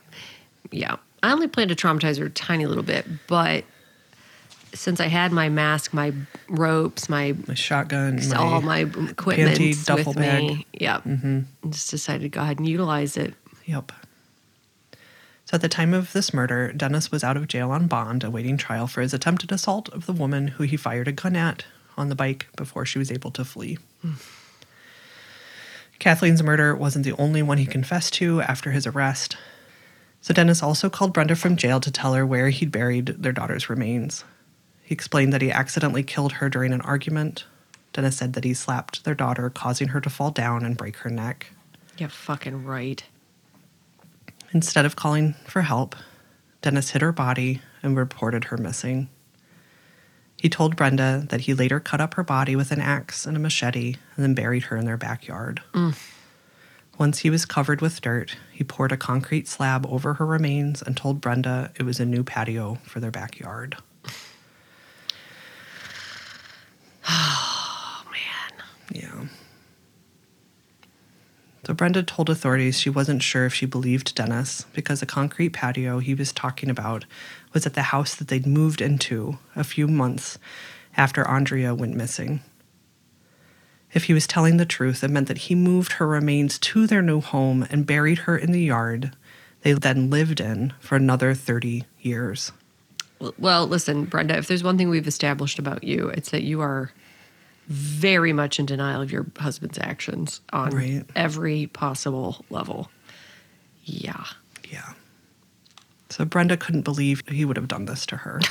Yeah. 0.70 0.96
I 1.22 1.32
only 1.32 1.48
planned 1.48 1.70
to 1.70 1.76
traumatize 1.76 2.18
her 2.18 2.26
a 2.26 2.30
tiny 2.30 2.66
little 2.66 2.84
bit, 2.84 3.04
but 3.26 3.64
since 4.72 5.00
I 5.00 5.06
had 5.06 5.32
my 5.32 5.48
mask, 5.48 5.92
my 5.92 6.12
ropes, 6.48 7.08
my 7.08 7.34
My 7.46 7.54
shotgun, 7.54 8.20
my, 8.28 8.36
all 8.36 8.60
my 8.60 8.80
equipment 8.80 9.58
panty 9.58 9.84
duffel 9.84 10.12
with 10.12 10.18
bag. 10.18 10.42
me, 10.42 10.66
yeah, 10.72 11.00
mm-hmm. 11.00 11.70
just 11.70 11.90
decided 11.90 12.22
to 12.22 12.28
go 12.28 12.40
ahead 12.40 12.58
and 12.58 12.68
utilize 12.68 13.16
it. 13.16 13.34
Yep. 13.64 13.92
So 15.48 15.54
at 15.54 15.62
the 15.62 15.68
time 15.70 15.94
of 15.94 16.12
this 16.12 16.34
murder, 16.34 16.74
Dennis 16.74 17.10
was 17.10 17.24
out 17.24 17.38
of 17.38 17.48
jail 17.48 17.70
on 17.70 17.86
bond, 17.86 18.22
awaiting 18.22 18.58
trial 18.58 18.86
for 18.86 19.00
his 19.00 19.14
attempted 19.14 19.50
assault 19.50 19.88
of 19.94 20.04
the 20.04 20.12
woman 20.12 20.48
who 20.48 20.64
he 20.64 20.76
fired 20.76 21.08
a 21.08 21.12
gun 21.12 21.36
at 21.36 21.64
on 21.96 22.10
the 22.10 22.14
bike 22.14 22.48
before 22.54 22.84
she 22.84 22.98
was 22.98 23.10
able 23.10 23.30
to 23.30 23.46
flee. 23.46 23.78
Kathleen's 25.98 26.42
murder 26.42 26.76
wasn't 26.76 27.06
the 27.06 27.16
only 27.16 27.42
one 27.42 27.56
he 27.56 27.64
confessed 27.64 28.12
to 28.14 28.42
after 28.42 28.72
his 28.72 28.86
arrest. 28.86 29.38
So 30.20 30.34
Dennis 30.34 30.62
also 30.62 30.90
called 30.90 31.14
Brenda 31.14 31.34
from 31.34 31.56
jail 31.56 31.80
to 31.80 31.90
tell 31.90 32.12
her 32.12 32.26
where 32.26 32.50
he'd 32.50 32.70
buried 32.70 33.06
their 33.06 33.32
daughter's 33.32 33.70
remains. 33.70 34.24
He 34.82 34.92
explained 34.92 35.32
that 35.32 35.40
he 35.40 35.50
accidentally 35.50 36.02
killed 36.02 36.32
her 36.32 36.50
during 36.50 36.74
an 36.74 36.82
argument. 36.82 37.46
Dennis 37.94 38.18
said 38.18 38.34
that 38.34 38.44
he 38.44 38.52
slapped 38.52 39.04
their 39.04 39.14
daughter, 39.14 39.48
causing 39.48 39.88
her 39.88 40.00
to 40.02 40.10
fall 40.10 40.30
down 40.30 40.62
and 40.62 40.76
break 40.76 40.96
her 40.98 41.10
neck. 41.10 41.52
Yeah, 41.96 42.08
fucking 42.08 42.66
right. 42.66 43.02
Instead 44.52 44.86
of 44.86 44.96
calling 44.96 45.34
for 45.46 45.62
help, 45.62 45.94
Dennis 46.62 46.90
hid 46.90 47.02
her 47.02 47.12
body 47.12 47.60
and 47.82 47.96
reported 47.96 48.44
her 48.44 48.56
missing. 48.56 49.08
He 50.36 50.48
told 50.48 50.76
Brenda 50.76 51.26
that 51.28 51.42
he 51.42 51.54
later 51.54 51.80
cut 51.80 52.00
up 52.00 52.14
her 52.14 52.22
body 52.22 52.54
with 52.54 52.70
an 52.70 52.80
axe 52.80 53.26
and 53.26 53.36
a 53.36 53.40
machete 53.40 53.94
and 54.14 54.24
then 54.24 54.34
buried 54.34 54.64
her 54.64 54.76
in 54.76 54.84
their 54.84 54.96
backyard. 54.96 55.62
Mm. 55.72 55.98
Once 56.96 57.18
he 57.20 57.30
was 57.30 57.44
covered 57.44 57.80
with 57.80 58.00
dirt, 58.00 58.36
he 58.52 58.64
poured 58.64 58.90
a 58.90 58.96
concrete 58.96 59.46
slab 59.46 59.86
over 59.86 60.14
her 60.14 60.26
remains 60.26 60.82
and 60.82 60.96
told 60.96 61.20
Brenda 61.20 61.70
it 61.76 61.84
was 61.84 62.00
a 62.00 62.04
new 62.04 62.24
patio 62.24 62.78
for 62.84 63.00
their 63.00 63.10
backyard. 63.10 63.76
Oh 67.10 68.04
man. 68.12 68.64
Yeah. 68.92 69.28
So 71.68 71.74
Brenda 71.74 72.02
told 72.02 72.30
authorities 72.30 72.80
she 72.80 72.88
wasn't 72.88 73.22
sure 73.22 73.44
if 73.44 73.52
she 73.52 73.66
believed 73.66 74.14
Dennis 74.14 74.64
because 74.72 75.00
the 75.00 75.04
concrete 75.04 75.50
patio 75.50 75.98
he 75.98 76.14
was 76.14 76.32
talking 76.32 76.70
about 76.70 77.04
was 77.52 77.66
at 77.66 77.74
the 77.74 77.82
house 77.82 78.14
that 78.14 78.28
they'd 78.28 78.46
moved 78.46 78.80
into 78.80 79.36
a 79.54 79.62
few 79.62 79.86
months 79.86 80.38
after 80.96 81.24
Aundria 81.24 81.76
went 81.76 81.94
missing. 81.94 82.40
If 83.92 84.04
he 84.04 84.14
was 84.14 84.26
telling 84.26 84.56
the 84.56 84.64
truth, 84.64 85.04
it 85.04 85.10
meant 85.10 85.28
that 85.28 85.36
he 85.48 85.54
moved 85.54 85.92
her 85.92 86.06
remains 86.06 86.58
to 86.60 86.86
their 86.86 87.02
new 87.02 87.20
home 87.20 87.66
and 87.70 87.84
buried 87.84 88.20
her 88.20 88.38
in 88.38 88.52
the 88.52 88.64
yard 88.64 89.14
they 89.60 89.74
then 89.74 90.08
lived 90.08 90.40
in 90.40 90.72
for 90.80 90.96
another 90.96 91.34
30 91.34 91.84
years. 92.00 92.50
Well, 93.36 93.66
listen, 93.66 94.06
Brenda, 94.06 94.38
if 94.38 94.48
there's 94.48 94.64
one 94.64 94.78
thing 94.78 94.88
we've 94.88 95.06
established 95.06 95.58
about 95.58 95.84
you, 95.84 96.08
it's 96.08 96.30
that 96.30 96.44
you 96.44 96.62
are 96.62 96.92
very 97.68 98.32
much 98.32 98.58
in 98.58 98.66
denial 98.66 99.00
of 99.02 99.12
your 99.12 99.26
husband's 99.38 99.78
actions 99.78 100.40
on 100.52 100.70
Right. 100.70 101.04
every 101.14 101.66
possible 101.68 102.44
level. 102.50 102.90
Yeah. 103.84 104.24
Yeah. 104.70 104.92
So 106.10 106.24
Brenda 106.24 106.56
couldn't 106.56 106.82
believe 106.82 107.22
he 107.28 107.44
would 107.44 107.56
have 107.56 107.68
done 107.68 107.84
this 107.84 108.06
to 108.06 108.16
her. 108.18 108.40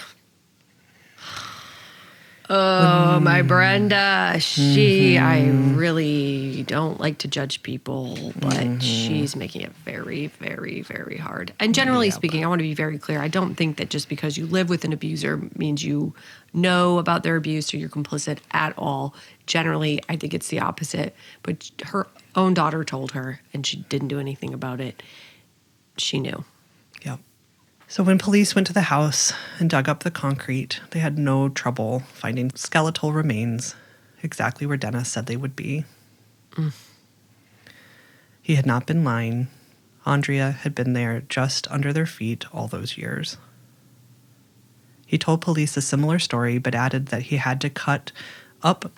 Oh, 2.49 3.19
my 3.19 3.41
Brenda. 3.41 4.37
She, 4.39 5.17
I 5.17 5.47
really 5.49 6.63
don't 6.63 6.99
like 6.99 7.17
to 7.19 7.27
judge 7.27 7.61
people, 7.61 8.33
but 8.39 8.81
she's 8.81 9.35
making 9.35 9.63
it 9.63 9.73
very, 9.83 10.27
very, 10.27 10.81
very 10.81 11.17
hard. 11.17 11.53
And 11.59 11.75
generally 11.75 12.09
speaking, 12.09 12.45
I 12.45 12.47
want 12.47 12.59
to 12.59 12.63
be 12.63 12.73
very 12.73 12.97
clear. 12.97 13.19
I 13.19 13.27
don't 13.27 13.55
think 13.55 13.77
that 13.77 13.89
just 13.89 14.07
because 14.07 14.37
you 14.37 14.45
live 14.45 14.69
with 14.69 14.85
an 14.85 14.93
abuser 14.93 15.41
means 15.55 15.83
you 15.83 16.13
know 16.53 16.99
about 16.99 17.23
their 17.23 17.35
abuse 17.35 17.73
or 17.73 17.77
you're 17.77 17.89
complicit 17.89 18.39
at 18.51 18.73
all. 18.77 19.13
Generally, 19.45 20.01
I 20.07 20.15
think 20.15 20.33
it's 20.33 20.47
the 20.47 20.61
opposite. 20.61 21.15
But 21.43 21.69
her 21.87 22.07
own 22.35 22.53
daughter 22.53 22.85
told 22.85 23.11
her, 23.11 23.41
and 23.53 23.65
she 23.65 23.77
didn't 23.89 24.07
do 24.07 24.19
anything 24.19 24.53
about 24.53 24.79
it. 24.79 25.03
She 25.97 26.19
knew. 26.19 26.45
Yep. 27.03 27.19
So 27.89 28.03
when 28.03 28.17
police 28.17 28.53
went 28.53 28.67
to 28.67 28.73
the 28.73 28.81
house 28.81 29.33
and 29.59 29.69
dug 29.69 29.87
up 29.87 30.03
the 30.03 30.11
concrete, 30.11 30.81
they 30.91 30.99
had 30.99 31.17
no 31.17 31.47
trouble 31.47 32.01
finding 32.11 32.51
skeletal 32.53 33.13
remains 33.13 33.75
exactly 34.21 34.67
where 34.67 34.77
Dennis 34.77 35.09
said 35.09 35.25
they 35.25 35.37
would 35.37 35.55
be. 35.55 35.85
He 38.41 38.55
had 38.55 38.65
not 38.65 38.85
been 38.85 39.03
lying. 39.03 39.47
Aundria 40.05 40.53
had 40.53 40.75
been 40.75 40.93
there 40.93 41.21
just 41.29 41.69
under 41.71 41.93
their 41.93 42.05
feet 42.05 42.45
all 42.53 42.67
those 42.67 42.97
years. 42.97 43.37
He 45.05 45.17
told 45.17 45.39
police 45.39 45.77
a 45.77 45.81
similar 45.81 46.19
story, 46.19 46.57
but 46.57 46.75
added 46.75 47.07
that 47.07 47.23
he 47.23 47.37
had 47.37 47.61
to 47.61 47.69
cut 47.69 48.11
up 48.63 48.91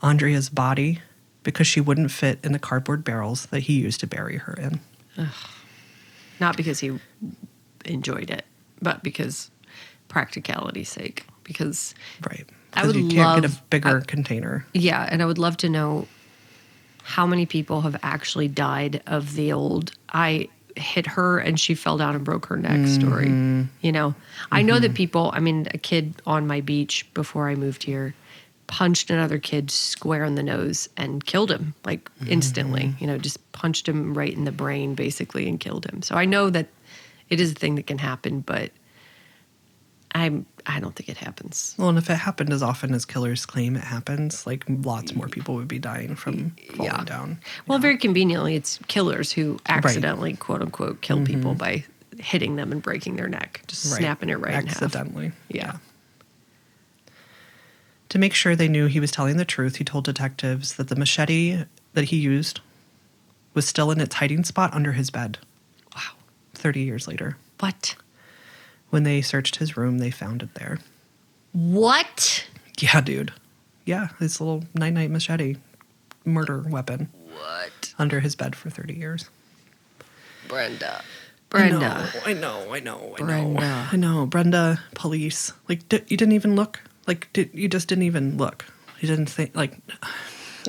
Aundria's 0.00 0.48
body 0.48 1.00
because 1.42 1.66
she 1.66 1.80
wouldn't 1.80 2.12
fit 2.12 2.38
in 2.44 2.52
the 2.52 2.58
cardboard 2.58 3.02
barrels 3.02 3.46
that 3.46 3.64
he 3.64 3.80
used 3.80 3.98
to 4.00 4.06
bury 4.06 4.36
her 4.36 4.54
in. 4.54 4.80
Not 6.38 6.56
because 6.56 6.80
he 6.80 6.98
enjoyed 7.84 8.30
it, 8.30 8.44
but 8.80 9.02
because 9.02 9.50
practicality's 10.08 10.88
sake. 10.88 11.26
Because 11.44 11.94
Right. 12.28 12.48
I 12.74 12.86
would 12.86 12.96
you 12.96 13.08
can't 13.08 13.42
get 13.42 13.50
love- 13.50 13.58
a 13.58 13.62
bigger 13.70 13.98
I- 13.98 14.04
container. 14.04 14.66
Yeah, 14.74 15.08
and 15.10 15.22
I 15.22 15.26
would 15.26 15.38
love 15.38 15.56
to 15.58 15.68
know 15.68 16.06
how 17.02 17.26
many 17.26 17.46
people 17.46 17.80
have 17.82 17.96
actually 18.02 18.48
died 18.48 19.02
of 19.06 19.34
the 19.34 19.52
old 19.52 19.92
I 20.12 20.48
hit 20.76 21.06
her 21.06 21.38
and 21.38 21.60
she 21.60 21.74
fell 21.74 21.98
down 21.98 22.14
and 22.14 22.24
broke 22.24 22.46
her 22.46 22.56
neck 22.56 22.86
story. 22.88 23.26
Mm-hmm. 23.26 23.62
You 23.82 23.92
know, 23.92 24.14
I 24.50 24.62
know 24.62 24.78
that 24.78 24.88
mm-hmm. 24.88 24.94
people, 24.94 25.30
I 25.34 25.40
mean, 25.40 25.68
a 25.72 25.78
kid 25.78 26.14
on 26.26 26.46
my 26.46 26.60
beach 26.60 27.06
before 27.12 27.48
I 27.48 27.54
moved 27.54 27.82
here 27.82 28.14
punched 28.68 29.10
another 29.10 29.38
kid 29.38 29.70
square 29.70 30.24
in 30.24 30.34
the 30.34 30.42
nose 30.42 30.88
and 30.96 31.26
killed 31.26 31.50
him 31.50 31.74
like 31.84 32.10
instantly, 32.26 32.84
mm-hmm. 32.84 33.04
you 33.04 33.06
know, 33.06 33.18
just 33.18 33.52
punched 33.52 33.86
him 33.86 34.14
right 34.14 34.32
in 34.32 34.44
the 34.44 34.52
brain 34.52 34.94
basically 34.94 35.46
and 35.46 35.60
killed 35.60 35.84
him. 35.84 36.00
So 36.00 36.14
I 36.14 36.24
know 36.24 36.48
that 36.48 36.68
it 37.32 37.40
is 37.40 37.52
a 37.52 37.54
thing 37.54 37.76
that 37.76 37.86
can 37.86 37.96
happen, 37.96 38.40
but 38.40 38.70
I'm 40.14 40.44
I 40.66 40.80
don't 40.80 40.94
think 40.94 41.08
it 41.08 41.16
happens. 41.16 41.74
Well, 41.78 41.88
and 41.88 41.96
if 41.96 42.10
it 42.10 42.16
happened 42.16 42.52
as 42.52 42.62
often 42.62 42.92
as 42.92 43.06
killers 43.06 43.46
claim 43.46 43.74
it 43.74 43.82
happens, 43.82 44.46
like 44.46 44.64
lots 44.68 45.14
more 45.14 45.28
people 45.28 45.54
would 45.54 45.66
be 45.66 45.78
dying 45.78 46.14
from 46.14 46.54
falling 46.76 47.04
down. 47.06 47.40
Well, 47.66 47.78
very 47.78 47.96
conveniently, 47.96 48.54
it's 48.54 48.78
killers 48.86 49.32
who 49.32 49.58
accidentally, 49.66 50.34
quote 50.34 50.60
unquote, 50.60 51.00
kill 51.00 51.16
mm-hmm. 51.16 51.34
people 51.34 51.54
by 51.54 51.84
hitting 52.18 52.56
them 52.56 52.70
and 52.70 52.82
breaking 52.82 53.16
their 53.16 53.28
neck, 53.28 53.62
just 53.66 53.90
Right. 53.90 54.00
snapping 54.00 54.28
it 54.28 54.38
right 54.38 54.52
in 54.54 54.66
half. 54.66 54.82
accidentally. 54.82 55.32
Yeah. 55.48 55.78
To 58.10 58.18
make 58.18 58.34
sure 58.34 58.54
they 58.54 58.68
knew 58.68 58.86
he 58.88 59.00
was 59.00 59.10
telling 59.10 59.38
the 59.38 59.46
truth, 59.46 59.76
he 59.76 59.84
told 59.84 60.04
detectives 60.04 60.74
that 60.74 60.88
the 60.88 60.96
machete 60.96 61.64
that 61.94 62.04
he 62.04 62.16
used 62.18 62.60
was 63.54 63.66
still 63.66 63.90
in 63.90 64.02
its 64.02 64.16
hiding 64.16 64.44
spot 64.44 64.74
under 64.74 64.92
his 64.92 65.10
bed. 65.10 65.38
Wow. 66.62 66.70
30 66.70 66.80
years 66.82 67.08
later. 67.08 67.36
What? 67.60 67.96
When 68.90 69.02
they 69.04 69.20
searched 69.22 69.56
his 69.56 69.76
room, 69.76 69.98
they 69.98 70.10
found 70.10 70.42
it 70.42 70.54
there. 70.54 70.78
What? 71.52 72.46
Yeah, 72.78 73.00
dude. 73.00 73.32
Yeah, 73.84 74.08
his 74.18 74.40
little 74.40 74.64
night 74.74 74.92
night 74.92 75.10
machete 75.10 75.56
murder 76.24 76.60
weapon 76.68 77.08
What? 77.34 77.94
under 77.98 78.20
his 78.20 78.36
bed 78.36 78.54
for 78.54 78.70
30 78.70 78.94
years. 78.94 79.28
Brenda. 80.46 81.02
Brenda. 81.50 82.08
I 82.24 82.32
know, 82.32 82.72
I 82.72 82.80
know, 82.80 83.14
I 83.18 83.22
know. 83.22 83.24
Brenda. 83.26 83.88
I 83.92 83.96
know, 83.96 84.26
Brenda, 84.26 84.80
police. 84.94 85.52
Like, 85.68 85.88
di- 85.88 86.02
you 86.06 86.16
didn't 86.16 86.32
even 86.32 86.54
look. 86.54 86.80
Like, 87.06 87.28
did, 87.32 87.50
you 87.52 87.68
just 87.68 87.88
didn't 87.88 88.04
even 88.04 88.36
look. 88.38 88.64
You 89.00 89.08
didn't 89.08 89.26
think, 89.28 89.54
like, 89.56 89.78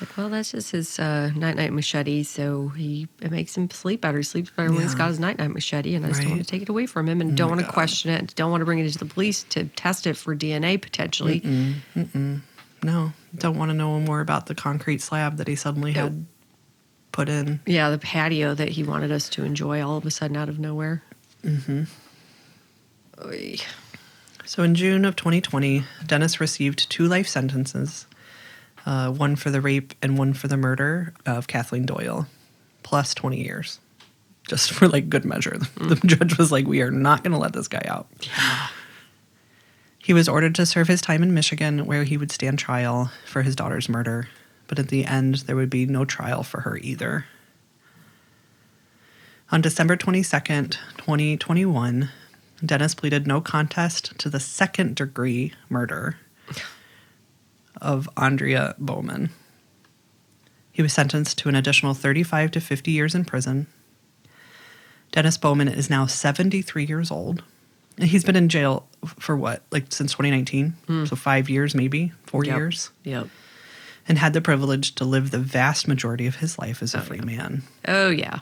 Like, 0.00 0.16
well, 0.16 0.28
that's 0.28 0.52
just 0.52 0.72
his 0.72 0.98
uh, 0.98 1.30
night 1.34 1.56
night 1.56 1.72
machete. 1.72 2.22
So 2.22 2.68
he 2.68 3.08
it 3.20 3.30
makes 3.30 3.56
him 3.56 3.70
sleep 3.70 4.02
better. 4.02 4.18
He 4.18 4.24
sleeps 4.24 4.50
better 4.50 4.70
when 4.70 4.82
he's 4.82 4.94
got 4.94 5.08
his 5.08 5.18
night 5.18 5.38
night 5.38 5.50
machete. 5.50 5.94
And 5.94 6.04
I 6.04 6.08
just 6.08 6.20
don't 6.20 6.32
want 6.32 6.42
to 6.42 6.46
take 6.46 6.62
it 6.62 6.68
away 6.68 6.86
from 6.86 7.08
him 7.08 7.20
and 7.20 7.36
don't 7.36 7.48
want 7.48 7.60
to 7.62 7.70
question 7.70 8.10
it. 8.10 8.34
Don't 8.34 8.50
want 8.50 8.60
to 8.60 8.66
bring 8.66 8.78
it 8.78 8.86
into 8.86 8.98
the 8.98 9.06
police 9.06 9.44
to 9.44 9.64
test 9.64 10.06
it 10.06 10.16
for 10.16 10.36
DNA 10.36 10.80
potentially. 10.80 11.40
no, 12.82 13.12
don't 13.34 13.56
want 13.56 13.70
to 13.70 13.74
know 13.74 13.98
more 14.00 14.20
about 14.20 14.46
the 14.46 14.54
concrete 14.54 15.00
slab 15.00 15.38
that 15.38 15.48
he 15.48 15.56
suddenly 15.56 15.92
had 15.92 16.26
put 17.12 17.28
in. 17.28 17.60
Yeah, 17.66 17.88
the 17.90 17.98
patio 17.98 18.54
that 18.54 18.68
he 18.68 18.82
wanted 18.82 19.10
us 19.10 19.28
to 19.30 19.44
enjoy 19.44 19.82
all 19.82 19.96
of 19.96 20.04
a 20.04 20.10
sudden 20.10 20.36
out 20.36 20.50
of 20.50 20.58
nowhere. 20.58 21.02
Mm-hmm. 21.42 21.84
So 24.44 24.62
in 24.62 24.74
June 24.74 25.04
of 25.04 25.16
2020, 25.16 25.84
Dennis 26.04 26.38
received 26.40 26.90
two 26.90 27.06
life 27.06 27.26
sentences 27.26 28.06
uh, 28.86 29.10
one 29.10 29.36
for 29.36 29.50
the 29.50 29.60
rape 29.60 29.92
and 30.00 30.16
one 30.16 30.32
for 30.32 30.48
the 30.48 30.56
murder 30.56 31.12
of 31.26 31.48
Kathleen 31.48 31.84
Doyle, 31.84 32.26
plus 32.82 33.14
20 33.14 33.42
years. 33.42 33.80
Just 34.48 34.70
for 34.72 34.88
like 34.88 35.10
good 35.10 35.24
measure. 35.24 35.58
The 35.76 35.96
judge 36.06 36.38
was 36.38 36.50
like, 36.52 36.66
we 36.66 36.80
are 36.80 36.90
not 36.90 37.22
going 37.22 37.32
to 37.32 37.38
let 37.38 37.52
this 37.52 37.68
guy 37.68 37.82
out. 37.84 38.06
He 39.98 40.14
was 40.14 40.28
ordered 40.28 40.54
to 40.54 40.66
serve 40.66 40.86
his 40.86 41.00
time 41.00 41.20
in 41.24 41.34
Michigan, 41.34 41.84
where 41.84 42.04
he 42.04 42.16
would 42.16 42.30
stand 42.30 42.60
trial 42.60 43.10
for 43.26 43.42
his 43.42 43.56
daughter's 43.56 43.88
murder. 43.88 44.28
But 44.68 44.78
at 44.78 44.86
the 44.86 45.04
end, 45.04 45.34
there 45.46 45.56
would 45.56 45.68
be 45.68 45.84
no 45.84 46.04
trial 46.04 46.44
for 46.44 46.60
her 46.60 46.76
either. 46.76 47.24
On 49.50 49.60
December 49.60 49.96
22nd, 49.96 50.76
2021, 50.96 52.08
Dennis 52.64 52.94
pleaded 52.94 53.26
no 53.26 53.40
contest 53.40 54.16
to 54.18 54.30
the 54.30 54.38
second 54.38 54.94
degree 54.94 55.52
murder 55.68 56.18
of 57.80 58.08
Aundria 58.16 58.74
Bowman. 58.78 59.30
He 60.72 60.82
was 60.82 60.92
sentenced 60.92 61.38
to 61.38 61.48
an 61.48 61.54
additional 61.54 61.94
35 61.94 62.50
to 62.52 62.60
50 62.60 62.90
years 62.90 63.14
in 63.14 63.24
prison. 63.24 63.66
Dennis 65.12 65.38
Bowman 65.38 65.68
is 65.68 65.88
now 65.88 66.06
73 66.06 66.84
years 66.84 67.10
old. 67.10 67.42
And 67.98 68.08
he's 68.10 68.24
been 68.24 68.36
in 68.36 68.50
jail 68.50 68.86
for 69.18 69.34
what, 69.36 69.62
like 69.70 69.86
since 69.90 70.12
2019? 70.12 70.74
Hmm. 70.86 71.04
So 71.06 71.16
five 71.16 71.48
years, 71.48 71.74
maybe 71.74 72.12
four 72.24 72.44
Yep. 72.44 72.56
years, 72.56 72.90
Yep. 73.04 73.28
and 74.06 74.18
had 74.18 74.34
the 74.34 74.42
privilege 74.42 74.94
to 74.96 75.04
live 75.06 75.30
the 75.30 75.38
vast 75.38 75.88
majority 75.88 76.26
of 76.26 76.36
his 76.36 76.58
life 76.58 76.82
as 76.82 76.94
a 76.94 76.98
Oh, 76.98 77.02
free 77.02 77.18
yeah. 77.20 77.24
man. 77.24 77.62
Oh 77.88 78.10
yeah. 78.10 78.40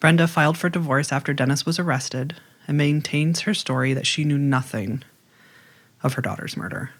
Brenda 0.00 0.26
filed 0.28 0.58
for 0.58 0.68
divorce 0.68 1.12
after 1.12 1.32
Dennis 1.32 1.64
was 1.64 1.78
arrested 1.78 2.36
and 2.68 2.76
maintains 2.76 3.40
her 3.40 3.54
story 3.54 3.94
that 3.94 4.06
she 4.06 4.24
knew 4.24 4.38
nothing 4.38 5.02
of 6.02 6.14
her 6.14 6.22
daughter's 6.22 6.56
murder. 6.58 6.90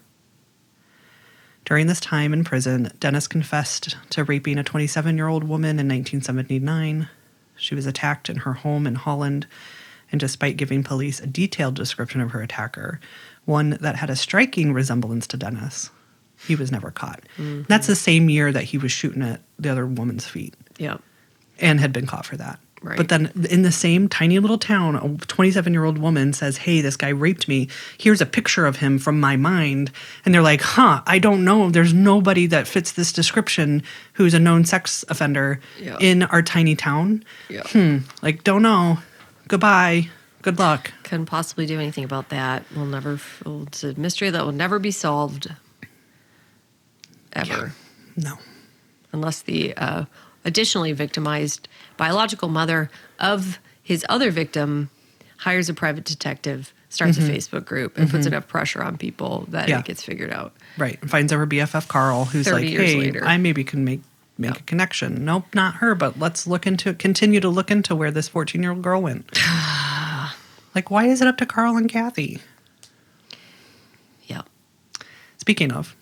During 1.71 1.87
this 1.87 2.01
time 2.01 2.33
in 2.33 2.43
prison, 2.43 2.91
Dennis 2.99 3.29
confessed 3.29 3.97
to 4.11 4.25
raping 4.25 4.59
a 4.59 4.65
27 4.65 5.17
year 5.17 5.29
old 5.29 5.45
woman 5.45 5.79
in 5.79 5.87
1979. 5.87 7.09
She 7.55 7.77
was 7.77 7.87
attacked 7.87 8.29
in 8.29 8.39
her 8.39 8.55
home 8.55 8.89
in 8.89 8.97
Holland, 8.97 9.47
and 10.11 10.19
despite 10.21 10.57
giving 10.57 10.83
police 10.83 11.21
a 11.21 11.29
detailed 11.29 11.77
description 11.77 12.21
of 12.21 12.33
her 12.33 12.43
attacker, 12.43 12.99
one 13.45 13.79
that 13.81 13.95
had 13.95 14.11
a 14.11 14.17
striking 14.17 14.73
resemblance 14.73 15.29
to 15.29 15.37
Dennis, 15.37 15.91
he 16.45 16.57
was 16.57 16.73
never 16.73 16.91
caught. 16.91 17.23
Mm-hmm. 17.39 17.63
That's 17.69 17.87
the 17.87 17.95
same 17.95 18.29
year 18.29 18.51
that 18.51 18.65
he 18.65 18.77
was 18.77 18.91
shooting 18.91 19.23
at 19.23 19.41
the 19.57 19.69
other 19.69 19.87
woman's 19.87 20.27
feet 20.27 20.57
Yep. 20.79 21.01
and 21.61 21.79
had 21.79 21.93
been 21.93 22.07
caught 22.09 22.27
for 22.27 22.37
that. 22.37 22.59
Right. 22.83 22.97
But 22.97 23.11
then 23.11 23.31
in 23.51 23.61
the 23.61 23.71
same 23.73 24.09
tiny 24.09 24.39
little 24.39 24.57
town, 24.57 24.97
a 24.97 25.27
27 25.27 25.73
year 25.75 25.85
old 25.85 25.99
woman 25.99 26.33
says, 26.33 26.57
Hey, 26.57 26.81
this 26.81 26.97
guy 26.97 27.11
raped 27.11 27.47
me. 27.47 27.69
Here's 27.99 28.23
a 28.23 28.27
picture 28.27 28.65
of 28.65 28.77
him 28.77 28.99
from 28.99 29.21
my 29.21 29.37
mind. 29.37 29.91
And 30.25 30.33
they're 30.35 30.41
like, 30.41 30.63
Huh, 30.63 31.03
I 31.07 31.19
don't 31.19 31.45
know. 31.45 31.69
There's 31.71 31.93
nobody 31.93 32.47
that 32.47 32.67
fits 32.67 32.93
this 32.93 33.13
description 33.13 33.83
who's 34.15 34.33
a 34.33 34.39
known 34.39 34.65
sex 34.65 35.05
offender 35.11 35.61
Yeah. 35.79 35.99
in 36.01 36.23
our 36.23 36.41
tiny 36.41 36.75
town. 36.75 37.23
Yeah. 37.51 37.65
Hmm. 37.67 37.99
Like, 38.23 38.45
don't 38.45 38.63
know. 38.63 38.99
Goodbye. 39.49 40.09
Good 40.41 40.59
luck. 40.59 40.91
Couldn't 41.03 41.27
possibly 41.27 41.67
do 41.67 41.79
anything 41.79 42.05
about 42.05 42.31
that. 42.31 42.65
We'll 42.75 42.87
never. 42.87 43.21
It's 43.45 43.85
a 43.85 43.93
mystery 44.01 44.31
that 44.31 44.43
will 44.43 44.53
never 44.53 44.79
be 44.79 44.91
solved. 44.91 45.49
Ever. 47.35 47.75
No. 48.17 48.39
unless 49.13 49.43
the 49.43 49.75
uh, 49.77 50.05
additionally 50.45 50.93
victimized 50.93 51.69
biological 51.97 52.49
mother 52.49 52.91
of 53.19 53.59
his 53.83 54.05
other 54.09 54.31
victim 54.31 54.91
hires 55.39 55.69
a 55.69 55.75
private 55.75 56.05
detective, 56.05 56.73
starts 56.91 57.17
a 57.19 57.21
Facebook 57.23 57.65
group, 57.65 57.97
and 57.99 58.11
puts 58.11 58.27
enough 58.27 58.47
pressure 58.47 58.83
on 58.83 58.97
people 58.99 59.47
that 59.49 59.63
Mm-hmm. 59.63 59.71
Yeah. 59.71 59.79
it 59.81 59.85
gets 59.87 60.03
figured 60.03 60.31
out. 60.33 60.53
Right. 60.77 60.99
And 61.01 61.11
finds 61.11 61.33
out 61.33 61.39
her 61.39 61.47
BFF 61.47 61.89
Carl, 61.89 62.27
who's 62.27 62.51
like, 62.51 62.65
Hey, 62.65 62.97
later. 62.97 63.25
I 63.25 63.37
maybe 63.39 63.65
can 63.65 63.85
make. 63.85 64.01
Make 64.39 64.59
a 64.59 64.63
connection. 64.63 65.27
Nope, 65.27 65.55
not 65.55 65.75
her, 65.77 65.95
but 65.95 66.19
let's 66.19 66.47
look 66.47 66.67
into 66.67 66.95
continue 66.95 67.41
to 67.41 67.51
look 67.51 67.71
into 67.71 67.95
where 67.95 68.11
this 68.11 68.27
14 68.27 68.63
year 68.63 68.71
old 68.73 68.81
girl 68.81 69.03
went. 69.03 69.31
like, 70.75 70.91
why 70.91 71.05
is 71.09 71.21
it 71.21 71.29
up 71.29 71.37
to 71.39 71.45
Carl 71.45 71.77
and 71.77 71.91
Kathy? 71.91 72.39
Yeah. 74.25 74.41
Speaking 75.37 75.73
of, 75.73 75.95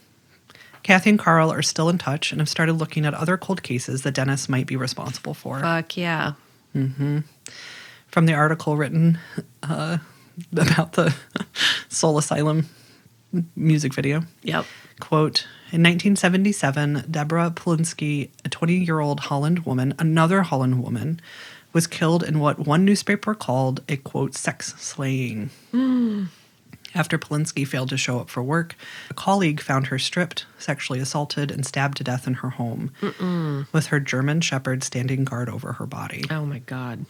Kathy 0.89 1.11
and 1.11 1.19
Carl 1.19 1.53
are 1.53 1.61
still 1.61 1.91
in 1.91 1.99
touch 1.99 2.33
and 2.33 2.41
have 2.41 2.49
started 2.49 2.73
looking 2.73 3.05
at 3.05 3.13
other 3.13 3.37
cold 3.37 3.63
cases 3.63 4.05
that 4.05 4.15
Dennis 4.15 4.49
might 4.49 4.67
be 4.67 4.75
responsible 4.75 5.35
for. 5.35 5.61
Fuck 5.61 5.99
yeah. 5.99 6.33
From 8.07 8.25
the 8.25 8.33
article 8.33 8.75
written 8.75 9.19
uh, 9.63 9.99
about 10.57 10.95
the 10.95 11.15
Soul 11.91 12.17
Asylum 12.17 12.71
music 13.55 13.93
video. 13.93 14.23
Yep. 14.43 14.65
Quote 14.99 15.47
In 15.73 15.83
1977, 15.83 17.05
Deborah 17.11 17.53
Polinsky, 17.55 18.31
a 18.47 18.49
20 18.49 18.77
year 18.77 19.01
old 19.01 19.21
Holland 19.21 19.67
woman, 19.67 19.93
another 19.99 20.41
Holland 20.41 20.83
woman, 20.83 21.21
was 21.75 21.87
killed 21.87 22.23
in 22.23 22.39
what 22.39 22.61
one 22.61 22.87
newspaper 22.87 23.35
called 23.35 23.83
a 23.91 23.99
quote, 23.99 24.35
sex 24.35 24.73
slaying. 24.79 25.51
After 26.95 27.19
Polinsky 27.19 27.67
failed 27.67 27.91
to 27.91 27.99
show 27.99 28.19
up 28.19 28.31
for 28.31 28.43
work, 28.43 28.75
a 29.11 29.15
colleague 29.15 29.61
found 29.61 29.89
her 29.89 29.99
stripped, 29.99 30.47
sexually 30.59 31.01
assaulted, 31.01 31.51
and 31.51 31.67
stabbed 31.67 31.99
to 31.99 32.05
death 32.05 32.27
in 32.27 32.35
her 32.35 32.51
home, 32.51 32.93
with 33.73 33.89
her 33.89 34.01
German 34.01 34.41
Shepherd 34.41 34.83
standing 34.83 35.25
guard 35.25 35.49
over 35.49 35.75
her 35.75 35.87
body. 35.87 36.25
Oh 36.31 36.47
my 36.47 36.61
God. 36.61 37.05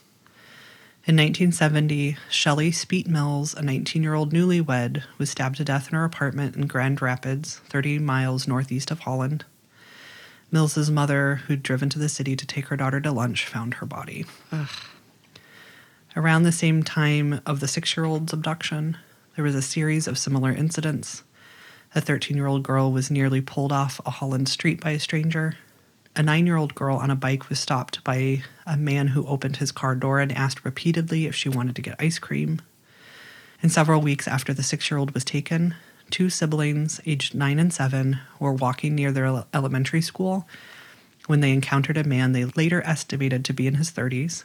In 1.07 1.16
1970, 1.16 2.18
Shelley 2.29 2.70
Speet 2.70 3.07
Mills, 3.07 3.55
a 3.55 3.62
19 3.62 4.03
year 4.03 4.14
old 4.14 4.33
newlywed, 4.33 5.05
was 5.16 5.31
stabbed 5.31 5.57
to 5.57 5.64
death 5.64 5.89
in 5.89 5.95
her 5.95 6.05
apartment 6.05 6.55
in 6.57 6.66
Grand 6.66 7.01
Rapids, 7.01 7.61
30 7.68 7.99
miles 8.01 8.47
northeast 8.47 8.91
of 8.91 9.01
Holland. 9.01 9.45
Mills's 10.51 10.91
mother, 10.91 11.37
who'd 11.47 11.62
driven 11.62 11.89
to 11.91 11.99
the 11.99 12.09
city 12.09 12.35
to 12.37 12.47
take 12.47 12.66
her 12.66 12.76
daughter 12.76 13.01
to 13.01 13.12
lunch, 13.12 13.47
found 13.47 13.74
her 13.74 13.87
body. 13.87 14.26
Around 16.16 16.43
the 16.43 16.53
same 16.53 16.83
time 16.83 17.41
of 17.47 17.61
the 17.61 17.68
six 17.68 17.97
year 17.97 18.05
old's 18.05 18.33
abduction, 18.33 18.97
there 19.39 19.45
was 19.45 19.55
a 19.55 19.62
series 19.62 20.09
of 20.09 20.18
similar 20.18 20.51
incidents. 20.51 21.22
A 21.95 22.01
13 22.01 22.36
year 22.36 22.49
old 22.49 22.64
girl 22.64 22.91
was 22.91 23.09
nearly 23.09 23.41
pulled 23.41 23.70
off 23.70 24.01
a 24.05 24.11
Holland 24.11 24.49
street 24.49 24.80
by 24.80 24.91
a 24.91 24.99
stranger. 24.99 25.57
A 26.16 26.24
nine 26.24 26.45
year 26.45 26.57
old 26.57 26.74
girl 26.74 26.97
on 26.97 27.09
a 27.09 27.14
bike 27.14 27.49
was 27.49 27.61
stopped 27.61 28.03
by 28.03 28.43
a 28.66 28.76
man 28.76 29.07
who 29.07 29.24
opened 29.28 29.59
his 29.59 29.70
car 29.70 29.95
door 29.95 30.18
and 30.18 30.32
asked 30.32 30.64
repeatedly 30.64 31.26
if 31.26 31.36
she 31.36 31.49
wanted 31.49 31.76
to 31.76 31.82
get 31.82 31.95
ice 32.01 32.18
cream. 32.18 32.61
And 33.62 33.70
several 33.70 34.01
weeks 34.01 34.26
after 34.26 34.53
the 34.53 34.64
six 34.64 34.91
year 34.91 34.99
old 34.99 35.12
was 35.12 35.24
taken, 35.24 35.76
two 36.11 36.30
siblings, 36.30 37.01
aged 37.07 37.36
nine 37.36 37.61
and 37.61 37.72
seven, 37.72 38.18
were 38.41 38.53
walking 38.53 38.97
near 38.97 39.12
their 39.12 39.45
elementary 39.55 40.03
school 40.03 40.49
when 41.28 41.39
they 41.43 41.53
encountered 41.53 41.97
a 41.97 42.03
man 42.03 42.32
they 42.32 42.45
later 42.45 42.82
estimated 42.84 43.45
to 43.45 43.53
be 43.53 43.68
in 43.68 43.74
his 43.74 43.93
30s. 43.93 44.43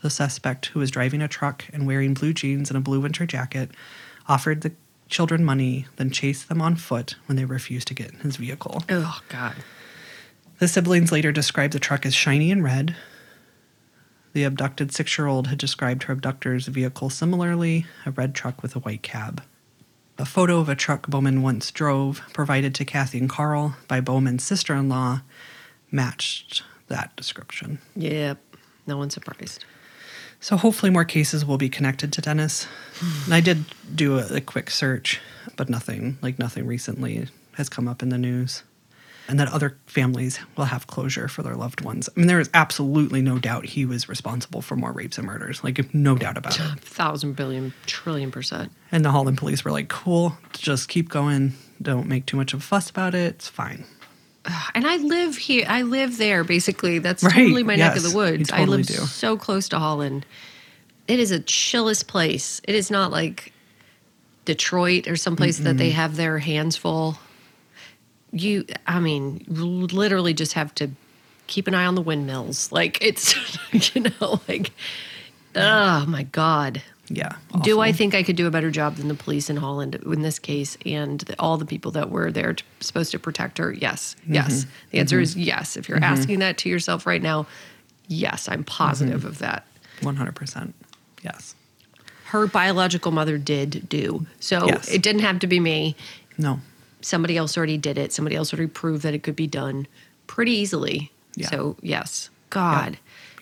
The 0.00 0.10
suspect, 0.10 0.66
who 0.66 0.78
was 0.78 0.92
driving 0.92 1.22
a 1.22 1.26
truck 1.26 1.64
and 1.72 1.88
wearing 1.88 2.14
blue 2.14 2.32
jeans 2.32 2.70
and 2.70 2.76
a 2.76 2.80
blue 2.80 3.00
winter 3.00 3.26
jacket, 3.26 3.72
offered 4.28 4.60
the 4.60 4.72
children 5.08 5.44
money, 5.44 5.86
then 5.96 6.10
chased 6.10 6.48
them 6.48 6.60
on 6.60 6.76
foot 6.76 7.16
when 7.26 7.36
they 7.36 7.44
refused 7.44 7.88
to 7.88 7.94
get 7.94 8.12
in 8.12 8.20
his 8.20 8.36
vehicle. 8.36 8.84
Oh, 8.88 9.20
God. 9.28 9.56
The 10.58 10.68
siblings 10.68 11.12
later 11.12 11.32
described 11.32 11.72
the 11.72 11.78
truck 11.78 12.04
as 12.04 12.14
shiny 12.14 12.50
and 12.50 12.62
red. 12.62 12.96
The 14.34 14.44
abducted 14.44 14.92
six 14.92 15.16
year 15.16 15.26
old 15.26 15.46
had 15.46 15.58
described 15.58 16.04
her 16.04 16.12
abductor's 16.12 16.66
vehicle 16.66 17.10
similarly 17.10 17.86
a 18.04 18.10
red 18.10 18.34
truck 18.34 18.62
with 18.62 18.76
a 18.76 18.80
white 18.80 19.02
cab. 19.02 19.42
A 20.18 20.26
photo 20.26 20.58
of 20.58 20.68
a 20.68 20.74
truck 20.74 21.06
Bowman 21.06 21.42
once 21.42 21.70
drove, 21.70 22.22
provided 22.32 22.74
to 22.74 22.84
Kathy 22.84 23.18
and 23.18 23.30
Carl 23.30 23.76
by 23.86 24.00
Bowman's 24.00 24.42
sister 24.42 24.74
in 24.74 24.88
law, 24.88 25.22
matched 25.92 26.64
that 26.88 27.14
description. 27.14 27.78
Yep. 27.94 28.38
No 28.86 28.96
one's 28.96 29.14
surprised. 29.14 29.64
So 30.40 30.56
hopefully 30.56 30.90
more 30.90 31.04
cases 31.04 31.44
will 31.44 31.58
be 31.58 31.68
connected 31.68 32.12
to 32.12 32.20
Dennis. 32.20 32.66
And 33.24 33.34
I 33.34 33.40
did 33.40 33.64
do 33.94 34.18
a, 34.18 34.36
a 34.36 34.40
quick 34.40 34.70
search, 34.70 35.20
but 35.56 35.68
nothing 35.68 36.18
like 36.22 36.38
nothing 36.38 36.66
recently 36.66 37.26
has 37.54 37.68
come 37.68 37.88
up 37.88 38.02
in 38.02 38.08
the 38.08 38.18
news. 38.18 38.62
And 39.30 39.38
that 39.38 39.48
other 39.52 39.76
families 39.84 40.40
will 40.56 40.64
have 40.66 40.86
closure 40.86 41.28
for 41.28 41.42
their 41.42 41.54
loved 41.54 41.82
ones. 41.82 42.08
I 42.08 42.18
mean, 42.18 42.28
there 42.28 42.40
is 42.40 42.48
absolutely 42.54 43.20
no 43.20 43.38
doubt 43.38 43.66
he 43.66 43.84
was 43.84 44.08
responsible 44.08 44.62
for 44.62 44.74
more 44.74 44.90
rapes 44.90 45.18
and 45.18 45.26
murders. 45.26 45.62
Like, 45.62 45.92
no 45.92 46.16
doubt 46.16 46.38
about 46.38 46.58
it. 46.58 46.80
Thousand 46.80 47.34
billion 47.36 47.74
trillion 47.84 48.30
percent. 48.30 48.72
And 48.90 49.04
the 49.04 49.10
Holland 49.10 49.36
police 49.36 49.66
were 49.66 49.70
like, 49.70 49.88
cool, 49.88 50.38
just 50.54 50.88
keep 50.88 51.10
going. 51.10 51.52
Don't 51.82 52.06
make 52.06 52.24
too 52.24 52.38
much 52.38 52.54
of 52.54 52.60
a 52.60 52.62
fuss 52.62 52.88
about 52.88 53.14
it. 53.14 53.34
It's 53.34 53.48
fine. 53.48 53.84
And 54.74 54.86
I 54.86 54.96
live 54.96 55.36
here. 55.36 55.64
I 55.68 55.82
live 55.82 56.18
there. 56.18 56.44
Basically, 56.44 56.98
that's 56.98 57.22
Right, 57.22 57.34
totally 57.34 57.62
my 57.62 57.76
neck 57.76 57.96
of 57.96 58.02
the 58.02 58.14
woods. 58.16 58.50
you 58.50 58.56
I 58.56 58.64
live 58.64 58.86
do. 58.86 58.94
so 58.94 59.36
close 59.36 59.68
to 59.70 59.78
Holland. 59.78 60.24
It 61.06 61.18
is 61.20 61.30
a 61.30 61.40
chillest 61.40 62.06
place. 62.06 62.60
It 62.64 62.74
is 62.74 62.90
not 62.90 63.10
like 63.10 63.52
Detroit 64.44 65.08
or 65.08 65.16
someplace 65.16 65.58
that 65.58 65.76
they 65.78 65.90
have 65.90 66.16
their 66.16 66.38
hands 66.38 66.76
full. 66.76 67.18
You, 68.30 68.66
I 68.86 69.00
mean, 69.00 69.44
literally 69.48 70.34
just 70.34 70.52
have 70.52 70.74
to 70.76 70.90
keep 71.46 71.66
an 71.66 71.74
eye 71.74 71.86
on 71.86 71.94
the 71.94 72.02
windmills. 72.02 72.70
Like 72.70 72.98
it's, 73.02 73.34
you 73.94 74.02
know, 74.02 74.40
like, 74.48 74.70
oh 75.56 76.04
my 76.06 76.24
god. 76.24 76.82
Yeah. 77.10 77.32
Do 77.62 77.80
I 77.80 77.92
think 77.92 78.14
I 78.14 78.22
could 78.22 78.36
do 78.36 78.46
a 78.46 78.50
better 78.50 78.70
job 78.70 78.96
than 78.96 79.08
the 79.08 79.14
police 79.14 79.48
in 79.48 79.56
Holland 79.56 79.94
in 79.94 80.22
this 80.22 80.38
case 80.38 80.76
and 80.84 81.20
the, 81.20 81.34
all 81.38 81.56
the 81.56 81.64
people 81.64 81.90
that 81.92 82.10
were 82.10 82.30
there 82.30 82.52
to, 82.54 82.64
supposed 82.80 83.12
to 83.12 83.18
protect 83.18 83.58
her? 83.58 83.72
Yes. 83.72 84.14
Yes. 84.26 84.66
The 84.90 84.98
answer 84.98 85.18
is 85.20 85.36
yes. 85.36 85.76
If 85.76 85.88
you're 85.88 86.02
asking 86.04 86.40
that 86.40 86.58
to 86.58 86.68
yourself 86.68 87.06
right 87.06 87.22
now, 87.22 87.46
yes, 88.08 88.48
I'm 88.48 88.62
positive 88.64 89.24
of 89.24 89.38
that. 89.38 89.64
100%. 90.00 90.72
Yes. 91.22 91.54
Her 92.26 92.46
biological 92.46 93.10
mother 93.10 93.38
did 93.38 93.88
do. 93.88 94.26
So 94.40 94.66
Yes. 94.66 94.88
it 94.88 95.02
didn't 95.02 95.22
have 95.22 95.38
to 95.40 95.46
be 95.46 95.60
me. 95.60 95.96
No. 96.36 96.60
Somebody 97.00 97.36
else 97.36 97.56
already 97.56 97.78
did 97.78 97.96
it. 97.96 98.12
Somebody 98.12 98.36
else 98.36 98.52
already 98.52 98.68
proved 98.68 99.02
that 99.04 99.14
it 99.14 99.22
could 99.22 99.36
be 99.36 99.46
done 99.46 99.86
pretty 100.26 100.52
easily. 100.52 101.10
Yeah. 101.36 101.48
So, 101.48 101.76
yes. 101.80 102.28
God. 102.50 102.98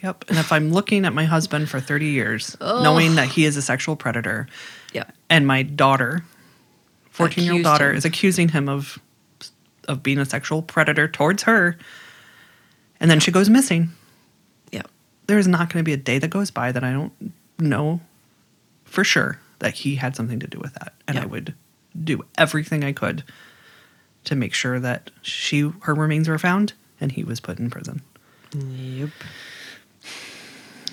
Yep. 0.07 0.27
And 0.29 0.39
if 0.39 0.53
I'm 0.53 0.71
looking 0.71 1.05
at 1.05 1.13
my 1.13 1.25
husband 1.25 1.69
for 1.69 1.81
30 1.81 2.07
years, 2.07 2.57
knowing 2.61 3.17
that 3.17 3.27
he 3.27 3.45
is 3.45 3.57
a 3.57 3.63
sexual 3.63 3.97
predator, 3.97 4.47
Yep. 4.93 5.13
and 5.29 5.49
my 5.49 5.63
daughter, 5.65 6.25
14 7.11 7.43
year 7.43 7.55
old 7.55 7.63
daughter, 7.65 7.91
him. 7.91 7.97
is 7.97 8.05
accusing 8.05 8.51
him 8.51 8.69
of 8.69 9.01
of 9.89 10.03
being 10.05 10.19
a 10.19 10.25
sexual 10.25 10.63
predator 10.63 11.09
towards 11.09 11.43
her, 11.45 11.77
and 13.01 13.11
then 13.11 13.19
she 13.19 13.33
goes 13.33 13.49
missing. 13.51 13.91
Yep. 14.71 14.89
There 15.27 15.39
is 15.39 15.49
not 15.49 15.73
going 15.73 15.81
to 15.85 15.89
be 15.89 15.93
a 15.93 15.97
day 15.97 16.19
that 16.21 16.29
goes 16.29 16.53
by 16.53 16.71
that 16.71 16.85
I 16.85 16.93
don't 16.93 17.13
know 17.59 18.01
for 18.85 19.03
sure 19.03 19.41
that 19.59 19.75
he 19.75 19.97
had 19.97 20.15
something 20.15 20.39
to 20.39 20.47
do 20.47 20.61
with 20.61 20.75
that, 20.75 20.95
and 21.09 21.19
I 21.19 21.27
would 21.27 21.53
do 22.05 22.25
everything 22.39 22.85
I 22.85 22.93
could 22.93 23.25
to 24.25 24.37
make 24.37 24.55
sure 24.55 24.79
that 24.79 25.11
she 25.23 25.69
her 25.81 25.95
remains 25.95 26.29
were 26.29 26.39
found 26.39 26.75
and 27.01 27.11
he 27.11 27.25
was 27.25 27.41
put 27.41 27.59
in 27.59 27.71
prison. 27.71 28.03
Yep. 28.55 29.11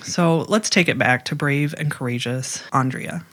So 0.04 0.44
let's 0.48 0.68
take 0.70 0.88
it 0.88 0.98
back 0.98 1.24
to 1.26 1.34
brave 1.34 1.74
and 1.78 1.90
courageous 1.90 2.62
Aundria, 2.72 3.24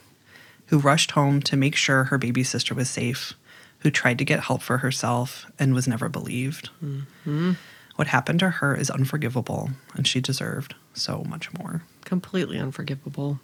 who 0.67 0.79
rushed 0.79 1.11
home 1.11 1.41
to 1.43 1.57
make 1.57 1.75
sure 1.75 2.05
her 2.05 2.17
baby 2.17 2.43
sister 2.43 2.73
was 2.73 2.89
safe, 2.89 3.33
who 3.79 3.91
tried 3.91 4.17
to 4.19 4.25
get 4.25 4.41
help 4.41 4.61
for 4.61 4.77
herself 4.77 5.45
and 5.59 5.73
was 5.73 5.87
never 5.87 6.07
believed. 6.07 6.69
Mm-hmm. 6.83 7.53
What 7.97 8.07
happened 8.07 8.39
to 8.39 8.49
her 8.49 8.73
is 8.73 8.89
unforgivable, 8.89 9.71
and 9.93 10.07
she 10.07 10.21
deserved 10.21 10.75
so 10.93 11.23
much 11.27 11.53
more. 11.53 11.83
Completely 12.05 12.57
unforgivable. 12.57 13.39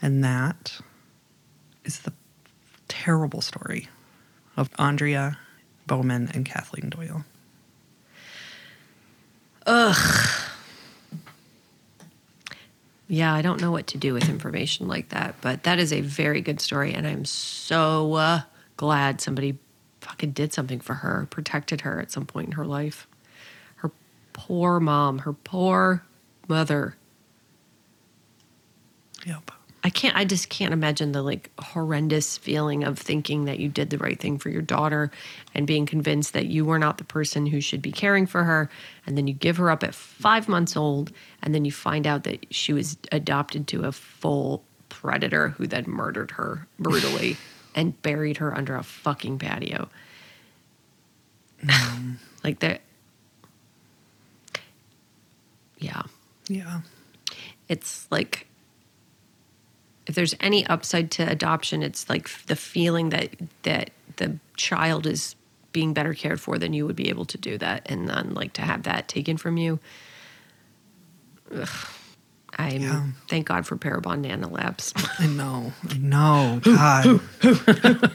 And 0.00 0.22
that 0.22 0.80
is 1.84 2.00
the 2.00 2.12
terrible 2.88 3.40
story 3.40 3.88
of 4.56 4.70
Aundria 4.72 5.38
Bowman 5.86 6.30
and 6.32 6.46
Kathleen 6.46 6.88
Doyle. 6.88 7.24
Yeah, 13.06 13.34
I 13.34 13.42
don't 13.42 13.60
know 13.60 13.70
what 13.70 13.88
to 13.88 13.98
do 13.98 14.14
with 14.14 14.28
information 14.28 14.88
like 14.88 15.10
that, 15.10 15.34
but 15.42 15.64
that 15.64 15.78
is 15.78 15.92
a 15.92 16.00
very 16.00 16.40
good 16.40 16.60
story, 16.60 16.94
and 16.94 17.06
I'm 17.06 17.24
so 17.24 18.14
uh, 18.14 18.40
glad 18.76 19.20
somebody 19.20 19.58
fucking 20.00 20.32
did 20.32 20.52
something 20.52 20.80
for 20.80 20.94
her, 20.94 21.26
protected 21.30 21.82
her 21.82 22.00
at 22.00 22.10
some 22.10 22.24
point 22.24 22.46
in 22.46 22.52
her 22.52 22.64
life. 22.64 23.06
Her 23.76 23.90
poor 24.32 24.80
mom, 24.80 25.18
her 25.20 25.32
poor 25.32 26.04
mother. 26.48 26.96
Yep. 29.26 29.50
I 29.86 29.90
can't. 29.90 30.16
I 30.16 30.24
just 30.24 30.48
can't 30.48 30.72
imagine 30.72 31.12
the 31.12 31.20
like 31.22 31.50
horrendous 31.60 32.38
feeling 32.38 32.84
of 32.84 32.98
thinking 32.98 33.44
that 33.44 33.58
you 33.58 33.68
did 33.68 33.90
the 33.90 33.98
right 33.98 34.18
thing 34.18 34.38
for 34.38 34.48
your 34.48 34.62
daughter, 34.62 35.10
and 35.54 35.66
being 35.66 35.84
convinced 35.84 36.32
that 36.32 36.46
you 36.46 36.64
were 36.64 36.78
not 36.78 36.96
the 36.96 37.04
person 37.04 37.44
who 37.44 37.60
should 37.60 37.82
be 37.82 37.92
caring 37.92 38.26
for 38.26 38.44
her, 38.44 38.70
and 39.06 39.16
then 39.18 39.26
you 39.28 39.34
give 39.34 39.58
her 39.58 39.70
up 39.70 39.84
at 39.84 39.94
five 39.94 40.48
months 40.48 40.74
old, 40.74 41.12
and 41.42 41.54
then 41.54 41.66
you 41.66 41.70
find 41.72 42.06
out 42.06 42.24
that 42.24 42.46
she 42.50 42.72
was 42.72 42.96
adopted 43.12 43.68
to 43.68 43.84
a 43.84 43.92
full 43.92 44.64
predator 44.88 45.50
who 45.50 45.66
then 45.66 45.84
murdered 45.86 46.30
her 46.30 46.66
brutally 46.78 47.36
and 47.74 48.00
buried 48.00 48.38
her 48.38 48.56
under 48.56 48.76
a 48.76 48.82
fucking 48.82 49.38
patio. 49.38 49.88
Mm. 51.62 52.16
like 52.44 52.60
that. 52.60 52.80
Yeah 55.78 56.02
Yeah. 56.48 56.80
it's 57.68 58.06
like 58.10 58.46
if 60.06 60.14
there's 60.14 60.34
any 60.40 60.66
upside 60.66 61.10
to 61.10 61.22
adoption 61.22 61.82
it's 61.82 62.08
like 62.10 62.28
the 62.46 62.56
feeling 62.56 63.10
that 63.10 63.30
that 63.62 63.90
the 64.16 64.38
child 64.56 65.06
is 65.06 65.34
being 65.72 65.92
better 65.92 66.14
cared 66.14 66.40
for 66.40 66.58
than 66.58 66.72
you 66.72 66.86
would 66.86 66.96
be 66.96 67.08
able 67.08 67.24
to 67.24 67.36
do 67.38 67.58
that 67.58 67.82
and 67.86 68.08
then 68.08 68.32
like 68.34 68.52
to 68.52 68.62
have 68.62 68.82
that 68.84 69.08
taken 69.08 69.36
from 69.36 69.56
you 69.56 69.78
Ugh. 71.54 71.68
i'm 72.58 72.80
Yeah. 72.80 73.06
thank 73.28 73.46
god 73.48 73.66
for 73.66 73.76
parabon 73.76 74.24
nanolabs 74.24 74.92
I 75.20 75.26
know. 75.26 75.72
I 75.88 75.96
know. 75.98 76.60
God. 76.62 77.20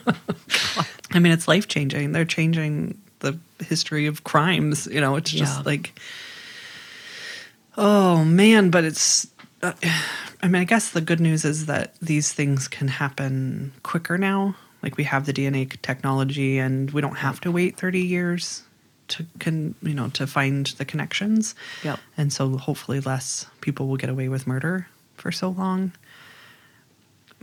I 1.12 1.20
mean, 1.20 1.32
it's 1.32 1.48
life 1.48 1.68
changing. 1.68 2.12
They're 2.12 2.24
changing 2.26 3.00
the 3.20 3.40
history 3.64 4.06
of 4.06 4.24
crimes. 4.24 4.86
You 4.88 5.02
know, 5.02 5.16
it's 5.16 5.32
just 5.32 5.58
Yeah. 5.60 5.64
like, 5.66 6.00
oh 7.78 8.24
man. 8.26 8.70
But 8.70 8.84
it's. 8.84 9.28
Uh, 9.62 9.74
I 10.42 10.48
mean, 10.48 10.62
I 10.62 10.66
guess 10.66 10.90
the 10.90 11.02
good 11.02 11.20
news 11.20 11.44
is 11.44 11.66
that 11.66 11.96
these 12.02 12.32
things 12.32 12.68
can 12.68 12.88
happen 12.88 13.74
quicker 13.84 14.18
now. 14.18 14.56
Like 14.82 14.96
we 14.96 15.04
have 15.04 15.26
the 15.26 15.34
DNA 15.34 15.70
technology, 15.82 16.58
and 16.58 16.90
we 16.92 17.02
don't 17.02 17.18
have 17.18 17.42
to 17.42 17.52
wait 17.52 17.78
thirty 17.78 18.02
years 18.02 18.64
to 19.10 19.26
can 19.40 19.76
you 19.82 19.94
know 19.94 20.08
to 20.10 20.26
find 20.26 20.68
the 20.68 20.86
connections. 20.86 21.56
Yep. 21.84 22.00
And 22.16 22.32
so 22.32 22.58
hopefully 22.58 23.02
less 23.02 23.48
people 23.60 23.88
will 23.88 23.98
get 23.98 24.10
away 24.10 24.30
with 24.30 24.48
murder. 24.48 24.88
for 25.16 25.32
so 25.32 25.50
long. 25.50 25.92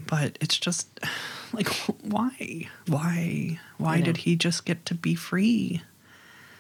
But 0.07 0.39
it's 0.41 0.59
just 0.59 0.89
like, 1.53 1.69
why? 2.03 2.69
Why? 2.87 3.61
Why 3.77 4.01
did 4.01 4.19
he 4.19 4.37
just 4.37 4.65
get 4.65 4.87
to 4.87 4.95
be 4.95 5.15
free? 5.15 5.83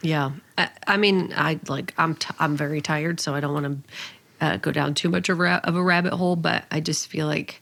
Yeah, 0.02 0.32
I, 0.58 0.68
I 0.86 0.96
mean, 0.98 1.32
I 1.34 1.58
like 1.68 1.94
I'm 1.96 2.14
t- 2.14 2.34
I'm 2.38 2.56
very 2.56 2.80
tired, 2.80 3.18
so 3.18 3.34
I 3.34 3.40
don't 3.40 3.54
want 3.54 3.64
to 3.64 3.92
uh, 4.40 4.56
go 4.58 4.72
down 4.72 4.94
too 4.94 5.08
much 5.08 5.28
of 5.28 5.38
a, 5.38 5.42
ra- 5.42 5.60
of 5.64 5.76
a 5.76 5.82
rabbit 5.82 6.12
hole. 6.12 6.36
But 6.36 6.64
I 6.70 6.80
just 6.80 7.08
feel 7.08 7.26
like 7.26 7.60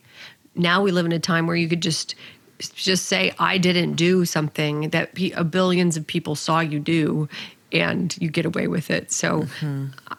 now 0.55 0.83
we 0.83 0.91
live 0.93 1.07
in 1.07 1.13
a 1.13 1.19
time 1.19 1.47
where 1.47 1.57
you 1.57 1.69
could 1.69 1.83
just 1.83 2.15
just 2.61 3.07
say 3.07 3.33
I 3.39 3.59
didn't 3.59 3.95
do 3.95 4.25
something 4.25 4.91
that 4.91 5.15
pe- 5.15 5.33
uh, 5.33 5.43
billions 5.43 5.97
of 5.97 6.07
people 6.07 6.37
saw 6.37 6.61
you 6.61 6.79
do, 6.79 7.29
and 7.73 8.17
you 8.21 8.31
get 8.31 8.47
away 8.47 8.69
with 8.69 8.91
it. 8.91 9.11
So 9.11 9.47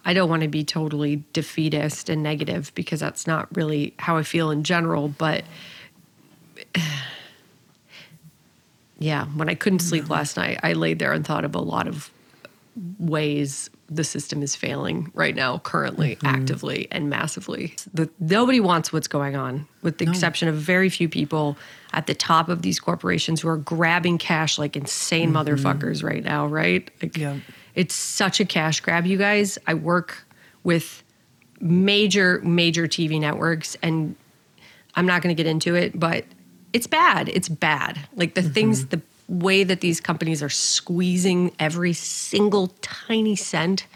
I 0.04 0.14
don't 0.14 0.30
want 0.30 0.42
to 0.42 0.50
be 0.50 0.64
totally 0.64 1.24
defeatist 1.32 2.10
and 2.10 2.22
negative 2.22 2.72
because 2.76 3.00
that's 3.00 3.26
not 3.26 3.48
really 3.56 3.94
how 3.98 4.18
I 4.18 4.24
feel 4.24 4.52
in 4.52 4.64
general. 4.64 5.08
But 5.08 5.46
yeah, 9.00 9.26
when 9.28 9.50
I 9.50 9.56
couldn't 9.56 9.80
sleep 9.80 10.10
last 10.10 10.36
night, 10.38 10.60
I 10.64 10.74
laid 10.74 11.00
there 11.00 11.14
and 11.14 11.26
thought 11.26 11.46
of 11.46 11.56
a 11.56 11.62
lot 11.62 11.88
of 11.88 12.12
ways 13.00 13.70
the 13.90 14.04
system 14.04 14.42
is 14.42 14.56
failing 14.56 15.12
right 15.14 15.36
now, 15.36 15.60
currently, 15.60 16.16
mm-hmm. 16.16 16.28
actively, 16.28 16.88
and 16.92 17.10
massively. 17.10 17.76
The, 17.94 18.10
nobody 18.20 18.60
wants 18.60 18.92
what's 18.92 19.08
going 19.08 19.36
on, 19.36 19.68
with 19.84 20.00
the 20.00 20.06
exception 20.06 20.48
of 20.48 20.56
very 20.56 20.90
few 20.90 21.08
people 21.08 21.58
at 21.94 22.08
the 22.08 22.16
top 22.16 22.50
of 22.50 22.62
these 22.62 22.80
corporations 22.80 23.42
who 23.42 23.48
are 23.48 23.58
grabbing 23.58 24.18
cash 24.18 24.58
like 24.58 24.76
insane 24.76 25.32
mm-hmm. 25.32 25.50
motherfuckers 25.50 26.04
right 26.04 26.24
now, 26.24 26.48
right? 26.48 26.90
Like, 27.02 27.18
Yeah. 27.18 27.38
It's 27.76 27.94
such 27.94 28.40
a 28.40 28.46
cash 28.46 28.80
grab, 28.80 29.06
you 29.06 29.18
guys. 29.18 29.58
I 29.68 29.74
work 29.74 30.26
with 30.64 31.04
major, 31.60 32.40
major 32.42 32.88
TV 32.88 33.20
networks, 33.20 33.76
and 33.84 34.16
I'm 34.96 35.06
not 35.06 35.22
going 35.22 35.36
to 35.36 35.42
get 35.42 35.50
into 35.50 35.76
it, 35.76 36.00
but 36.00 36.24
it's 36.74 36.88
bad. 36.88 37.30
It's 37.30 37.50
bad. 37.50 38.00
Like 38.16 38.34
the 38.34 38.42
mm-hmm. 38.42 38.52
things, 38.52 38.88
the 38.88 39.02
way 39.28 39.64
that 39.64 39.82
these 39.82 40.00
companies 40.00 40.44
are 40.44 40.50
squeezing 40.50 41.52
every 41.60 41.94
single 41.94 42.68
tiny 42.82 43.36
cent 43.36 43.88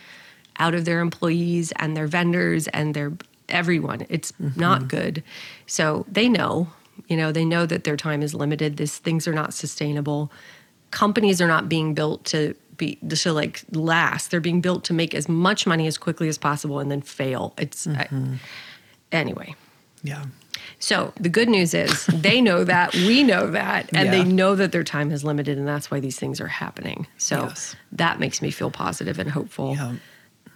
out 0.57 0.73
of 0.73 0.85
their 0.85 0.99
employees 0.99 1.71
and 1.77 1.95
their 1.95 2.07
vendors 2.07 2.67
and 2.69 2.93
their 2.93 3.13
everyone. 3.47 4.05
It's 4.09 4.31
mm-hmm. 4.33 4.59
not 4.59 4.87
good. 4.87 5.23
So 5.65 6.05
they 6.11 6.29
know, 6.29 6.67
you 7.07 7.17
know, 7.17 7.31
they 7.31 7.45
know 7.45 7.65
that 7.65 7.83
their 7.83 7.97
time 7.97 8.21
is 8.21 8.33
limited. 8.33 8.77
This 8.77 8.97
things 8.97 9.27
are 9.27 9.33
not 9.33 9.53
sustainable. 9.53 10.31
Companies 10.91 11.41
are 11.41 11.47
not 11.47 11.69
being 11.69 11.93
built 11.93 12.25
to 12.25 12.55
be 12.77 12.95
to 12.95 13.33
like 13.33 13.63
last. 13.71 14.31
They're 14.31 14.39
being 14.39 14.61
built 14.61 14.83
to 14.85 14.93
make 14.93 15.13
as 15.13 15.29
much 15.29 15.67
money 15.67 15.87
as 15.87 15.97
quickly 15.97 16.27
as 16.27 16.37
possible 16.37 16.79
and 16.79 16.89
then 16.89 17.01
fail. 17.01 17.53
It's 17.57 17.87
I, 17.87 18.05
mm-hmm. 18.05 18.35
anyway. 19.11 19.55
Yeah. 20.03 20.25
So 20.79 21.11
the 21.19 21.29
good 21.29 21.49
news 21.49 21.73
is 21.73 22.05
they 22.07 22.39
know 22.41 22.63
that, 22.63 22.93
we 22.95 23.21
know 23.23 23.51
that, 23.51 23.89
and 23.93 24.13
they 24.13 24.23
know 24.23 24.55
that 24.55 24.71
their 24.71 24.83
time 24.83 25.11
is 25.11 25.23
limited, 25.25 25.57
and 25.57 25.67
that's 25.67 25.91
why 25.91 25.99
these 25.99 26.17
things 26.17 26.39
are 26.39 26.47
happening. 26.47 27.05
So 27.17 27.43
Yes. 27.47 27.75
that 27.91 28.19
makes 28.19 28.41
me 28.41 28.49
feel 28.49 28.71
positive 28.71 29.19
and 29.19 29.29
hopeful 29.29 29.73
Yeah. 29.75 29.95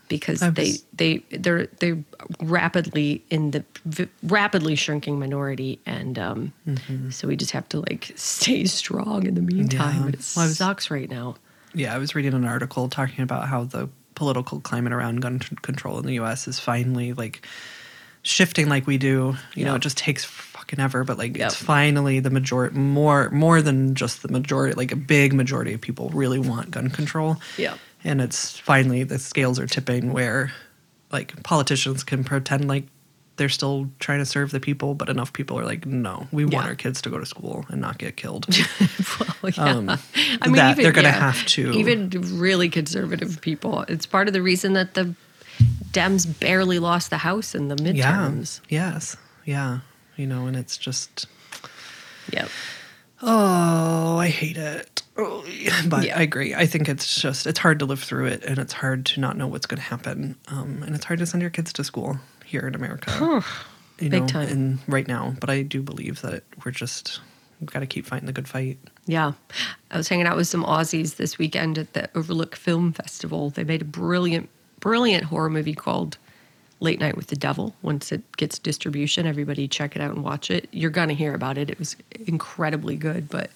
because 0.08 0.42
I 0.42 0.50
they 0.50 0.78
they 0.94 1.18
they're 1.32 1.68
they're 1.80 1.98
rapidly 2.42 3.24
in 3.30 3.52
the 3.52 3.64
v- 3.86 4.08
rapidly 4.24 4.76
shrinking 4.76 5.20
minority, 5.20 5.80
and 5.86 6.18
um, 6.20 6.54
so 7.10 7.28
we 7.28 7.36
just 7.36 7.52
have 7.52 7.68
to 7.70 7.80
like 7.82 8.12
stay 8.16 8.66
strong 8.66 9.26
in 9.28 9.36
the 9.36 9.42
meantime. 9.42 9.96
Yeah. 9.98 10.06
But 10.06 10.14
it 10.16 10.34
Well, 10.36 10.48
was- 10.48 10.58
sucks 10.58 10.90
right 10.92 11.10
now. 11.10 11.36
Yeah, 11.74 11.94
I 11.96 11.98
was 11.98 12.14
reading 12.16 12.34
an 12.34 12.46
article 12.46 12.88
talking 12.88 13.24
about 13.24 13.48
how 13.50 13.64
the 13.64 13.90
political 14.16 14.60
climate 14.60 14.94
around 14.94 15.22
gun 15.22 15.40
t- 15.40 15.56
control 15.64 15.98
in 16.00 16.06
the 16.06 16.14
U.S. 16.14 16.48
is 16.48 16.60
finally 16.60 17.14
like 17.14 17.46
shifting, 18.24 18.68
like 18.70 18.88
we 18.88 18.98
do. 18.98 19.36
You 19.56 19.66
know, 19.66 19.76
it 19.76 19.82
just 19.82 19.98
takes 19.98 20.24
fucking 20.26 20.80
ever, 20.80 21.04
but 21.04 21.18
like 21.18 21.38
Yep. 21.38 21.46
it's 21.48 21.56
finally 21.56 22.20
the 22.20 22.30
majority, 22.30 22.76
more 22.78 23.30
more 23.30 23.62
than 23.62 23.94
just 23.96 24.22
the 24.24 24.30
majority, 24.30 24.74
like 24.76 24.92
a 24.92 24.96
big 24.98 25.34
majority 25.34 25.74
of 25.74 25.82
people 25.82 26.10
really 26.10 26.40
want 26.40 26.72
gun 26.72 26.90
control. 26.90 27.38
Yeah. 27.58 27.76
and 28.06 28.20
it's 28.22 28.58
finally 28.60 29.04
the 29.04 29.18
scales 29.20 29.60
are 29.60 29.68
tipping 29.68 30.12
where 30.12 30.52
like 31.12 31.42
politicians 31.44 32.04
can 32.04 32.24
pretend 32.26 32.68
like 32.68 32.86
they're 33.38 33.50
still 33.50 33.90
trying 34.00 34.20
to 34.20 34.26
serve 34.26 34.52
the 34.52 34.60
people, 34.60 34.94
but 34.94 35.10
enough 35.10 35.32
people 35.34 35.58
are 35.60 35.66
like, 35.66 35.86
no, 35.88 36.28
we 36.32 36.46
want 36.46 36.68
our 36.68 36.76
kids 36.76 37.02
to 37.02 37.10
go 37.10 37.18
to 37.18 37.26
school 37.26 37.66
and 37.70 37.82
not 37.82 37.98
get 37.98 38.16
killed. 38.18 38.46
Well, 39.42 39.52
yeah. 39.58 39.64
Um, 39.76 39.86
that 40.54 40.78
they're 40.78 40.92
gonna 40.94 41.12
have 41.12 41.46
to- 41.48 41.72
Even 41.74 42.10
really 42.40 42.70
conservative 42.70 43.42
people. 43.42 43.82
It's 43.90 44.06
part 44.06 44.28
of 44.28 44.34
the 44.34 44.42
reason 44.42 44.74
that 44.74 44.94
the 44.94 45.14
Dems 45.92 46.40
barely 46.40 46.80
lost 46.80 47.10
the 47.10 47.18
House 47.18 47.54
in 47.56 47.68
the 47.68 47.76
midterms. 47.76 48.62
Yeah. 48.70 48.94
Yes. 48.94 49.18
Yeah. 49.46 49.80
You 50.16 50.28
know, 50.28 50.46
and 50.48 50.56
it's 50.56 50.78
just 50.78 51.28
Yep. 52.32 52.50
oh, 53.22 54.18
I 54.18 54.28
hate 54.30 54.58
it. 54.58 55.04
Oh, 55.18 55.44
but 55.88 56.06
Yeah. 56.06 56.18
I 56.18 56.22
agree. 56.22 56.54
I 56.56 56.66
think 56.66 56.90
it's 56.90 57.20
just 57.22 57.46
it's 57.48 57.60
hard 57.60 57.80
to 57.80 57.86
live 57.86 58.02
through 58.02 58.28
it, 58.28 58.44
and 58.44 58.58
it's 58.58 58.74
hard 58.74 59.06
to 59.08 59.20
not 59.20 59.38
know 59.38 59.48
what's 59.48 59.66
going 59.66 59.78
to 59.78 59.84
happen. 59.84 60.36
Um, 60.48 60.84
and 60.84 60.96
it's 60.96 61.06
hard 61.06 61.20
to 61.20 61.26
send 61.26 61.42
your 61.42 61.52
kids 61.52 61.74
to 61.74 61.84
school 61.84 62.18
here 62.46 62.68
in 62.68 62.76
America. 62.76 63.44
you 64.00 64.10
Big 64.10 64.22
know, 64.22 64.28
time. 64.28 64.48
And 64.50 64.80
right 64.88 65.08
now, 65.08 65.36
but 65.40 65.50
I 65.50 65.62
do 65.62 65.82
believe 65.82 66.22
that 66.22 66.44
we're 66.66 66.72
just 66.72 67.20
we've 67.60 67.70
got 67.72 67.80
to 67.80 67.86
keep 67.86 68.06
fighting 68.06 68.26
the 68.26 68.34
good 68.34 68.48
fight. 68.48 68.78
Yeah. 69.06 69.34
I 69.92 69.98
was 69.98 70.10
hanging 70.10 70.26
out 70.28 70.36
with 70.38 70.48
some 70.48 70.64
Aussies 70.64 71.16
this 71.18 71.38
weekend 71.38 71.78
at 71.78 71.94
the 71.94 72.10
Overlook 72.16 72.56
Film 72.56 72.92
Festival. 72.94 73.50
They 73.52 73.64
made 73.64 73.82
a 73.82 73.86
brilliant, 73.86 74.50
brilliant 74.84 75.24
horror 75.24 75.50
movie 75.50 75.74
called 75.74 76.18
Late 76.82 77.00
Night 77.00 77.16
with 77.16 77.28
the 77.28 77.38
Devil. 77.38 77.74
Once 77.82 78.12
it 78.12 78.22
gets 78.36 78.60
distribution, 78.60 79.26
everybody 79.26 79.66
check 79.66 79.96
it 79.96 80.02
out 80.02 80.14
and 80.14 80.26
watch 80.26 80.52
it. 80.52 80.68
You're 80.72 80.92
going 80.92 81.08
to 81.08 81.16
hear 81.16 81.34
about 81.34 81.58
it. 81.58 81.70
It 81.70 81.80
was 81.80 81.96
incredibly 82.28 82.98
good, 82.98 83.30
but 83.30 83.50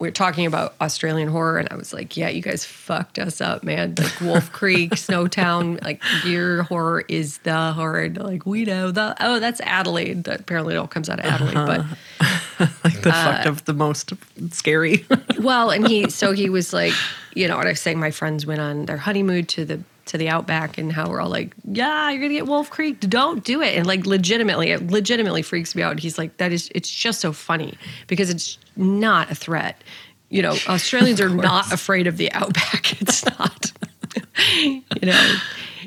we're 0.00 0.10
talking 0.10 0.44
about 0.44 0.74
Australian 0.80 1.28
horror, 1.28 1.56
and 1.58 1.68
I 1.70 1.76
was 1.76 1.94
like, 1.94 2.16
"Yeah, 2.16 2.28
you 2.28 2.42
guys 2.42 2.64
fucked 2.64 3.20
us 3.20 3.40
up, 3.40 3.62
man. 3.62 3.94
Like 3.96 4.20
Wolf 4.20 4.50
Creek, 4.60 4.90
Snowtown, 4.96 5.80
like 5.84 6.02
your 6.24 6.64
horror 6.64 7.04
is 7.08 7.38
the 7.38 7.72
horror. 7.72 8.08
Like 8.10 8.44
we 8.44 8.64
know 8.64 8.90
the 8.90 9.14
oh, 9.20 9.38
that's 9.38 9.60
Adelaide. 9.60 10.24
That 10.24 10.40
apparently 10.40 10.74
it 10.74 10.78
all 10.78 10.88
comes 10.88 11.08
out 11.08 11.20
of 11.20 11.26
Adelaide, 11.26 11.54
but 11.54 11.84
Like 12.84 13.02
the 13.02 13.10
Uh, 13.10 13.24
fucked 13.24 13.46
up, 13.46 13.64
the 13.66 13.72
most 13.72 14.12
scary. 14.50 15.06
well, 15.38 15.70
and 15.70 15.86
he 15.86 16.10
so 16.10 16.32
he 16.32 16.50
was 16.50 16.72
like, 16.72 16.92
you 17.34 17.46
know, 17.46 17.58
and 17.60 17.68
I 17.68 17.70
was 17.72 17.80
saying 17.80 18.00
my 18.00 18.10
friends 18.10 18.44
went 18.44 18.60
on 18.60 18.86
their 18.86 18.96
honeymoon 18.98 19.46
to 19.46 19.64
the 19.64 19.80
to 20.06 20.18
the 20.18 20.28
outback 20.28 20.78
and 20.78 20.92
how 20.92 21.08
we're 21.08 21.20
all 21.20 21.30
like, 21.30 21.54
yeah, 21.64 22.10
you're 22.10 22.20
gonna 22.20 22.34
get 22.34 22.46
Wolf 22.46 22.70
Creek. 22.70 23.00
Don't 23.00 23.44
do 23.44 23.62
it. 23.62 23.76
And 23.76 23.86
like 23.86 24.06
legitimately, 24.06 24.70
it 24.70 24.90
legitimately 24.90 25.42
freaks 25.42 25.74
me 25.74 25.82
out. 25.82 25.98
He's 25.98 26.18
like, 26.18 26.36
that 26.38 26.52
is 26.52 26.70
it's 26.74 26.90
just 26.90 27.20
so 27.20 27.32
funny 27.32 27.76
because 28.06 28.30
it's 28.30 28.58
not 28.76 29.30
a 29.30 29.34
threat. 29.34 29.82
You 30.30 30.42
know, 30.42 30.56
Australians 30.68 31.20
are 31.20 31.28
not 31.28 31.72
afraid 31.72 32.06
of 32.06 32.16
the 32.16 32.32
outback. 32.32 32.96
It's 33.00 33.24
not. 33.24 33.72
you 34.62 34.82
know. 35.02 35.36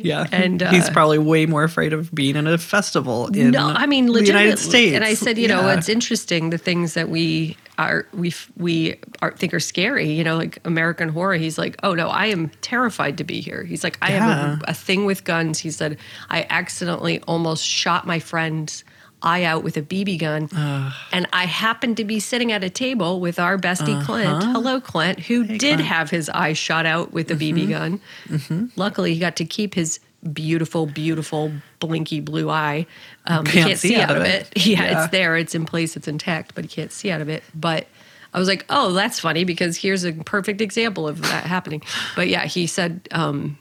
Yeah, 0.01 0.25
And, 0.31 0.61
he's 0.61 0.89
uh, 0.89 0.93
probably 0.93 1.17
way 1.17 1.45
more 1.45 1.63
afraid 1.63 1.93
of 1.93 2.13
being 2.13 2.35
in 2.35 2.47
a 2.47 2.57
festival 2.57 3.27
in 3.27 3.51
no, 3.51 3.67
I 3.67 3.85
mean 3.85 4.07
the. 4.07 4.25
United 4.25 4.59
States. 4.59 4.95
And 4.95 5.03
I 5.03 5.13
said, 5.13 5.37
you 5.37 5.47
know, 5.47 5.61
Yeah. 5.67 5.77
it's 5.77 5.89
interesting 5.89 6.49
the 6.49 6.57
things 6.57 6.93
that 6.95 7.09
we 7.09 7.55
are 7.77 8.05
we 8.13 8.33
we 8.57 8.95
are, 9.21 9.31
think 9.31 9.53
are 9.53 9.59
scary. 9.59 10.11
You 10.11 10.23
know, 10.23 10.35
like 10.37 10.59
American 10.65 11.09
horror. 11.09 11.35
He's 11.35 11.57
like, 11.57 11.75
oh 11.83 11.93
no, 11.93 12.09
I 12.09 12.25
am 12.27 12.49
terrified 12.61 13.17
to 13.19 13.23
be 13.23 13.39
here. 13.41 13.63
He's 13.63 13.83
like, 13.83 13.97
I 14.01 14.11
Yeah. 14.11 14.19
have 14.25 14.61
a, 14.61 14.65
a 14.69 14.73
thing 14.73 15.05
with 15.05 15.23
guns. 15.23 15.59
He 15.59 15.71
said, 15.71 15.97
I 16.29 16.45
accidentally 16.49 17.19
almost 17.21 17.63
shot 17.65 18.05
my 18.07 18.19
friend's 18.19 18.83
eye 19.21 19.43
out 19.43 19.63
with 19.63 19.77
a 19.77 19.81
BB 19.81 20.19
gun, 20.19 20.49
and 21.11 21.27
I 21.33 21.45
happened 21.45 21.97
to 21.97 22.03
be 22.05 22.19
sitting 22.19 22.51
at 22.51 22.63
a 22.63 22.69
table 22.69 23.19
with 23.19 23.39
our 23.39 23.57
bestie 23.57 24.03
Clint. 24.05 24.43
Hello, 24.43 24.79
Clint, 24.79 25.19
who 25.21 25.43
did 25.43 25.53
Uh-huh. 25.53 25.75
Clint. 25.75 25.81
have 25.81 26.09
his 26.09 26.29
eye 26.29 26.53
shot 26.53 26.85
out 26.85 27.13
with 27.13 27.31
a 27.31 27.35
Mm-hmm. 27.35 27.57
BB 27.57 27.69
gun. 27.69 28.71
Luckily, 28.75 29.13
he 29.13 29.19
got 29.19 29.35
to 29.37 29.45
keep 29.45 29.73
his 29.73 29.99
beautiful, 30.33 30.85
beautiful, 30.85 31.51
blinky 31.79 32.19
blue 32.19 32.49
eye. 32.49 32.85
Um, 33.25 33.45
Can't 33.45 33.67
can't 33.67 33.79
see 33.79 33.89
see 33.89 33.95
out 33.99 34.15
of 34.15 34.23
it. 34.23 34.49
it. 34.55 34.65
Yeah, 34.65 34.83
Yeah. 34.83 35.03
it's 35.03 35.11
there. 35.11 35.35
It's 35.37 35.55
in 35.55 35.65
place. 35.65 35.95
It's 35.95 36.07
intact, 36.07 36.53
but 36.55 36.63
he 36.65 36.67
can't 36.69 36.91
see 36.91 37.09
out 37.11 37.21
of 37.21 37.29
it. 37.29 37.43
But 37.55 37.87
I 38.33 38.39
was 38.39 38.47
like, 38.47 38.65
oh, 38.69 38.93
that's 38.93 39.19
funny 39.19 39.43
because 39.45 39.77
here's 39.77 40.03
a 40.03 40.11
perfect 40.13 40.59
example 40.61 41.07
of 41.07 41.21
that 41.21 41.45
happening. 41.45 41.81
But 42.15 42.27
yeah, 42.27 42.45
he 42.45 42.67
said 42.67 43.07
um, 43.11 43.57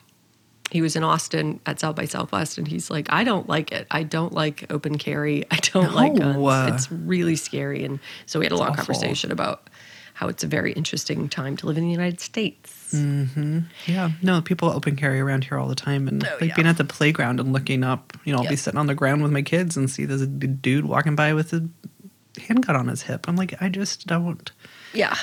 he 0.71 0.83
was 0.83 0.97
in 0.97 1.05
Austin 1.05 1.61
at 1.67 1.79
South 1.81 1.95
by 1.97 2.05
Southwest, 2.07 2.59
and 2.59 2.67
he's 2.67 2.91
like, 2.91 3.07
I 3.13 3.23
don't 3.25 3.49
like 3.49 3.71
it. 3.73 3.87
I 3.91 4.03
don't 4.03 4.33
like 4.33 4.67
open 4.71 4.99
carry. 4.99 5.45
I 5.51 5.57
don't 5.57 5.95
like 5.95 6.13
No. 6.15 6.35
guns. 6.35 6.75
It's 6.75 6.93
really 6.93 7.37
scary. 7.37 7.85
And 7.85 8.01
so 8.27 8.39
we 8.41 8.45
had 8.47 8.53
a 8.53 8.57
long 8.57 8.71
awful. 8.71 8.85
conversation 8.85 9.31
about 9.31 9.71
how 10.15 10.29
it's 10.29 10.43
a 10.43 10.47
very 10.47 10.73
interesting 10.73 11.29
time 11.29 11.57
to 11.59 11.67
live 11.67 11.77
in 11.77 11.85
the 11.85 11.91
United 11.91 12.21
States. 12.21 12.93
Mm-hmm. 12.95 13.61
Yeah, 13.87 14.11
no, 14.23 14.41
people 14.41 14.71
open 14.71 14.97
carry 14.97 15.21
around 15.21 15.45
here 15.45 15.59
all 15.59 15.69
the 15.69 15.75
time, 15.75 16.09
and 16.09 16.25
oh, 16.25 16.29
like 16.35 16.43
Oh, 16.43 16.45
yeah. 16.47 16.55
being 16.57 16.67
at 16.69 16.79
the 16.79 16.85
playground 16.85 17.39
and 17.39 17.53
looking 17.53 17.85
up. 17.85 18.13
You 18.25 18.33
know, 18.33 18.43
I'll 18.43 18.49
be 18.49 18.57
sitting 18.57 18.79
on 18.79 18.87
the 18.87 18.95
ground 18.95 19.23
with 19.23 19.33
my 19.33 19.43
kids 19.43 19.77
and 19.77 19.91
see 19.91 20.05
this 20.05 20.23
dude 20.27 20.87
walking 20.87 21.15
by 21.17 21.33
with 21.35 21.53
a 21.53 21.69
handgun 22.41 22.77
on 22.77 22.89
his 22.89 23.03
hip. 23.03 23.29
I'm 23.29 23.37
like, 23.37 23.61
I 23.63 23.69
just 23.69 24.07
don't. 24.07 24.51
Yeah. 24.95 25.17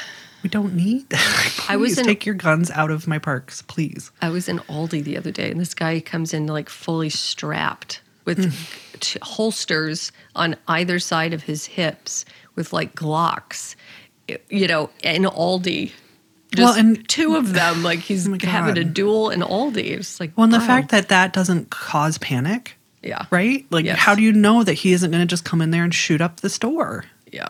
We 0.43 0.49
don't 0.49 0.75
need 0.75 1.09
that. 1.09 1.65
I 1.69 1.77
was 1.77 1.97
in- 1.97 2.05
take 2.05 2.25
your 2.25 2.35
guns 2.35 2.69
out 2.71 2.91
of 2.91 3.07
my 3.07 3.17
parks, 3.17 3.61
please. 3.61 4.11
I 4.21 4.29
was 4.29 4.49
in 4.49 4.59
Aldi 4.59 5.03
the 5.03 5.17
other 5.17 5.31
day, 5.31 5.49
and 5.49 5.59
this 5.59 5.73
guy 5.73 5.99
comes 6.01 6.33
in 6.33 6.47
like 6.47 6.69
fully 6.69 7.09
strapped 7.09 8.01
with 8.25 8.39
mm. 8.39 8.99
t- 8.99 9.19
holsters 9.21 10.11
on 10.35 10.55
either 10.67 10.99
side 10.99 11.33
of 11.33 11.43
his 11.43 11.65
hips 11.65 12.25
with 12.55 12.73
like 12.73 12.93
Glocks, 12.95 13.75
you 14.49 14.67
know, 14.67 14.89
in 15.01 15.23
Aldi. 15.23 15.91
Just 16.55 16.59
Well, 16.59 16.73
and- 16.73 17.07
two 17.09 17.35
of 17.35 17.53
them, 17.53 17.81
like 17.83 17.99
he's 17.99 18.27
Oh 18.29 18.37
having 18.43 18.77
a 18.77 18.83
duel 18.83 19.29
in 19.29 19.39
Aldi. 19.39 19.91
It's 19.91 20.19
like, 20.19 20.31
Well, 20.37 20.43
and 20.43 20.53
the 20.53 20.59
wow. 20.59 20.67
fact 20.67 20.91
that 20.91 21.07
that 21.09 21.31
doesn't 21.33 21.69
cause 21.69 22.17
panic, 22.17 22.77
yeah, 23.01 23.25
right? 23.31 23.65
Like, 23.71 23.85
Yes. 23.85 23.97
how 23.99 24.13
do 24.13 24.21
you 24.21 24.31
know 24.33 24.63
that 24.63 24.73
he 24.73 24.93
isn't 24.93 25.09
going 25.09 25.21
to 25.21 25.27
just 25.27 25.45
come 25.45 25.61
in 25.61 25.71
there 25.71 25.83
and 25.83 25.93
shoot 25.93 26.19
up 26.21 26.41
the 26.41 26.49
store? 26.49 27.05
yeah, 27.31 27.49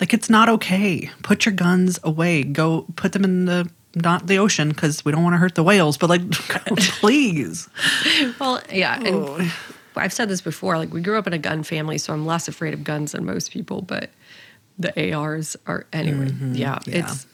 Like, 0.00 0.14
it's 0.14 0.30
not 0.30 0.48
okay. 0.48 1.10
Put 1.22 1.44
your 1.46 1.54
guns 1.54 1.98
away. 2.02 2.42
Go 2.44 2.86
put 2.96 3.12
them 3.12 3.24
in 3.24 3.44
the 3.46 3.68
not 3.94 4.26
the 4.28 4.38
ocean 4.38 4.68
because 4.68 5.04
we 5.04 5.10
don't 5.12 5.24
want 5.24 5.34
to 5.34 5.38
hurt 5.38 5.54
the 5.56 5.62
whales. 5.64 5.96
But 5.96 6.08
like, 6.10 6.30
please. 7.00 7.68
Well, 8.38 8.60
yeah, 8.72 8.96
and 8.96 9.08
Oh. 9.08 9.52
I've 9.96 10.12
said 10.12 10.28
this 10.28 10.40
before. 10.40 10.78
Like 10.78 10.92
we 10.92 11.00
grew 11.00 11.18
up 11.18 11.26
in 11.26 11.32
a 11.32 11.38
gun 11.38 11.64
family, 11.64 11.98
so 11.98 12.12
I'm 12.12 12.24
less 12.24 12.46
afraid 12.46 12.72
of 12.74 12.84
guns 12.84 13.12
than 13.12 13.24
most 13.24 13.50
people. 13.50 13.82
But 13.82 14.10
the 14.78 15.12
ARs 15.12 15.56
are 15.66 15.86
anyway. 15.92 16.26
Yeah, 16.26 16.30
Mm-hmm. 16.30 16.54
Yeah. 16.54 16.78
it's. 16.86 17.26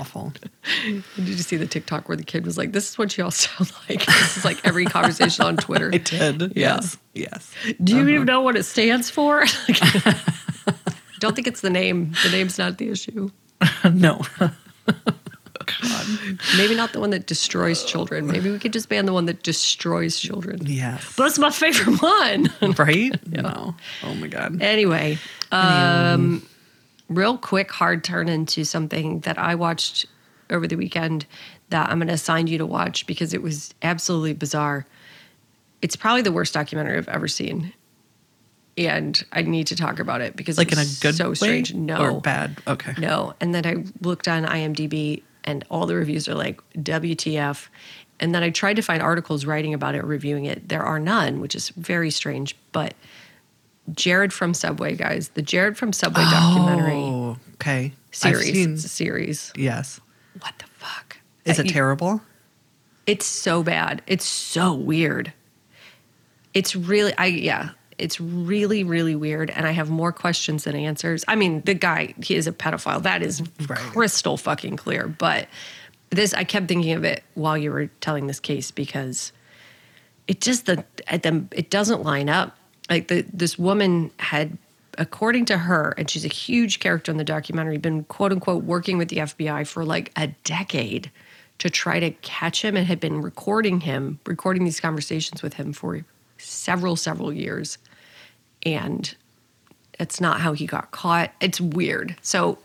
Awful. 0.00 0.32
Did 0.86 1.04
you 1.28 1.36
see 1.36 1.56
the 1.56 1.66
TikTok 1.66 2.08
where 2.08 2.16
the 2.16 2.24
kid 2.24 2.44
was 2.46 2.56
like, 2.58 2.72
"This 2.72 2.88
is 2.88 2.98
what 2.98 3.16
you 3.16 3.22
all 3.24 3.30
sound 3.46 3.70
like." 3.88 4.04
This 4.06 4.38
is 4.38 4.44
like 4.44 4.58
every 4.66 4.86
conversation 4.86 5.44
on 5.44 5.56
Twitter. 5.58 5.90
I 5.92 5.98
did. 5.98 6.40
Yeah. 6.40 6.76
Yes. 6.76 6.96
Yes. 7.14 7.54
Do 7.84 7.94
you 7.96 8.08
even 8.08 8.24
know 8.24 8.40
what 8.40 8.56
it 8.56 8.64
stands 8.64 9.08
for? 9.10 9.44
Don't 11.18 11.34
think 11.34 11.46
it's 11.46 11.60
the 11.60 11.70
name. 11.70 12.12
The 12.22 12.30
name's 12.30 12.58
not 12.58 12.78
the 12.78 12.90
issue. 12.90 13.30
no. 13.92 14.22
God. 15.82 16.06
Maybe 16.56 16.74
not 16.74 16.92
the 16.92 17.00
one 17.00 17.10
that 17.10 17.26
destroys 17.26 17.84
children. 17.84 18.26
Maybe 18.26 18.50
we 18.50 18.58
could 18.58 18.72
just 18.72 18.88
ban 18.88 19.06
the 19.06 19.12
one 19.12 19.26
that 19.26 19.42
destroys 19.42 20.18
children. 20.18 20.60
Yeah. 20.64 20.98
But 21.16 21.26
it's 21.26 21.38
my 21.38 21.50
favorite 21.50 22.00
one. 22.02 22.74
right? 22.76 23.14
No. 23.28 23.74
Oh 24.02 24.14
my 24.14 24.26
god. 24.26 24.60
Anyway, 24.62 25.18
um, 25.52 26.46
real 27.08 27.36
quick, 27.36 27.70
hard 27.70 28.02
turn 28.02 28.28
into 28.28 28.64
something 28.64 29.20
that 29.20 29.38
I 29.38 29.54
watched 29.54 30.06
over 30.50 30.66
the 30.66 30.76
weekend 30.76 31.26
that 31.68 31.90
I'm 31.90 31.98
going 31.98 32.08
to 32.08 32.14
assign 32.14 32.46
you 32.46 32.58
to 32.58 32.66
watch 32.66 33.06
because 33.06 33.34
it 33.34 33.42
was 33.42 33.74
absolutely 33.82 34.32
bizarre. 34.32 34.86
It's 35.82 35.94
probably 35.94 36.22
the 36.22 36.32
worst 36.32 36.54
documentary 36.54 36.96
I've 36.96 37.08
ever 37.08 37.28
seen. 37.28 37.72
And 38.78 39.22
I 39.32 39.42
need 39.42 39.66
to 39.68 39.76
talk 39.76 39.98
about 39.98 40.20
it 40.20 40.36
because 40.36 40.56
Like 40.56 40.70
in 40.72 40.78
a 40.78 40.84
good 41.00 41.14
so 41.16 41.30
way 41.30 41.34
strange. 41.34 41.74
No, 41.74 41.98
or 41.98 42.20
bad? 42.20 42.58
Okay. 42.66 42.94
no. 42.98 43.34
And 43.40 43.54
then 43.54 43.66
I 43.66 43.84
looked 44.06 44.28
on 44.28 44.44
IMDb 44.44 45.22
and 45.44 45.64
all 45.70 45.86
the 45.86 45.96
reviews 45.96 46.28
are 46.28 46.34
like 46.34 46.60
WTF. 46.76 47.68
And 48.20 48.34
then 48.34 48.42
I 48.42 48.50
tried 48.50 48.76
to 48.76 48.82
find 48.82 49.02
articles 49.02 49.44
writing 49.46 49.74
about 49.74 49.94
it, 49.94 50.04
reviewing 50.04 50.44
it. 50.44 50.68
There 50.68 50.82
are 50.82 50.98
none, 51.00 51.40
which 51.40 51.54
is 51.54 51.70
very 51.70 52.10
strange. 52.10 52.56
But 52.72 52.94
Jared 53.92 54.32
from 54.32 54.54
Subway, 54.54 54.94
guys, 54.96 55.28
the 55.30 55.42
Jared 55.42 55.76
from 55.76 55.92
Subway 55.92 56.22
documentary 56.24 56.92
Oh, 56.94 57.36
okay. 57.54 57.92
I've 58.10 58.14
series. 58.14 58.52
seen- 58.52 58.74
It's 58.74 58.84
a 58.84 58.88
series. 58.88 59.52
yes. 59.56 60.00
What 60.40 60.54
the 60.58 60.66
fuck? 60.78 61.18
Is 61.44 61.58
it 61.58 61.68
terrible? 61.68 62.20
It's 63.06 63.24
so 63.26 63.62
bad. 63.62 64.02
It's 64.06 64.24
so 64.26 64.74
weird. 64.74 65.32
It's 66.54 66.76
really, 66.76 67.12
I, 67.16 67.26
yeah, 67.26 67.70
it's 67.98 68.20
really, 68.20 68.84
really 68.84 69.14
weird. 69.14 69.50
And 69.50 69.66
I 69.66 69.72
have 69.72 69.90
more 69.90 70.12
questions 70.12 70.64
than 70.64 70.76
answers. 70.76 71.24
I 71.28 71.36
mean, 71.36 71.62
the 71.62 71.74
guy, 71.74 72.14
he 72.22 72.34
is 72.34 72.46
a 72.46 72.52
pedophile. 72.52 73.02
That 73.02 73.22
is 73.22 73.42
Right. 73.68 73.78
crystal 73.78 74.36
fucking 74.36 74.76
clear. 74.76 75.06
But 75.08 75.48
this, 76.10 76.32
I 76.34 76.44
kept 76.44 76.68
thinking 76.68 76.92
of 76.92 77.04
it 77.04 77.22
while 77.34 77.58
you 77.58 77.70
were 77.70 77.86
telling 78.00 78.26
this 78.26 78.40
case 78.40 78.70
because 78.70 79.32
it 80.26 80.40
just, 80.40 80.66
the, 80.66 80.84
at 81.06 81.22
the 81.22 81.44
it 81.52 81.70
doesn't 81.70 82.02
line 82.02 82.28
up. 82.28 82.56
Like 82.88 83.08
the, 83.08 83.22
this 83.32 83.58
woman 83.58 84.10
had, 84.18 84.56
according 84.96 85.44
to 85.46 85.58
her, 85.58 85.94
and 85.98 86.08
she's 86.08 86.24
a 86.24 86.28
huge 86.28 86.80
character 86.80 87.12
in 87.12 87.18
the 87.18 87.24
documentary, 87.24 87.76
been 87.78 88.04
quote 88.04 88.32
unquote 88.32 88.64
working 88.64 88.96
with 88.96 89.08
the 89.08 89.18
FBI 89.18 89.66
for 89.66 89.84
like 89.84 90.12
a 90.16 90.28
decade 90.44 91.10
to 91.58 91.68
try 91.68 91.98
to 92.00 92.10
catch 92.22 92.64
him 92.64 92.76
and 92.76 92.86
had 92.86 93.00
been 93.00 93.20
recording 93.20 93.80
him, 93.80 94.20
recording 94.24 94.64
these 94.64 94.80
conversations 94.80 95.42
with 95.42 95.54
him 95.54 95.72
for 95.72 95.96
several, 96.38 96.96
several 96.96 97.32
years. 97.32 97.78
And 98.64 99.14
it's 99.98 100.20
not 100.20 100.40
how 100.40 100.52
he 100.52 100.66
got 100.66 100.90
caught. 100.90 101.32
It's 101.40 101.60
weird. 101.60 102.16
So 102.22 102.58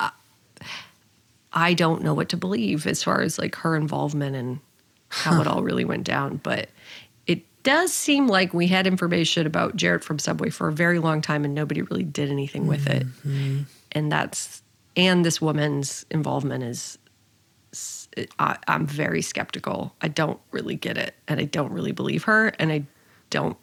uh, 0.00 0.10
I 1.52 1.74
don't 1.74 2.02
know 2.02 2.14
what 2.14 2.28
to 2.30 2.36
believe 2.36 2.86
as 2.86 3.02
far 3.02 3.20
as 3.22 3.38
like 3.38 3.54
her 3.56 3.74
involvement 3.76 4.36
and 4.36 4.60
how 5.08 5.40
it 5.40 5.46
all 5.46 5.62
really 5.62 5.84
went 5.84 6.04
down. 6.04 6.38
But 6.42 6.68
it 7.26 7.42
does 7.62 7.92
seem 7.92 8.26
like 8.26 8.52
we 8.52 8.66
had 8.66 8.86
information 8.86 9.46
about 9.46 9.76
Jared 9.76 10.04
from 10.04 10.18
Subway 10.18 10.50
for 10.50 10.68
a 10.68 10.72
very 10.72 10.98
long 10.98 11.22
time 11.22 11.44
and 11.44 11.54
nobody 11.54 11.82
really 11.82 12.04
did 12.04 12.30
anything 12.30 12.66
with 12.66 12.88
it. 12.88 13.06
And 13.92 14.10
that's, 14.10 14.62
and 14.96 15.24
this 15.24 15.40
woman's 15.40 16.04
involvement 16.10 16.64
is 16.64 16.98
I, 18.38 18.56
I'm 18.68 18.86
very 18.86 19.22
skeptical. 19.22 19.94
I 20.00 20.08
don't 20.08 20.40
really 20.52 20.76
get 20.76 20.96
it, 20.98 21.14
and 21.28 21.40
I 21.40 21.44
don't 21.44 21.72
really 21.72 21.92
believe 21.92 22.24
her, 22.24 22.48
and 22.58 22.70
I 22.72 22.84
don't. 23.30 23.56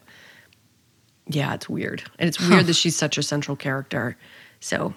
Yeah, 1.28 1.54
it's 1.54 1.70
weird, 1.70 2.04
and 2.20 2.28
it's 2.28 2.40
weird 2.40 2.66
that 2.66 2.74
she's 2.76 2.96
such 2.96 3.18
a 3.18 3.24
central 3.24 3.56
character. 3.56 4.18
So 4.60 4.94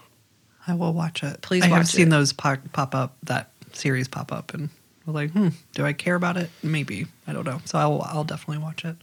I 0.66 0.74
will 0.74 0.92
watch 0.92 1.22
it. 1.22 1.42
Please 1.42 1.62
I 1.62 1.66
have 1.68 1.78
watch 1.78 1.86
seen 1.88 2.08
it. 2.08 2.10
those 2.10 2.32
pop, 2.32 2.58
pop 2.72 2.94
up, 2.94 3.16
that 3.24 3.50
series 3.72 4.08
pop 4.08 4.32
up, 4.32 4.54
and 4.54 4.70
we're 5.06 5.12
like, 5.12 5.30
hmm, 5.30 5.48
do 5.74 5.84
I 5.84 5.92
care 5.92 6.14
about 6.14 6.36
it? 6.36 6.50
Maybe. 6.62 7.06
I 7.26 7.32
don't 7.32 7.44
know. 7.44 7.60
So 7.66 7.78
I'll, 7.78 8.02
I'll 8.02 8.24
definitely 8.24 8.62
watch 8.62 8.84
it. 8.84 8.96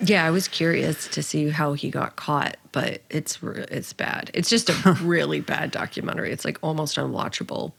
yeah, 0.00 0.24
I 0.26 0.30
was 0.30 0.48
curious 0.48 1.06
to 1.08 1.22
see 1.22 1.50
how 1.50 1.74
he 1.74 1.90
got 1.90 2.16
caught, 2.16 2.56
but 2.72 3.02
it's 3.10 3.38
it's 3.42 3.92
bad. 3.92 4.30
It's 4.34 4.48
just 4.50 4.70
a 4.70 4.98
really 5.02 5.40
bad 5.40 5.70
documentary. 5.70 6.32
It's 6.32 6.44
like 6.44 6.58
almost 6.62 6.96
unwatchable, 6.96 7.72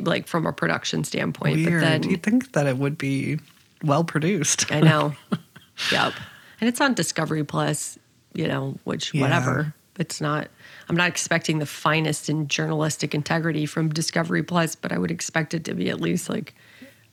like 0.00 0.26
from 0.26 0.46
a 0.46 0.52
production 0.52 1.04
standpoint. 1.04 1.56
Weird. 1.56 1.82
But 1.82 1.88
then 1.88 2.02
You'd 2.10 2.22
think 2.22 2.52
that 2.52 2.66
it 2.66 2.78
would 2.78 2.98
be 2.98 3.38
well 3.82 4.04
produced. 4.04 4.70
I 4.72 4.80
know. 4.80 5.14
yep. 5.92 6.12
And 6.60 6.68
it's 6.68 6.80
on 6.80 6.94
Discovery 6.94 7.44
Plus, 7.44 7.98
you 8.34 8.48
know, 8.48 8.76
which 8.84 9.12
Yeah. 9.14 9.22
whatever. 9.22 9.74
It's 9.98 10.20
not 10.20 10.48
I'm 10.88 10.96
not 10.96 11.08
expecting 11.08 11.58
the 11.58 11.66
finest 11.66 12.28
in 12.28 12.48
journalistic 12.48 13.14
integrity 13.14 13.66
from 13.66 13.88
Discovery 13.88 14.42
Plus, 14.42 14.74
but 14.76 14.92
I 14.92 14.98
would 14.98 15.10
expect 15.10 15.54
it 15.54 15.64
to 15.64 15.74
be 15.74 15.88
at 15.90 16.00
least 16.00 16.28
like 16.28 16.54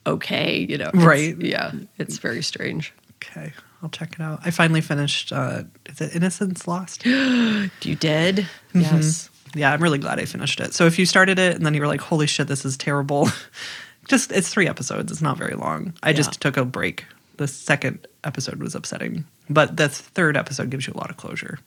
okay, 0.05 0.65
you 0.69 0.77
know. 0.77 0.91
Right. 0.93 1.35
Yeah. 1.39 1.71
It's 1.97 2.17
very 2.17 2.43
strange. 2.43 2.93
Okay, 3.23 3.53
I'll 3.81 3.87
check 3.89 4.13
it 4.13 4.21
out. 4.21 4.41
I 4.43 4.51
finally 4.51 4.81
finished. 4.81 5.31
Uh, 5.31 5.63
is 5.85 6.01
it 6.01 6.13
Innocence 6.15 6.67
Lost? 6.67 7.05
You 7.05 7.95
did? 7.95 8.47
Mm-hmm. 8.73 8.81
Yes. 8.81 9.29
Yeah, 9.55 9.71
I'm 9.71 9.81
really 9.81 9.97
glad 9.97 10.19
I 10.19 10.25
finished 10.25 10.59
it. 10.59 10.73
So 10.73 10.85
if 10.85 10.97
you 10.99 11.05
started 11.05 11.39
it 11.39 11.55
and 11.55 11.65
then 11.65 11.73
you 11.73 11.81
were 11.81 11.87
like, 11.87 12.01
"Holy 12.01 12.27
shit, 12.27 12.47
this 12.47 12.65
is 12.65 12.77
terrible," 12.77 13.29
just 14.07 14.31
it's 14.31 14.49
three 14.49 14.67
episodes. 14.67 15.11
It's 15.11 15.21
not 15.21 15.37
very 15.37 15.55
long. 15.55 15.93
I 16.03 16.09
Yeah. 16.09 16.13
just 16.17 16.41
took 16.41 16.57
a 16.57 16.65
break. 16.65 17.05
The 17.37 17.47
second 17.47 18.07
episode 18.23 18.61
was 18.61 18.75
upsetting, 18.75 19.25
but 19.49 19.77
the 19.77 19.89
third 19.89 20.37
episode 20.37 20.69
gives 20.69 20.85
you 20.87 20.93
a 20.93 20.97
lot 20.97 21.09
of 21.09 21.17
closure. 21.17 21.59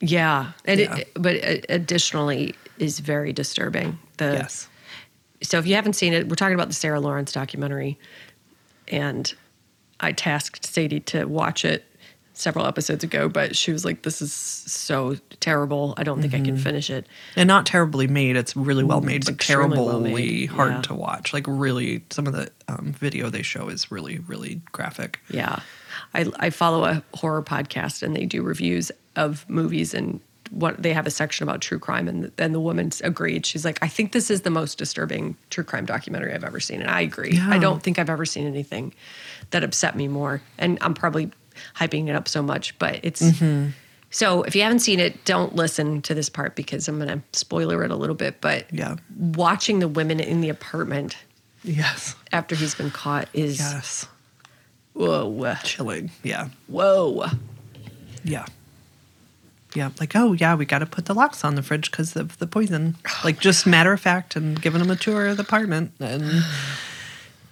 Yeah. 0.00 0.52
And 0.64 0.80
Yeah. 0.80 0.96
it 0.96 1.10
but 1.14 1.36
additionally 1.68 2.54
is 2.78 2.98
very 3.00 3.32
disturbing. 3.32 3.98
The 4.16 4.32
yes. 4.32 4.68
so 5.42 5.58
if 5.58 5.66
you 5.66 5.74
haven't 5.74 5.92
seen 5.94 6.12
it, 6.12 6.28
we're 6.28 6.34
talking 6.36 6.54
about 6.54 6.68
the 6.68 6.74
Sarah 6.74 7.00
Lawrence 7.00 7.32
documentary, 7.32 7.98
and 8.88 9.32
I 10.00 10.12
tasked 10.12 10.66
Sadie 10.66 11.00
to 11.00 11.24
watch 11.26 11.64
it 11.64 11.84
several 12.34 12.66
episodes 12.66 13.02
ago, 13.04 13.28
but 13.28 13.56
she 13.56 13.72
was 13.72 13.84
like, 13.84 14.02
"This 14.02 14.20
is 14.20 14.32
so 14.32 15.16
terrible. 15.40 15.94
I 15.96 16.02
don't 16.02 16.20
think 16.20 16.34
I 16.34 16.38
Mm-hmm. 16.38 16.44
can 16.46 16.56
finish 16.58 16.90
it." 16.90 17.06
and 17.36 17.46
not 17.46 17.64
terribly 17.66 18.06
made. 18.06 18.36
It's 18.36 18.54
really 18.56 18.84
well 18.84 19.00
made, 19.00 19.22
It's 19.22 19.28
extremely 19.28 19.76
terribly 19.76 19.86
well 19.86 20.00
made, 20.00 20.50
hard 20.50 20.72
yeah. 20.72 20.82
to 20.82 20.94
watch. 20.94 21.32
Like 21.32 21.44
really, 21.48 22.02
some 22.10 22.26
of 22.26 22.32
the 22.32 22.50
um, 22.68 22.92
video 22.98 23.30
they 23.30 23.42
show 23.42 23.68
is 23.68 23.90
really, 23.90 24.18
really 24.18 24.60
graphic. 24.72 25.20
Yeah, 25.30 25.60
I 26.12 26.26
I 26.38 26.50
follow 26.50 26.84
a 26.84 27.02
horror 27.14 27.42
podcast, 27.42 28.02
and 28.02 28.14
they 28.14 28.26
do 28.26 28.42
reviews 28.42 28.90
of 29.16 29.48
movies 29.48 29.94
and. 29.94 30.20
What 30.50 30.80
they 30.80 30.92
have 30.92 31.06
a 31.06 31.10
section 31.10 31.42
about 31.48 31.62
true 31.62 31.78
crime, 31.80 32.06
and 32.06 32.30
then 32.36 32.52
the 32.52 32.60
woman 32.60 32.90
agreed. 33.02 33.44
She's 33.46 33.64
like, 33.64 33.78
"I 33.82 33.88
think 33.88 34.12
this 34.12 34.30
is 34.30 34.42
the 34.42 34.50
most 34.50 34.76
disturbing 34.78 35.36
true 35.50 35.64
crime 35.64 35.84
documentary 35.86 36.32
I've 36.32 36.44
ever 36.44 36.60
seen," 36.60 36.80
and 36.82 36.90
I 36.90 37.00
agree. 37.00 37.32
Yeah. 37.32 37.48
I 37.50 37.58
don't 37.58 37.82
think 37.82 37.98
I've 37.98 38.10
ever 38.10 38.26
seen 38.26 38.46
anything 38.46 38.92
that 39.50 39.64
upset 39.64 39.96
me 39.96 40.06
more. 40.06 40.42
And 40.58 40.78
I'm 40.82 40.92
probably 40.94 41.30
hyping 41.76 42.08
it 42.08 42.14
up 42.14 42.28
so 42.28 42.42
much, 42.42 42.78
but 42.78 43.00
it's 43.02 43.22
Mm-hmm. 43.22 43.70
so 44.10 44.42
if 44.42 44.54
you 44.56 44.62
haven't 44.62 44.80
seen 44.80 45.00
it, 45.00 45.24
don't 45.24 45.54
listen 45.54 46.02
to 46.02 46.14
this 46.14 46.28
part 46.28 46.54
because 46.56 46.86
I'm 46.88 46.98
gonna 46.98 47.22
spoiler 47.32 47.84
it 47.84 47.90
a 47.90 47.96
little 47.96 48.16
bit. 48.16 48.40
But 48.40 48.66
Yeah. 48.72 48.96
watching 49.16 49.78
the 49.80 49.88
women 49.88 50.20
in 50.20 50.40
the 50.40 50.48
apartment 50.48 51.16
Yes. 51.62 52.14
after 52.32 52.54
he's 52.54 52.74
been 52.74 52.90
caught 52.90 53.28
is 53.32 53.58
Yes. 53.58 54.06
whoa, 54.92 55.54
Chilling. 55.64 56.10
Yeah. 56.22 56.48
whoa. 56.68 57.26
Yeah. 58.22 58.46
Yeah. 59.74 59.90
Like, 59.98 60.14
oh, 60.14 60.34
yeah, 60.34 60.54
we 60.54 60.66
got 60.66 60.78
to 60.80 60.86
put 60.86 61.06
the 61.06 61.14
locks 61.14 61.42
on 61.44 61.56
the 61.56 61.62
fridge 61.62 61.90
because 61.90 62.14
of 62.16 62.38
the 62.38 62.46
poison. 62.46 62.96
Like, 63.24 63.40
just 63.40 63.66
matter 63.66 63.92
of 63.92 64.00
fact, 64.00 64.36
and 64.36 64.60
giving 64.62 64.80
them 64.80 64.90
a 64.90 64.94
tour 64.96 65.26
of 65.26 65.36
the 65.36 65.42
apartment 65.42 65.92
and 65.98 66.22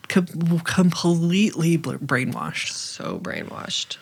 com- 0.08 0.60
completely 0.60 1.78
brainwashed. 1.78 2.70
So 2.72 3.18
brainwashed. 3.18 3.96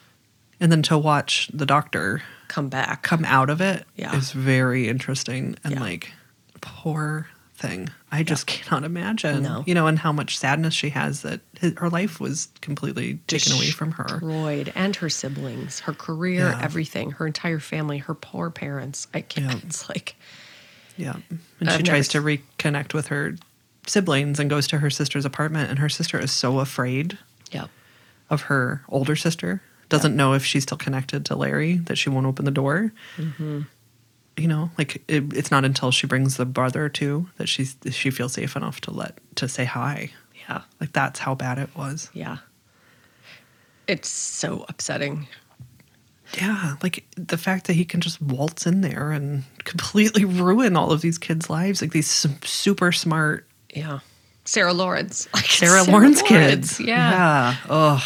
And 0.60 0.70
then 0.70 0.82
to 0.82 0.98
watch 0.98 1.48
the 1.52 1.66
doctor 1.66 2.22
come 2.48 2.68
back. 2.68 3.02
come 3.02 3.24
out 3.24 3.48
of 3.50 3.60
it 3.60 3.86
Yeah. 3.96 4.14
is 4.16 4.32
very 4.32 4.88
interesting 4.88 5.56
and 5.64 5.74
Yeah. 5.74 5.80
like 5.80 6.12
poor 6.60 7.28
thing. 7.56 7.88
I 8.10 8.22
just 8.22 8.46
cannot 8.46 8.84
imagine. 8.84 9.42
No. 9.42 9.62
You 9.66 9.74
know, 9.74 9.86
and 9.86 9.98
how 9.98 10.12
much 10.12 10.36
sadness 10.38 10.74
she 10.74 10.90
has 10.90 11.22
that 11.22 11.40
his, 11.58 11.74
her 11.76 11.88
life 11.90 12.18
was 12.20 12.48
completely 12.60 13.20
taken 13.26 13.52
away 13.52 13.70
from 13.70 13.92
her. 13.92 14.04
Destroyed, 14.04 14.72
and 14.74 14.96
her 14.96 15.08
siblings, 15.10 15.80
her 15.80 15.92
career, 15.94 16.48
Yeah. 16.50 16.60
everything, 16.62 17.12
her 17.12 17.26
entire 17.26 17.58
family, 17.60 17.98
her 17.98 18.14
poor 18.14 18.50
parents. 18.50 19.06
I 19.14 19.20
can't. 19.20 19.52
Yeah. 19.52 19.60
It's 19.66 19.88
like 19.88 20.16
Yeah. 20.96 21.16
And 21.60 21.68
I've 21.68 21.76
she 21.76 21.82
never 21.82 21.82
tries 21.82 22.08
to 22.08 22.20
reconnect 22.20 22.92
with 22.94 23.06
her 23.08 23.36
siblings 23.90 24.38
and 24.38 24.48
goes 24.48 24.66
to 24.68 24.78
her 24.78 24.90
sister's 24.90 25.24
apartment 25.24 25.68
and 25.70 25.78
her 25.78 25.88
sister 25.88 26.18
is 26.18 26.30
so 26.32 26.60
afraid 26.60 27.18
yeah, 27.50 27.66
of 28.30 28.42
her 28.42 28.82
older 28.88 29.16
sister. 29.16 29.62
Doesn't 29.88 30.14
know 30.14 30.34
if 30.34 30.44
she's 30.44 30.62
still 30.62 30.78
connected 30.78 31.26
to 31.26 31.34
Larry 31.34 31.76
that 31.78 31.96
she 31.96 32.10
won't 32.10 32.26
open 32.26 32.44
the 32.44 32.52
door. 32.52 32.92
Mm-hmm. 33.16 33.62
You 34.36 34.48
know, 34.48 34.70
like 34.78 35.02
it, 35.08 35.32
it's 35.34 35.50
not 35.50 35.64
until 35.64 35.90
she 35.90 36.06
brings 36.06 36.36
the 36.36 36.46
brother 36.46 36.88
too 36.88 37.28
that 37.38 37.48
she's 37.48 37.76
she 37.90 38.10
feels 38.10 38.34
safe 38.34 38.54
enough 38.56 38.80
to 38.82 38.92
let 38.92 39.18
to 39.34 39.48
say 39.48 39.64
hi. 39.64 40.12
yeah, 40.48 40.62
Like 40.80 40.92
that's 40.92 41.18
how 41.18 41.34
bad 41.34 41.58
it 41.58 41.70
was. 41.76 42.08
yeah. 42.14 42.38
It's 43.88 44.08
so 44.08 44.64
upsetting. 44.68 45.26
Yeah, 46.40 46.76
like 46.80 47.04
the 47.16 47.36
fact 47.36 47.66
that 47.66 47.72
he 47.72 47.84
can 47.84 48.00
just 48.00 48.22
waltz 48.22 48.64
in 48.64 48.82
there 48.82 49.10
and 49.10 49.42
completely 49.64 50.24
ruin 50.44 50.76
all 50.76 50.92
of 50.92 51.00
these 51.00 51.18
kids' 51.18 51.50
lives, 51.50 51.82
like 51.82 51.90
these 51.90 52.08
super 52.44 52.92
smart 52.92 53.48
Yeah, 53.74 54.00
Sarah 54.44 54.72
Lawrence, 54.72 55.28
like 55.34 55.44
Sarah, 55.46 55.82
Lawrence, 55.84 56.22
kids. 56.22 56.80
Yeah. 56.80 56.96
yeah. 56.96 57.56
Ugh. 57.68 58.02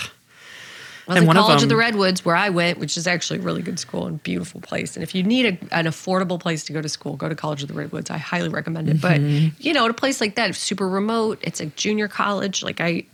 Well, 1.07 1.19
And 1.19 1.25
the 1.25 1.27
one 1.29 1.37
of 1.37 1.43
College 1.43 1.55
of, 1.57 1.61
them- 1.61 1.69
the 1.69 1.77
Redwoods, 1.77 2.25
where 2.25 2.35
I 2.35 2.49
went, 2.49 2.79
which 2.79 2.97
is 2.97 3.07
actually 3.07 3.41
a 3.41 3.43
really 3.43 3.61
good 3.61 3.79
school 3.79 4.07
and 4.07 4.23
beautiful 4.23 4.63
place. 4.63 4.97
And 4.97 5.03
if 5.03 5.15
you 5.15 5.23
need 5.23 5.45
a, 5.45 5.77
an 5.77 5.85
affordable 5.85 6.41
place 6.41 6.65
to 6.65 6.73
go 6.73 6.81
to 6.81 6.89
school, 6.89 7.17
go 7.17 7.29
to 7.29 7.35
College 7.35 7.61
of 7.63 7.69
the 7.69 7.75
Redwoods. 7.75 8.09
I 8.09 8.17
highly 8.17 8.49
recommend 8.49 8.89
it. 8.89 8.97
Mm-hmm. 8.97 9.49
But 9.53 9.63
you 9.63 9.75
know, 9.75 9.85
at 9.85 9.91
a 9.91 9.95
place 9.95 10.19
like 10.23 10.37
that, 10.37 10.49
it's 10.49 10.59
super 10.59 10.89
remote. 10.89 11.41
It's 11.43 11.61
a 11.61 11.67
junior 11.67 12.09
college. 12.09 12.63
Like 12.63 12.81
I, 12.81 13.05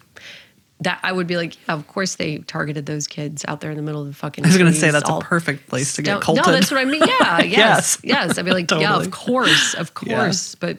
that 0.83 1.01
I 1.03 1.11
would 1.11 1.27
be 1.27 1.37
like, 1.37 1.57
yeah, 1.67 1.75
of 1.75 1.89
course 1.89 2.15
they 2.15 2.39
targeted 2.39 2.87
those 2.87 3.09
kids 3.09 3.45
out 3.49 3.61
there 3.61 3.73
in 3.73 3.77
the 3.77 3.83
middle 3.83 4.03
of 4.03 4.07
the 4.07 4.15
fucking. 4.15 4.45
I 4.45 4.49
was 4.49 4.57
going 4.57 4.73
to 4.73 4.79
say 4.79 4.93
that's 4.93 5.11
a 5.11 5.19
perfect 5.19 5.69
place 5.69 5.95
to 5.95 6.03
get 6.03 6.21
culted. 6.21 6.47
No, 6.47 6.53
that's 6.53 6.71
what 6.71 6.79
I 6.79 6.85
mean. 6.85 7.03
Yeah, 7.05 7.41
yes, 7.43 7.49
Yes. 7.49 7.99
yes. 8.05 8.39
I'd 8.39 8.45
be 8.45 8.53
like, 8.53 8.71
yeah, 8.71 8.99
of 8.99 9.11
course, 9.11 9.75
of 9.75 9.91
Yeah. 10.07 10.17
course. 10.17 10.55
But 10.55 10.79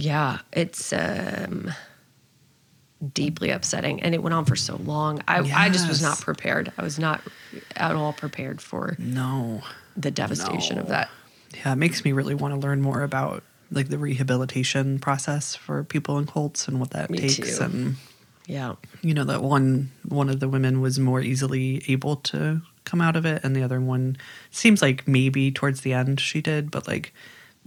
yeah, 0.00 0.38
it's 0.52 0.92
um, 0.92 1.70
deeply 3.14 3.50
upsetting, 3.50 4.02
and 4.02 4.14
it 4.14 4.22
went 4.22 4.34
on 4.34 4.44
for 4.44 4.56
so 4.56 4.76
long. 4.76 5.22
I, 5.28 5.40
I 5.40 5.68
just 5.68 5.88
was 5.88 6.02
not 6.02 6.20
prepared. 6.20 6.72
I 6.78 6.82
was 6.82 6.98
not 6.98 7.22
at 7.76 7.94
all 7.94 8.12
prepared 8.12 8.60
for 8.60 8.96
no. 8.98 9.62
the 9.96 10.10
devastation 10.10 10.78
of 10.78 10.88
that. 10.88 11.08
Yeah, 11.54 11.72
it 11.72 11.76
makes 11.76 12.04
me 12.04 12.12
really 12.12 12.34
want 12.34 12.54
to 12.54 12.60
learn 12.60 12.80
more 12.80 13.02
about 13.02 13.42
like 13.72 13.88
the 13.88 13.98
rehabilitation 13.98 14.98
process 14.98 15.54
for 15.54 15.84
people 15.84 16.18
in 16.18 16.26
cults 16.26 16.66
and 16.68 16.80
what 16.80 16.90
that 16.90 17.10
Me 17.10 17.18
takes 17.18 17.58
too. 17.58 17.64
and 17.64 17.96
Yeah, 18.46 18.74
you 19.02 19.14
know 19.14 19.24
that 19.24 19.42
one 19.42 19.90
one 20.08 20.28
of 20.28 20.40
the 20.40 20.48
women 20.48 20.80
was 20.80 20.98
more 20.98 21.20
easily 21.20 21.82
able 21.88 22.16
to 22.16 22.62
come 22.84 23.00
out 23.00 23.14
of 23.14 23.24
it 23.24 23.44
and 23.44 23.54
the 23.54 23.62
other 23.62 23.80
one 23.80 24.16
seems 24.50 24.82
like 24.82 25.06
maybe 25.06 25.52
towards 25.52 25.82
the 25.82 25.92
end 25.92 26.18
she 26.18 26.40
did 26.40 26.70
but 26.70 26.88
like 26.88 27.12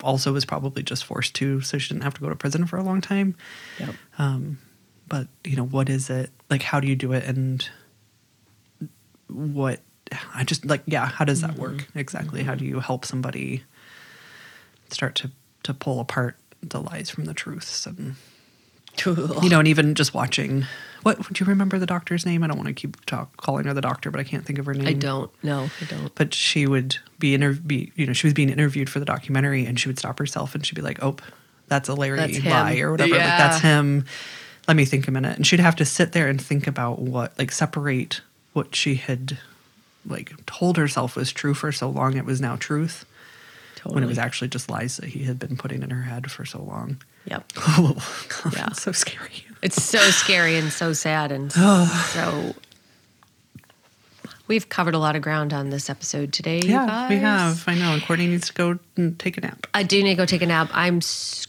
also 0.02 0.34
was 0.34 0.46
probably 0.46 0.84
just 0.84 1.06
forced 1.06 1.36
to 1.36 1.62
so 1.62 1.78
she 1.78 1.94
didn't 1.94 2.04
have 2.04 2.16
to 2.16 2.22
go 2.22 2.30
to 2.30 2.36
prison 2.36 2.66
for 2.66 2.78
a 2.78 2.84
long 2.84 3.02
time. 3.02 3.36
Yeah, 3.80 3.92
um, 4.18 4.58
but 5.08 5.28
you 5.44 5.56
know 5.56 5.66
what 5.66 5.90
is 5.90 6.10
it? 6.10 6.30
Like 6.50 6.64
how 6.64 6.80
do 6.80 6.88
you 6.88 6.96
do 6.96 7.14
it? 7.14 7.24
And 7.26 7.68
what 9.28 9.80
i 10.36 10.44
just 10.44 10.64
like 10.66 10.84
yeah 10.86 11.08
how 11.08 11.26
does 11.26 11.42
that 11.42 11.52
mm-hmm. 11.52 11.62
work 11.62 11.88
exactly? 11.96 12.44
How 12.44 12.52
mm-hmm. 12.52 12.60
do 12.60 12.66
you 12.66 12.80
help 12.80 13.06
somebody 13.06 13.64
start 14.90 15.16
to 15.16 15.32
to 15.64 15.74
pull 15.74 16.00
apart 16.00 16.38
the 16.62 16.82
lies 16.82 17.10
from 17.10 17.26
the 17.26 17.34
truths 17.34 17.86
and 17.86 18.16
you 19.06 19.50
know 19.50 19.60
and 19.60 19.68
even 19.68 19.96
just 19.96 20.14
watching 20.14 20.66
what 21.04 21.32
do 21.32 21.44
you 21.44 21.48
remember 21.50 21.78
the 21.80 21.86
doctor's 21.86 22.26
name? 22.26 22.44
I 22.44 22.48
don't 22.48 22.58
want 22.58 22.68
to 22.68 22.74
keep 22.74 23.04
talk, 23.06 23.36
calling 23.38 23.66
her 23.66 23.74
the 23.74 23.82
doctor 23.82 24.10
but 24.12 24.20
i 24.20 24.24
can't 24.24 24.46
think 24.46 24.60
of 24.60 24.66
her 24.66 24.74
name. 24.74 24.88
I 24.88 24.94
don't. 24.94 25.30
No, 25.44 25.70
I 25.82 25.86
don't. 25.86 26.14
but 26.16 26.34
she 26.34 26.66
would 26.68 26.98
be 27.20 27.34
inter- 27.34 27.54
be 27.54 27.92
you 27.96 28.06
know 28.06 28.14
she 28.14 28.28
was 28.28 28.34
being 28.34 28.50
interviewed 28.50 28.90
for 28.90 29.00
the 29.00 29.06
documentary 29.06 29.66
and 29.66 29.80
she 29.80 29.88
would 29.90 30.00
stop 30.00 30.20
herself 30.20 30.56
and 30.56 30.66
she'd 30.66 30.76
be 30.76 30.82
like 30.82 31.02
oh 31.04 31.16
that's 31.68 31.88
a 31.90 31.94
larry 31.94 32.18
That's 32.18 32.44
lie 32.44 32.80
or 32.80 32.92
whatever 32.92 33.12
like 33.12 33.20
that's 33.20 33.62
him. 33.62 34.06
Let 34.68 34.78
me 34.78 34.86
think 34.86 35.08
a 35.08 35.12
minute. 35.12 35.36
And 35.36 35.46
she'd 35.46 35.60
have 35.60 35.76
to 35.78 35.86
sit 35.86 36.14
there 36.14 36.28
and 36.30 36.42
think 36.42 36.68
about 36.68 37.00
what 37.00 37.38
like 37.38 37.52
separate 37.52 38.22
what 38.54 38.76
she 38.76 38.96
had 38.96 39.38
like 40.06 40.34
told 40.46 40.78
herself 40.78 41.16
was 41.16 41.32
true 41.32 41.54
for 41.54 41.72
so 41.72 41.90
long 41.90 42.16
it 42.18 42.26
was 42.26 42.40
now 42.42 42.56
truth 42.56 43.06
Totally. 43.84 43.96
when 43.96 44.04
it 44.04 44.08
was 44.08 44.18
actually 44.18 44.48
just 44.48 44.70
lies 44.70 44.98
that 44.98 45.06
he 45.10 45.24
had 45.26 45.38
been 45.40 45.58
putting 45.58 45.84
in 45.84 45.90
her 45.92 46.02
head 46.04 46.32
for 46.32 46.46
so 46.46 46.62
long 46.64 47.02
Yep. 47.26 47.52
oh 47.58 48.26
God, 48.44 48.54
Yeah. 48.56 48.72
so 48.74 48.92
scary 48.92 49.46
It's 49.62 49.82
so 49.82 50.00
scary 50.00 50.58
and 50.58 50.72
so 50.72 50.94
sad 50.94 51.32
and 51.32 51.52
so. 51.54 52.56
We've 54.48 54.68
covered 54.68 54.94
a 54.94 55.00
lot 55.00 55.16
of 55.16 55.22
ground 55.22 55.54
on 55.54 55.70
this 55.70 55.90
episode 55.90 56.34
today. 56.34 56.60
yeah 56.60 57.08
we 57.10 57.16
have 57.18 57.64
i 57.68 57.76
know 57.76 57.94
and 57.94 58.02
courtney 58.04 58.28
needs 58.28 58.48
to 58.48 58.54
go 58.54 58.80
and 58.98 59.18
take 59.20 59.38
a 59.38 59.42
nap 59.42 59.68
I 59.74 59.84
do 59.84 60.02
need 60.04 60.12
to 60.12 60.16
go 60.16 60.26
take 60.26 60.42
a 60.42 60.46
nap. 60.46 60.70
I'm 60.74 61.00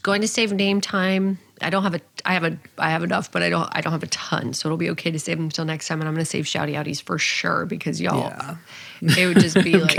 going 0.01 0.21
to 0.21 0.27
save 0.27 0.51
name 0.51 0.81
time. 0.81 1.37
I 1.61 1.69
don't 1.69 1.83
have 1.83 1.93
a. 1.95 2.01
I 2.25 2.33
have 2.33 2.43
a. 2.43 2.57
I 2.79 2.89
have 2.89 3.03
enough, 3.03 3.31
but 3.31 3.43
I 3.43 3.49
don't. 3.49 3.69
I 3.71 3.79
don't 3.81 3.93
have 3.93 4.01
a 4.03 4.07
ton, 4.07 4.53
so 4.53 4.67
it'll 4.67 4.77
be 4.77 4.89
okay 4.91 5.11
to 5.11 5.19
save 5.19 5.37
them 5.37 5.45
until 5.45 5.63
next 5.63 5.87
time. 5.87 6.01
And 6.01 6.07
I'm 6.07 6.15
going 6.15 6.25
to 6.25 6.29
save 6.29 6.45
shouty 6.45 6.73
outies 6.73 7.01
for 7.01 7.17
sure 7.19 7.65
because 7.67 8.01
y'all. 8.01 8.21
Yeah. 8.21 8.55
It 9.01 9.27
would 9.27 9.39
just 9.39 9.55
be 9.63 9.73
like 9.77 9.95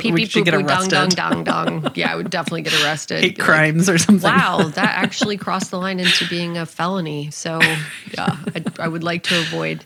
pee 0.00 0.12
pee 0.12 0.26
poo 0.26 0.44
dong 0.62 0.88
dong 0.88 1.08
dong 1.10 1.44
dong. 1.44 1.92
Yeah, 1.94 2.12
I 2.12 2.16
would 2.16 2.30
definitely 2.30 2.62
get 2.62 2.74
arrested. 2.82 3.20
hate 3.20 3.36
Be 3.36 3.42
like, 3.42 3.48
crimes 3.48 3.88
or 3.88 3.98
something 3.98 4.30
wow, 4.30 4.62
that 4.74 4.98
actually 4.98 5.36
crossed 5.36 5.70
the 5.70 5.78
line 5.78 6.00
into 6.00 6.26
being 6.28 6.56
a 6.58 6.66
felony. 6.66 7.30
So 7.30 7.60
yeah, 7.60 8.36
I, 8.54 8.64
I 8.80 8.88
would 8.88 9.04
like 9.04 9.22
to 9.24 9.38
avoid. 9.40 9.84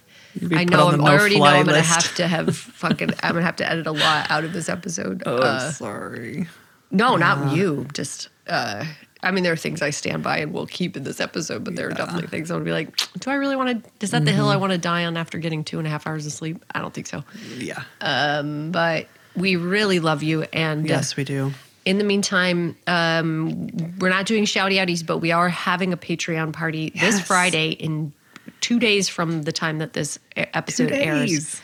I 0.55 0.65
know 0.65 0.89
I'm 0.89 0.99
the 0.99 1.05
already 1.05 1.39
know 1.39 1.45
I'm 1.47 1.65
gonna 1.65 1.79
list. 1.79 1.89
have 1.89 2.15
to 2.17 2.27
have 2.29 2.57
fucking. 2.57 3.11
I'm 3.23 3.33
gonna 3.35 3.45
have 3.45 3.57
to 3.57 3.71
edit 3.71 3.87
a 3.87 3.93
lot 3.93 4.31
out 4.31 4.45
of 4.45 4.53
this 4.53 4.69
episode. 4.69 5.23
Oh, 5.25 5.37
Uh, 5.39 5.71
sorry. 5.71 6.47
no, 6.91 7.17
not 7.17 7.57
you. 7.57 7.87
Just, 7.95 8.29
uh, 8.47 8.85
I 9.27 9.31
mean, 9.33 9.45
there 9.45 9.53
are 9.53 9.57
things 9.57 9.83
I 9.83 9.91
stand 9.91 10.23
by 10.23 10.39
and 10.39 10.53
will 10.53 10.67
keep 10.67 10.97
in 10.97 11.03
this 11.03 11.21
episode, 11.21 11.65
but 11.65 11.77
there 11.77 11.89
are 11.89 11.93
definitely 11.93 12.29
things 12.29 12.51
I 12.51 12.55
would 12.55 12.65
be 12.65 12.73
like, 12.73 12.97
do 13.19 13.31
I 13.31 13.35
really 13.35 13.57
want 13.57 13.85
to? 13.85 13.91
Is 14.05 14.13
that 14.13 14.25
the 14.25 14.31
Mm-hmm. 14.31 14.37
hill 14.39 14.49
I 14.49 14.57
want 14.57 14.73
to 14.73 14.79
die 14.79 15.05
on 15.05 15.17
after 15.17 15.39
getting 15.39 15.65
two 15.65 15.79
and 15.79 15.87
a 15.87 15.91
half 15.91 16.07
hours 16.07 16.25
of 16.27 16.33
sleep? 16.33 16.65
I 16.75 16.81
don't 16.81 16.95
think 16.95 17.07
so. 17.07 17.25
Yeah. 17.59 17.83
But 18.01 19.09
we 19.35 19.57
really 19.57 20.01
love 20.01 20.23
you. 20.23 20.43
And 20.53 20.87
uh, 20.87 20.95
yes, 20.95 21.17
we 21.17 21.25
do. 21.25 21.53
in 21.85 21.99
the 21.99 22.05
meantime, 22.05 22.77
um, 22.87 23.67
we're 23.99 24.09
not 24.09 24.27
doing 24.27 24.45
shouty 24.45 24.75
outies, 24.77 25.05
but 25.05 25.19
we 25.19 25.33
are 25.33 25.49
having 25.49 25.93
a 25.93 25.97
Patreon 25.97 26.53
party 26.53 26.91
this 26.99 27.21
Friday 27.21 27.71
in 27.71 28.13
two 28.61 28.79
days 28.79 29.09
from 29.09 29.43
the 29.43 29.53
time 29.53 29.79
that 29.79 29.93
this 29.93 30.19
episode 30.37 30.91
airs. 30.93 31.61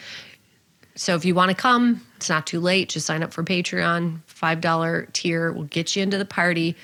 So 0.95 1.15
if 1.15 1.25
you 1.25 1.35
want 1.35 1.51
to 1.51 1.57
come, 1.57 2.03
it's 2.17 2.29
not 2.29 2.47
too 2.47 2.61
late. 2.61 2.91
Just 2.91 3.07
sign 3.07 3.23
up 3.23 3.33
for 3.33 3.43
Patreon. 3.43 4.21
$5 4.29 5.13
tier 5.15 5.51
will 5.53 5.65
get 5.65 5.97
you 5.97 6.03
into 6.03 6.19
the 6.19 6.27
party. 6.27 6.77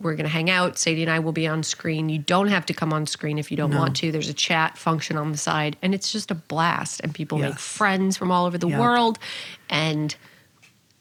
We're 0.00 0.14
going 0.14 0.24
to 0.24 0.30
hang 0.30 0.50
out. 0.50 0.76
Sadie 0.76 1.02
and 1.02 1.10
I 1.10 1.20
will 1.20 1.32
be 1.32 1.46
on 1.46 1.62
screen. 1.62 2.08
You 2.08 2.18
don't 2.18 2.48
have 2.48 2.66
to 2.66 2.74
come 2.74 2.92
on 2.92 3.06
screen 3.06 3.38
if 3.38 3.50
you 3.50 3.56
don't 3.56 3.74
want 3.74 3.96
to. 3.96 4.12
There's 4.12 4.28
a 4.28 4.34
chat 4.34 4.76
function 4.76 5.16
on 5.16 5.32
the 5.32 5.38
side, 5.38 5.76
and 5.82 5.94
it's 5.94 6.12
just 6.12 6.30
a 6.30 6.34
blast. 6.34 7.00
And 7.02 7.14
people 7.14 7.38
make 7.38 7.58
friends 7.58 8.16
from 8.16 8.30
all 8.30 8.44
over 8.44 8.58
the 8.58 8.68
Yep. 8.68 8.80
world. 8.80 9.18
And 9.70 10.14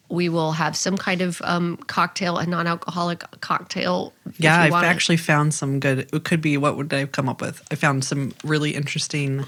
we 0.10 0.30
will 0.30 0.52
have 0.52 0.76
some 0.78 0.96
kind 0.96 1.22
of 1.22 1.41
um, 1.44 1.78
cocktail, 1.88 2.38
a 2.38 2.46
non 2.46 2.68
alcoholic 2.68 3.24
cocktail. 3.41 4.14
if 4.28 4.39
Yeah, 4.39 4.66
you 4.66 4.74
I've 4.74 4.84
actually 4.84 5.18
found 5.18 5.54
some 5.54 5.80
good. 5.80 6.08
It 6.14 6.24
could 6.24 6.41
be 6.41 6.56
what 6.58 6.78
would 6.78 6.94
I 6.94 7.06
come 7.06 7.28
up 7.28 7.41
with? 7.41 7.62
I 7.72 7.76
found 7.76 8.06
some 8.06 8.34
really 8.44 8.76
interesting 8.76 9.44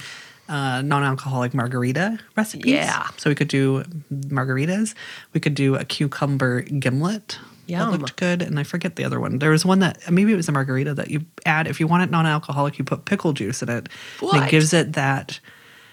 uh, 0.50 0.82
non-alcoholic 0.82 1.54
margarita 1.54 2.20
recipes. 2.36 2.72
Yeah. 2.72 3.08
So 3.18 3.30
we 3.30 3.36
could 3.36 3.48
do 3.48 3.84
margaritas. 4.12 4.94
We 5.34 5.40
could 5.40 5.56
do 5.56 5.76
a 5.76 5.84
cucumber 5.86 6.62
gimlet. 6.62 7.40
Yum. 7.68 7.92
That 7.92 7.98
looked 8.00 8.16
good, 8.18 8.42
and 8.42 8.60
I 8.60 8.64
forget 8.64 8.96
the 8.96 9.04
other 9.04 9.20
one. 9.20 9.40
There 9.40 9.50
was 9.52 9.66
one 9.66 9.80
that 9.80 10.10
maybe 10.12 10.32
it 10.32 10.36
was 10.36 10.48
a 10.48 10.52
margarita 10.52 10.94
that 10.96 11.10
you 11.10 11.26
add 11.46 11.68
if 11.68 11.80
you 11.80 11.88
want 11.88 12.04
it 12.04 12.12
non-alcoholic. 12.12 12.78
You 12.78 12.86
put 12.86 13.06
pickle 13.06 13.34
juice 13.34 13.62
in 13.62 13.70
it. 13.70 13.76
And 13.78 13.90
What? 14.20 14.44
it 14.44 14.50
gives 14.52 14.74
it 14.74 14.94
that 14.94 15.40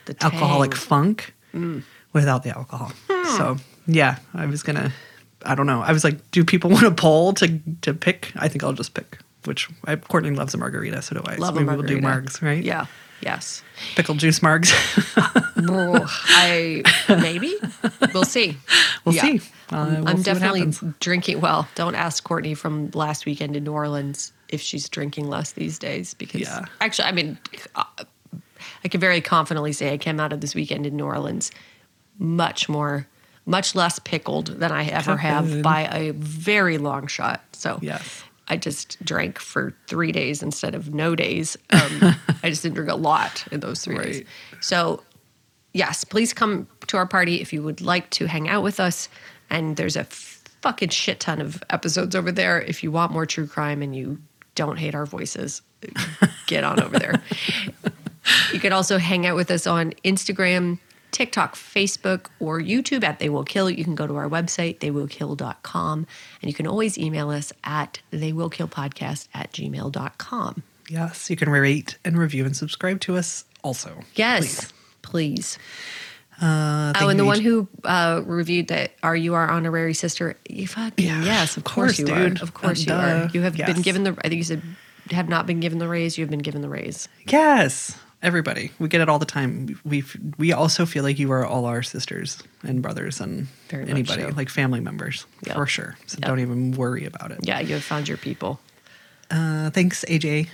The 0.04 0.16
alcoholic 0.22 0.72
tang. 0.72 0.80
Mm. 0.80 0.82
funk 0.84 1.32
without 2.12 2.42
the 2.42 2.56
alcohol. 2.56 2.92
Hmm. 3.10 3.36
So 3.36 3.56
yeah, 3.86 4.16
I 4.34 4.46
was 4.46 4.62
gonna. 4.62 4.92
I 5.44 5.54
don't 5.54 5.66
know. 5.66 5.80
I 5.82 5.92
was 5.92 6.04
like, 6.04 6.30
do 6.30 6.44
people 6.44 6.70
want 6.76 6.84
a 6.86 6.90
poll 6.92 7.32
to 7.34 7.58
to 7.82 7.94
pick? 7.94 8.32
I 8.36 8.48
think 8.48 8.62
I'll 8.64 8.72
just 8.72 8.94
pick. 8.94 9.18
Which 9.44 9.68
I, 9.86 9.96
Courtney 9.96 10.30
loves 10.30 10.54
a 10.54 10.58
margarita, 10.58 11.02
so 11.02 11.16
do 11.16 11.22
I. 11.26 11.34
Love 11.36 11.54
so 11.56 11.60
a 11.60 11.64
maybe 11.64 11.76
we'll 11.76 11.86
do 11.86 12.00
margarita. 12.00 12.30
margs, 12.38 12.42
right? 12.42 12.62
Yeah. 12.62 12.86
Yes. 13.22 13.62
pickle 13.94 14.14
juice 14.16 14.40
margs. 14.40 14.72
I 15.56 16.82
maybe 17.08 17.54
we'll 18.12 18.24
see. 18.24 18.56
we'll 19.04 19.14
Yeah. 19.14 19.22
see. 19.22 19.40
Uh, 19.70 19.86
we'll 20.00 20.08
I'm 20.08 20.16
what 20.16 20.24
definitely 20.24 20.72
drinking. 21.00 21.40
Well, 21.40 21.68
don't 21.74 21.94
ask 21.94 22.22
Courtney 22.24 22.54
from 22.54 22.90
last 22.94 23.24
weekend 23.26 23.56
in 23.56 23.64
New 23.64 23.72
Orleans 23.72 24.32
if 24.48 24.60
she's 24.60 24.88
drinking 24.88 25.28
less 25.28 25.52
these 25.52 25.78
days. 25.78 26.14
Because 26.14 26.42
Yeah. 26.42 26.64
actually, 26.80 27.08
I 27.08 27.12
mean, 27.12 27.38
uh, 27.74 27.84
I 28.84 28.88
can 28.88 29.00
very 29.00 29.20
confidently 29.20 29.72
say 29.72 29.92
I 29.92 29.98
came 29.98 30.20
out 30.20 30.32
of 30.32 30.40
this 30.40 30.54
weekend 30.54 30.86
in 30.86 30.96
New 30.96 31.04
Orleans 31.06 31.50
much 32.18 32.68
more, 32.68 33.06
much 33.46 33.74
less 33.74 33.98
pickled 33.98 34.46
than 34.48 34.70
I 34.72 34.86
ever 34.86 35.16
have 35.16 35.62
by 35.62 35.82
a 35.92 36.12
very 36.12 36.78
long 36.78 37.06
shot. 37.06 37.42
So 37.52 37.78
Yes. 37.80 38.24
I 38.48 38.56
just 38.56 39.02
drank 39.04 39.38
for 39.38 39.74
three 39.86 40.12
days 40.12 40.42
instead 40.42 40.74
of 40.74 40.92
no 40.92 41.14
days. 41.14 41.56
Um, 41.70 42.16
I 42.42 42.50
just 42.50 42.62
didn't 42.62 42.74
drink 42.74 42.90
a 42.90 42.96
lot 42.96 43.44
in 43.52 43.60
those 43.60 43.84
three 43.84 43.98
days. 43.98 44.24
So, 44.60 45.02
yes, 45.72 46.04
please 46.04 46.32
come 46.32 46.66
to 46.88 46.96
our 46.96 47.06
party 47.06 47.40
if 47.40 47.52
you 47.52 47.62
would 47.62 47.80
like 47.80 48.10
to 48.10 48.26
hang 48.26 48.48
out 48.48 48.62
with 48.62 48.80
us. 48.80 49.08
And 49.48 49.76
there's 49.76 49.96
a 49.96 50.04
fucking 50.04 50.90
shit 50.90 51.20
ton 51.20 51.40
of 51.40 51.62
episodes 51.70 52.14
over 52.14 52.32
there. 52.32 52.60
If 52.60 52.82
you 52.82 52.90
want 52.90 53.12
more 53.12 53.26
true 53.26 53.46
crime 53.46 53.82
and 53.82 53.94
you 53.94 54.20
don't 54.54 54.76
hate 54.76 54.94
our 54.94 55.06
voices, 55.06 55.62
get 56.46 56.64
on 56.64 56.80
over 56.80 56.98
there. 56.98 57.22
You 58.52 58.60
can 58.60 58.72
also 58.72 58.98
hang 58.98 59.26
out 59.26 59.34
with 59.34 59.50
us 59.50 59.66
on 59.66 59.94
Instagram, 60.04 60.78
TikTok, 61.12 61.54
Facebook, 61.54 62.26
or 62.40 62.60
YouTube 62.60 63.04
at 63.04 63.18
They 63.18 63.28
Will 63.28 63.44
Kill. 63.44 63.70
You 63.70 63.84
can 63.84 63.94
go 63.94 64.06
to 64.06 64.16
our 64.16 64.28
website, 64.28 64.78
theywillkill.com, 64.80 66.06
and 66.42 66.48
you 66.50 66.54
can 66.54 66.66
always 66.66 66.98
email 66.98 67.30
us 67.30 67.52
at 67.64 68.00
theywillkillpodcast 68.12 69.28
at 69.34 69.52
gmail.com. 69.52 70.62
Yes, 70.88 71.30
you 71.30 71.36
can 71.36 71.48
rate 71.48 71.96
and 72.04 72.18
review 72.18 72.44
and 72.44 72.56
subscribe 72.56 73.00
to 73.02 73.16
us 73.16 73.44
also. 73.62 74.00
Yes, 74.14 74.72
please. 75.02 75.58
Uh, 76.40 76.92
Oh, 77.00 77.08
and 77.08 77.18
the 77.20 77.24
one 77.24 77.38
each- 77.38 77.44
who 77.44 77.68
uh, 77.84 78.22
reviewed 78.24 78.68
that, 78.68 78.92
are 79.02 79.14
you 79.14 79.34
our 79.34 79.48
honorary 79.48 79.94
sister? 79.94 80.36
You 80.48 80.66
fucking, 80.66 81.04
Yeah, 81.06 81.22
yes, 81.22 81.52
of 81.56 81.58
of 81.58 81.64
course, 81.64 81.96
course, 81.96 81.98
you 82.00 82.06
dude. 82.06 82.40
are. 82.40 82.42
Of 82.42 82.54
course 82.54 82.86
Uh, 82.88 82.90
you 82.90 82.96
are. 82.98 83.30
You 83.32 83.40
have 83.42 83.56
been 83.56 83.82
given 83.82 84.02
the, 84.04 84.10
I 84.24 84.28
think 84.28 84.38
you 84.38 84.44
said, 84.44 84.62
have 85.10 85.28
not 85.28 85.46
been 85.46 85.60
given 85.60 85.78
the 85.78 85.88
raise. 85.88 86.18
You 86.18 86.24
have 86.24 86.30
been 86.30 86.40
given 86.40 86.62
the 86.62 86.68
raise. 86.68 87.08
Yes, 87.28 87.96
everybody. 88.22 88.70
We 88.78 88.88
get 88.88 89.00
it 89.00 89.08
all 89.08 89.18
the 89.18 89.26
time. 89.26 89.78
We 89.84 90.04
we 90.38 90.52
also 90.52 90.86
feel 90.86 91.02
like 91.02 91.18
you 91.18 91.30
are 91.32 91.44
all 91.44 91.64
our 91.66 91.82
sisters 91.82 92.42
and 92.62 92.80
brothers 92.82 93.20
and 93.20 93.48
Very 93.68 93.88
anybody, 93.88 94.22
so. 94.22 94.28
like 94.36 94.48
family 94.48 94.80
members, 94.80 95.26
Yep. 95.46 95.56
for 95.56 95.66
sure. 95.66 95.96
So 96.06 96.18
Yep. 96.20 96.28
don't 96.28 96.40
even 96.40 96.72
worry 96.72 97.04
about 97.04 97.30
it. 97.32 97.40
Yeah, 97.42 97.60
you 97.60 97.74
have 97.74 97.84
found 97.84 98.08
your 98.08 98.16
people. 98.18 98.60
Uh, 99.30 99.70
thanks, 99.70 100.04
AJ, 100.08 100.48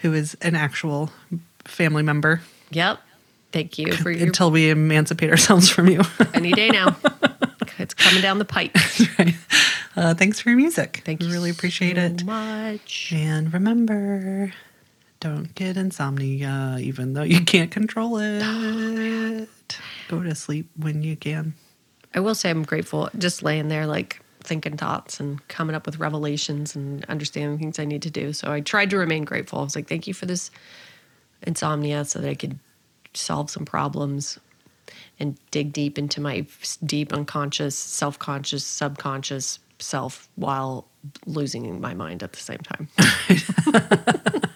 who 0.00 0.12
is 0.14 0.34
an 0.42 0.54
actual 0.56 1.10
family 1.64 2.02
member. 2.02 2.40
Yep. 2.70 3.00
Thank 3.52 3.78
you 3.78 3.92
for 3.94 4.10
your 4.10 4.26
Until 4.26 4.50
we 4.50 4.70
emancipate 4.70 5.30
ourselves 5.30 5.68
from 5.70 5.88
you. 5.88 6.02
any 6.34 6.52
day 6.52 6.68
now. 6.68 6.96
it's 7.78 7.94
coming 7.94 8.20
down 8.20 8.38
the 8.38 8.44
pipe. 8.44 8.72
uh, 9.96 10.14
thanks 10.14 10.40
for 10.40 10.50
your 10.50 10.58
music. 10.58 11.02
Thank 11.04 11.20
we 11.20 11.26
you 11.26 11.32
really 11.32 11.50
appreciate 11.50 11.96
so 11.96 12.02
it. 12.02 12.24
much. 12.24 13.12
And 13.14 13.52
remember, 13.52 14.52
don't 15.20 15.54
get 15.54 15.76
insomnia, 15.76 16.78
even 16.80 17.14
though 17.14 17.22
you 17.22 17.44
can't 17.44 17.70
control 17.70 18.18
it. 18.18 18.42
Oh, 19.38 19.46
Go 20.08 20.22
to 20.22 20.34
sleep 20.34 20.70
when 20.76 21.02
you 21.02 21.16
can. 21.16 21.54
I 22.14 22.20
will 22.20 22.34
say 22.36 22.50
I'm 22.50 22.62
grateful 22.62 23.10
just 23.18 23.42
laying 23.42 23.68
there 23.68 23.86
like 23.86 24.20
thinking 24.40 24.76
thoughts 24.76 25.18
and 25.18 25.46
coming 25.48 25.74
up 25.74 25.84
with 25.84 25.98
revelations 25.98 26.76
and 26.76 27.04
understanding 27.06 27.58
things 27.58 27.78
I 27.78 27.84
need 27.84 28.02
to 28.02 28.10
do. 28.10 28.32
So 28.32 28.52
I 28.52 28.60
tried 28.60 28.90
to 28.90 28.96
remain 28.96 29.24
grateful. 29.24 29.58
I 29.58 29.64
was 29.64 29.74
like, 29.74 29.88
thank 29.88 30.06
you 30.06 30.14
for 30.14 30.26
this 30.26 30.50
insomnia 31.42 32.04
so 32.04 32.20
that 32.20 32.28
I 32.28 32.34
could 32.34 32.58
solve 33.12 33.50
some 33.50 33.64
problems 33.64 34.38
and 35.18 35.36
dig 35.50 35.72
deep 35.72 35.98
into 35.98 36.20
my 36.20 36.46
deep 36.84 37.12
unconscious, 37.12 37.74
self-conscious, 37.76 38.64
subconscious 38.64 39.58
self 39.78 40.28
while 40.36 40.86
losing 41.26 41.80
my 41.80 41.94
mind 41.94 42.22
at 42.22 42.32
the 42.32 42.38
same 42.38 42.58
time. 42.58 42.88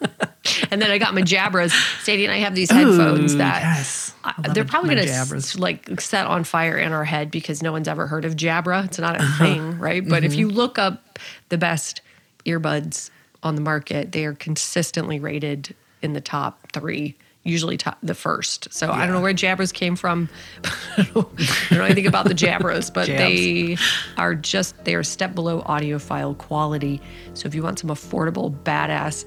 and 0.73 0.81
then 0.83 0.91
I 0.91 0.99
got 0.99 1.15
my 1.15 1.23
Jabras. 1.23 1.73
Sadie 2.03 2.25
and 2.25 2.33
I 2.33 2.39
have 2.39 2.55
these 2.55 2.71
headphones 2.71 3.35
Ooh, 3.35 3.39
that 3.39 3.63
yes. 3.63 4.15
I 4.25 4.49
they're 4.53 4.65
probably 4.65 4.95
going 4.95 5.07
to 5.07 5.61
like 5.61 6.01
set 6.01 6.27
on 6.27 6.45
fire 6.45 6.77
in 6.79 6.93
our 6.93 7.05
head 7.05 7.31
because 7.31 7.63
no 7.63 7.73
one's 7.73 7.89
ever 7.89 8.07
heard 8.07 8.25
of 8.25 8.37
Jabra. 8.37 8.85
It's 8.87 8.99
not 8.99 9.17
a 9.17 9.23
Uh-huh. 9.23 9.45
thing, 9.45 9.79
right? 9.79 10.07
But 10.07 10.23
Mm-hmm. 10.23 10.33
if 10.33 10.35
you 10.39 10.49
look 10.49 10.79
up 10.79 11.19
the 11.49 11.59
best 11.59 12.01
earbuds 12.47 13.11
on 13.43 13.55
the 13.55 13.61
market, 13.63 14.13
they 14.13 14.25
are 14.27 14.35
consistently 14.35 15.19
rated 15.19 15.75
in 16.03 16.13
the 16.15 16.21
top 16.21 16.71
three, 16.73 17.17
usually 17.43 17.77
top 17.77 17.99
the 18.03 18.15
first. 18.15 18.73
So 18.73 18.91
I 18.91 19.05
don't 19.07 19.15
know 19.15 19.21
where 19.21 19.33
Jabras 19.35 19.73
came 19.73 19.97
from. 19.97 20.29
I 20.97 21.09
don't 21.15 21.71
know 21.71 21.85
anything 21.85 22.07
about 22.07 22.27
the 22.27 22.35
Jabras, 22.35 22.93
but 22.93 23.07
Jabs. 23.07 23.19
they 23.19 23.77
are 24.19 24.35
just 24.35 24.83
they 24.85 24.95
are 24.95 25.01
a 25.01 25.05
step 25.05 25.35
below 25.35 25.63
audiophile 25.63 26.37
quality. 26.39 27.01
So 27.35 27.47
if 27.47 27.55
you 27.55 27.63
want 27.63 27.79
some 27.79 27.91
affordable, 27.91 28.55
badass 28.65 29.25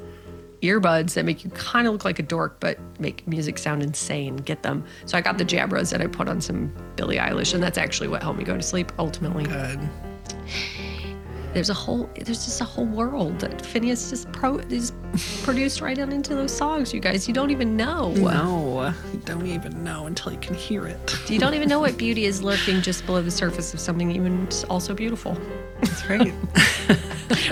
earbuds 0.64 1.14
that 1.14 1.26
make 1.26 1.44
you 1.44 1.50
kind 1.52 1.88
of 1.88 1.94
look 1.94 2.06
like 2.06 2.20
a 2.20 2.24
dork 2.24 2.60
but 2.60 2.80
make 3.00 3.28
music 3.28 3.58
sound 3.58 3.84
insane, 3.84 4.38
get 4.38 4.64
them. 4.64 4.84
So 5.06 5.18
I 5.18 5.22
got 5.22 5.38
the 5.38 5.46
Jabras 5.46 5.94
and 5.94 6.02
I 6.02 6.08
put 6.08 6.28
on 6.28 6.42
some 6.42 6.74
Billie 6.96 7.18
Eilish, 7.18 7.54
and 7.54 7.62
that's 7.62 7.78
actually 7.78 8.08
what 8.08 8.22
helped 8.22 8.40
me 8.40 8.46
go 8.46 8.56
to 8.56 8.64
sleep 8.64 8.92
ultimately. 8.98 9.44
Good. 9.44 9.80
There's 11.54 11.70
a 11.70 11.74
whole 11.74 12.10
there's 12.16 12.46
just 12.46 12.62
a 12.62 12.66
whole 12.66 12.86
world 12.86 13.40
that 13.40 13.64
Phineas 13.66 14.10
just 14.10 14.32
pro 14.32 14.58
is 14.58 14.92
produced 15.44 15.82
right 15.82 15.98
on 16.00 16.12
into 16.12 16.36
those 16.36 16.56
songs, 16.56 16.94
you 16.94 17.00
guys. 17.00 17.28
You 17.28 17.34
don't 17.34 17.52
even 17.52 17.78
know. 17.78 18.12
No, 18.14 18.94
you 19.14 19.20
don't 19.20 19.46
even 19.46 19.84
know 19.84 20.08
until 20.08 20.32
you 20.32 20.40
can 20.40 20.56
hear 20.56 20.88
it. 20.88 21.16
You 21.30 21.40
don't 21.40 21.54
even 21.54 21.70
know 21.70 21.80
what 21.80 21.98
beauty 22.06 22.26
is 22.26 22.42
lurking 22.42 22.82
just 22.82 23.06
below 23.06 23.22
the 23.22 23.32
surface 23.32 23.74
of 23.74 23.80
something 23.80 24.12
even 24.12 24.48
also 24.70 24.94
beautiful. 24.94 25.38
That's 25.82 26.10
right. 26.10 26.34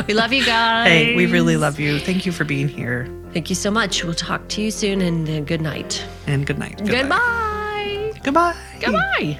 We 0.08 0.14
love 0.14 0.32
you 0.32 0.46
guys. 0.46 0.88
hey, 0.88 1.16
we 1.16 1.26
really 1.26 1.58
love 1.58 1.80
you. 1.80 1.98
Thank 2.00 2.26
you 2.26 2.32
for 2.32 2.44
being 2.44 2.68
here. 2.68 3.08
Thank 3.34 3.50
you 3.50 3.56
so 3.56 3.72
much. 3.72 4.04
We'll 4.04 4.14
talk 4.14 4.48
to 4.50 4.62
you 4.62 4.70
soon 4.70 5.02
and 5.02 5.28
uh, 5.28 5.40
good 5.42 5.62
night. 5.62 6.06
And 6.28 6.46
good 6.46 6.60
night. 6.60 6.78
Goodbye. 6.86 8.12
Goodbye. 8.24 8.56
Goodbye. 8.80 9.40